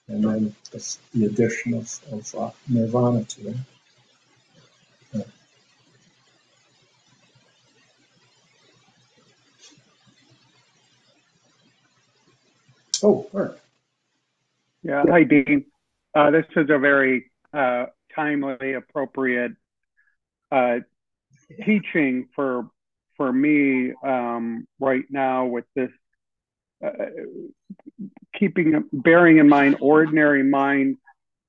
and 0.07 0.23
then 0.23 0.55
the, 0.71 0.97
the 1.13 1.25
addition 1.25 1.73
of, 1.73 1.99
of 2.11 2.35
uh, 2.35 2.51
nirvana 2.67 3.23
to 3.23 3.49
it. 3.49 3.55
Yeah. 5.13 5.21
Oh, 13.01 13.27
Mark. 13.33 13.59
Yeah, 14.83 15.03
hi 15.09 15.23
Dean. 15.23 15.65
Uh, 16.13 16.31
this 16.31 16.45
is 16.55 16.69
a 16.69 16.77
very 16.77 17.31
uh, 17.53 17.85
timely, 18.15 18.73
appropriate 18.73 19.53
uh, 20.51 20.79
teaching 21.65 22.27
for 22.35 22.69
for 23.17 23.31
me 23.31 23.93
um, 24.03 24.67
right 24.79 25.05
now 25.09 25.45
with 25.45 25.65
this 25.75 25.91
uh, 26.83 26.89
keeping 28.37 28.83
bearing 28.91 29.37
in 29.37 29.47
mind 29.47 29.77
ordinary 29.79 30.43
mind 30.43 30.97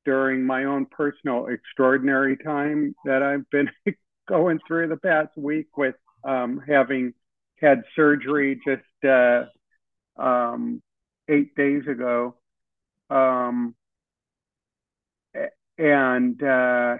during 0.05 0.45
my 0.45 0.65
own 0.65 0.87
personal 0.87 1.47
extraordinary 1.47 2.37
time 2.37 2.95
that 3.05 3.23
I've 3.23 3.49
been 3.51 3.71
going 4.29 4.61
through 4.67 4.89
the 4.89 4.97
past 4.97 5.37
week 5.37 5.77
with 5.77 5.95
um, 6.25 6.63
having 6.67 7.15
had 7.61 7.83
surgery 7.97 8.61
just 8.67 9.05
uh, 9.05 9.45
um, 10.21 10.83
eight 11.29 11.55
days 11.55 11.87
ago. 11.87 12.37
Um, 13.11 13.75
and 15.79 16.43
uh, 16.43 16.99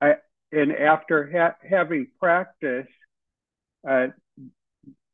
I, 0.00 0.14
and 0.52 0.72
after 0.72 1.30
ha- 1.30 1.68
having 1.68 2.08
practiced 2.20 2.88
uh, 3.88 4.08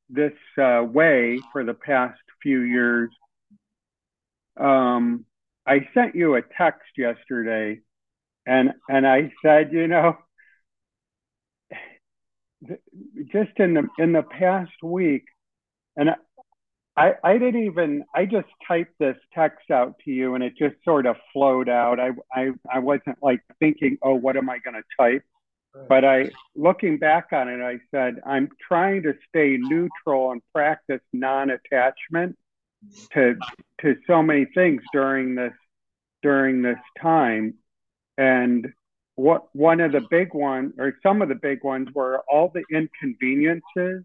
this 0.08 0.32
uh, 0.58 0.84
way 0.84 1.40
for 1.52 1.64
the 1.64 1.74
past 1.74 2.20
few 2.42 2.60
years, 2.60 3.10
um, 4.58 5.24
I 5.66 5.88
sent 5.94 6.14
you 6.14 6.34
a 6.34 6.42
text 6.42 6.90
yesterday, 6.96 7.80
and 8.46 8.72
and 8.88 9.06
I 9.06 9.32
said, 9.42 9.72
you 9.72 9.86
know, 9.88 10.16
just 13.32 13.58
in 13.58 13.74
the 13.74 13.88
in 13.98 14.12
the 14.12 14.22
past 14.22 14.72
week, 14.82 15.24
and 15.96 16.10
I, 16.96 17.14
I 17.24 17.38
didn't 17.38 17.64
even 17.64 18.04
I 18.14 18.26
just 18.26 18.48
typed 18.68 18.98
this 18.98 19.16
text 19.34 19.70
out 19.70 19.94
to 20.04 20.10
you 20.10 20.34
and 20.34 20.44
it 20.44 20.54
just 20.58 20.74
sort 20.84 21.06
of 21.06 21.16
flowed 21.32 21.68
out. 21.68 21.98
I 21.98 22.10
I, 22.32 22.50
I 22.70 22.80
wasn't 22.80 23.18
like 23.22 23.40
thinking, 23.60 23.98
oh, 24.02 24.14
what 24.14 24.36
am 24.36 24.50
I 24.50 24.58
gonna 24.58 24.82
type? 25.00 25.24
But 25.88 26.04
I 26.04 26.30
looking 26.54 26.98
back 26.98 27.28
on 27.32 27.48
it, 27.48 27.62
I 27.62 27.78
said, 27.90 28.20
I'm 28.26 28.50
trying 28.66 29.02
to 29.04 29.14
stay 29.28 29.56
neutral 29.58 30.32
and 30.32 30.42
practice 30.54 31.00
non-attachment 31.12 32.36
to 33.14 33.36
to 33.80 33.96
so 34.06 34.22
many 34.22 34.44
things 34.46 34.82
during 34.92 35.34
this 35.34 35.54
during 36.22 36.62
this 36.62 36.78
time. 37.00 37.54
And 38.18 38.72
what 39.14 39.54
one 39.54 39.80
of 39.80 39.92
the 39.92 40.02
big 40.10 40.34
ones 40.34 40.74
or 40.78 40.94
some 41.02 41.22
of 41.22 41.28
the 41.28 41.34
big 41.34 41.64
ones 41.64 41.88
were 41.94 42.22
all 42.28 42.52
the 42.52 42.64
inconveniences 42.70 44.04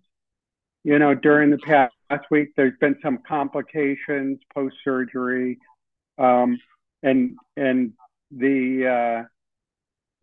you 0.88 1.00
know, 1.00 1.14
during 1.14 1.50
the 1.50 1.58
past 1.58 2.26
week, 2.32 2.54
there's 2.56 2.78
been 2.80 2.96
some 3.04 3.20
complications 3.28 4.40
post 4.54 4.78
surgery, 4.86 5.60
um, 6.18 6.58
and 7.04 7.36
and 7.58 7.92
the 8.32 8.88
uh, 8.88 9.28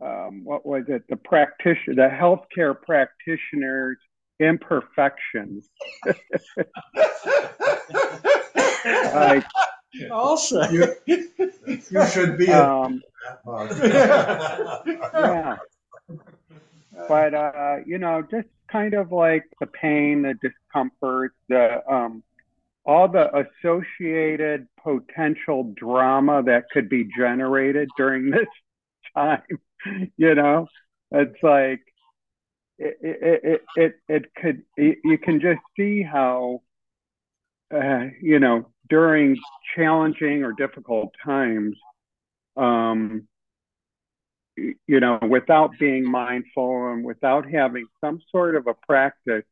um, 0.05 0.45
what 0.45 0.67
was 0.67 0.85
it? 0.89 1.03
The 1.09 1.17
practitioner, 1.17 1.95
the 1.97 2.15
healthcare 2.15 2.75
practitioner's 2.81 3.99
imperfections. 4.41 5.69
like, 9.15 9.45
Also, 10.11 10.63
You 10.71 10.95
you 11.07 12.07
should 12.07 12.37
be. 12.37 12.47
a- 12.51 12.65
um, 12.69 13.01
yeah. 13.83 15.57
but 17.09 17.33
uh, 17.35 17.77
you 17.87 17.99
know, 17.99 18.23
just 18.31 18.49
kind 18.71 18.93
of 18.95 19.13
like 19.13 19.45
the 19.61 19.67
pain, 19.67 20.23
the 20.23 20.35
discomfort, 20.35 21.33
the 21.49 21.81
um, 21.91 22.23
all 22.85 23.09
the 23.09 23.31
associated 23.63 24.67
potential 24.83 25.73
drama 25.75 26.43
that 26.43 26.65
could 26.71 26.89
be 26.91 27.09
generated 27.17 27.89
during 27.97 28.31
this 28.31 28.47
time. 29.17 29.43
You 30.17 30.35
know, 30.35 30.67
it's 31.11 31.43
like 31.43 31.81
it 32.79 32.97
it 33.03 33.41
it 33.45 33.63
it, 33.77 33.95
it 34.09 34.35
could 34.35 34.63
it, 34.77 34.99
you 35.05 35.19
can 35.19 35.41
just 35.41 35.61
see 35.77 36.03
how 36.03 36.63
uh, 37.75 38.07
you 38.21 38.39
know 38.39 38.67
during 38.89 39.37
challenging 39.75 40.43
or 40.45 40.53
difficult 40.53 41.15
times 41.25 41.77
um, 42.57 43.29
you 44.57 45.01
know, 45.01 45.19
without 45.29 45.73
being 45.79 46.09
mindful 46.09 46.93
and 46.93 47.05
without 47.05 47.49
having 47.51 47.87
some 48.01 48.21
sort 48.31 48.55
of 48.55 48.67
a 48.67 48.75
practice, 48.87 49.45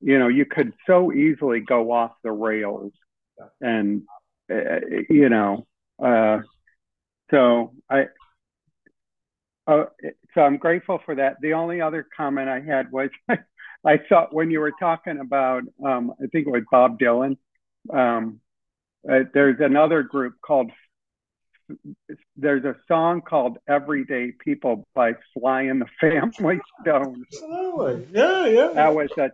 you 0.00 0.18
know, 0.18 0.28
you 0.28 0.46
could 0.46 0.72
so 0.86 1.12
easily 1.12 1.60
go 1.60 1.92
off 1.92 2.12
the 2.24 2.32
rails. 2.32 2.92
And, 3.60 4.02
uh, 4.52 4.80
you 5.10 5.28
know, 5.28 5.66
uh, 6.02 6.40
so 7.30 7.74
I, 7.90 8.06
uh, 9.70 9.84
so 10.34 10.40
I'm 10.40 10.56
grateful 10.56 11.00
for 11.04 11.14
that. 11.16 11.36
The 11.40 11.54
only 11.54 11.80
other 11.80 12.06
comment 12.16 12.48
I 12.48 12.60
had 12.60 12.90
was 12.90 13.10
I 13.84 14.00
saw 14.08 14.26
when 14.30 14.50
you 14.50 14.60
were 14.60 14.72
talking 14.78 15.18
about, 15.20 15.62
um, 15.84 16.12
I 16.22 16.26
think 16.26 16.46
it 16.46 16.50
was 16.50 16.64
Bob 16.70 16.98
Dylan. 16.98 17.36
Um, 17.92 18.40
uh, 19.10 19.20
there's 19.32 19.60
another 19.60 20.02
group 20.02 20.34
called 20.42 20.70
there's 22.36 22.64
a 22.64 22.74
song 22.88 23.22
called 23.22 23.58
Everyday 23.68 24.32
People 24.32 24.88
by 24.94 25.12
Sly 25.32 25.62
and 25.62 25.80
the 25.80 25.86
Family 26.00 26.60
Stone. 26.82 27.24
absolutely, 27.32 28.08
yeah, 28.12 28.46
yeah, 28.46 28.70
That 28.74 28.94
was 28.94 29.10
a 29.16 29.30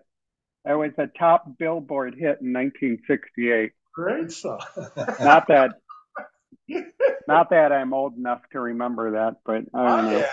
that 0.64 0.74
was 0.74 0.93
a 0.99 1.07
top 1.07 1.47
Billboard 1.59 2.14
hit 2.14 2.41
in 2.43 2.53
1968. 2.53 3.72
great 3.95 4.32
stuff. 4.32 4.70
Not 5.20 5.49
that 5.49 5.70
not 7.28 7.50
that 7.50 7.72
I'm 7.72 7.92
old 7.92 8.16
enough 8.16 8.42
to 8.52 8.60
remember 8.60 9.12
that, 9.12 9.36
but 9.44 9.64
I 9.74 9.96
don't 9.96 10.10
know. 10.10 10.26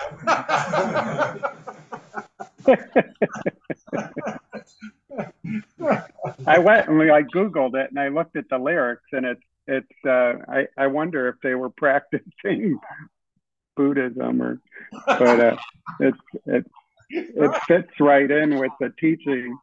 I 6.46 6.58
went 6.58 6.88
and 6.88 7.12
I 7.12 7.22
googled 7.22 7.74
it 7.74 7.90
and 7.90 7.98
I 7.98 8.08
looked 8.08 8.36
at 8.36 8.48
the 8.48 8.58
lyrics 8.58 9.04
and 9.12 9.26
it's 9.26 9.42
it's 9.66 10.04
uh, 10.06 10.34
I 10.48 10.66
I 10.76 10.86
wonder 10.88 11.28
if 11.28 11.36
they 11.42 11.54
were 11.54 11.70
practicing 11.70 12.78
Buddhism 13.76 14.42
or 14.42 14.60
but 15.06 15.40
uh, 15.40 15.56
it's 16.00 16.18
it's 16.46 16.70
it 17.10 17.62
fits 17.66 18.00
right 18.00 18.30
in 18.30 18.58
with 18.58 18.72
the 18.80 18.92
teaching. 18.98 19.56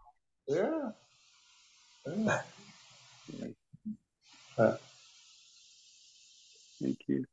Yeah. 0.47 0.91
Yeah. 4.57 4.77
Thank 6.81 6.99
you. 7.07 7.25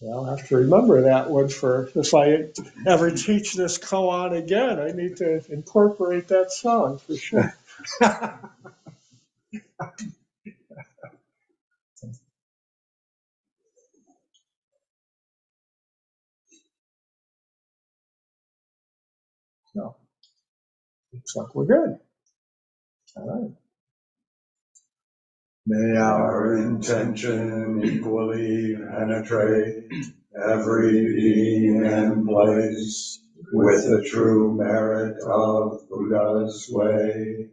Yeah, 0.00 0.12
I'll 0.12 0.26
have 0.26 0.48
to 0.48 0.56
remember 0.58 1.02
that 1.02 1.30
one 1.30 1.48
for, 1.48 1.90
if 1.96 2.14
I 2.14 2.48
ever 2.86 3.10
teach 3.10 3.54
this 3.54 3.78
koan 3.78 4.36
again, 4.38 4.78
I 4.80 4.92
need 4.92 5.16
to 5.18 5.42
incorporate 5.52 6.28
that 6.28 6.52
song 6.52 6.98
for 6.98 7.16
sure. 7.16 7.54
So, 19.74 19.96
looks 21.12 21.36
like 21.36 21.54
we're 21.54 21.66
good. 21.66 21.98
All 23.16 23.28
right. 23.28 23.59
May 25.66 25.96
our 25.98 26.56
intention 26.56 27.82
equally 27.84 28.76
penetrate 28.76 29.84
every 30.48 31.04
being 31.14 31.84
and 31.84 32.26
place 32.26 33.22
with 33.52 33.84
the 33.84 34.02
true 34.08 34.56
merit 34.56 35.16
of 35.22 35.86
Buddha's 35.90 36.66
way. 36.72 37.50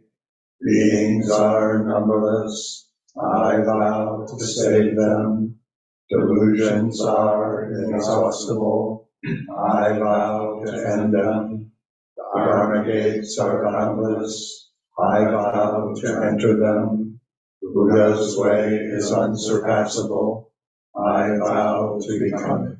Beings 0.64 1.30
are 1.30 1.84
numberless, 1.84 2.88
I 3.16 3.58
vow 3.58 4.26
to 4.26 4.44
save 4.44 4.96
them. 4.96 5.56
Delusions 6.08 7.02
are 7.02 7.70
inexhaustible, 7.72 9.10
I 9.24 9.98
vow 9.98 10.62
to 10.64 10.72
end 10.72 11.12
them. 11.12 11.72
Dharma 12.34 12.86
gates 12.90 13.38
are 13.38 13.62
boundless, 13.62 14.70
I 14.98 15.24
vow 15.24 15.92
to 15.94 16.22
enter 16.24 16.56
them. 16.58 16.97
Buddha's 17.74 18.36
way 18.36 18.74
is 18.74 19.12
unsurpassable. 19.12 20.50
I 20.96 21.28
vow 21.38 21.98
to 22.00 22.20
become 22.20 22.66
it. 22.72 22.77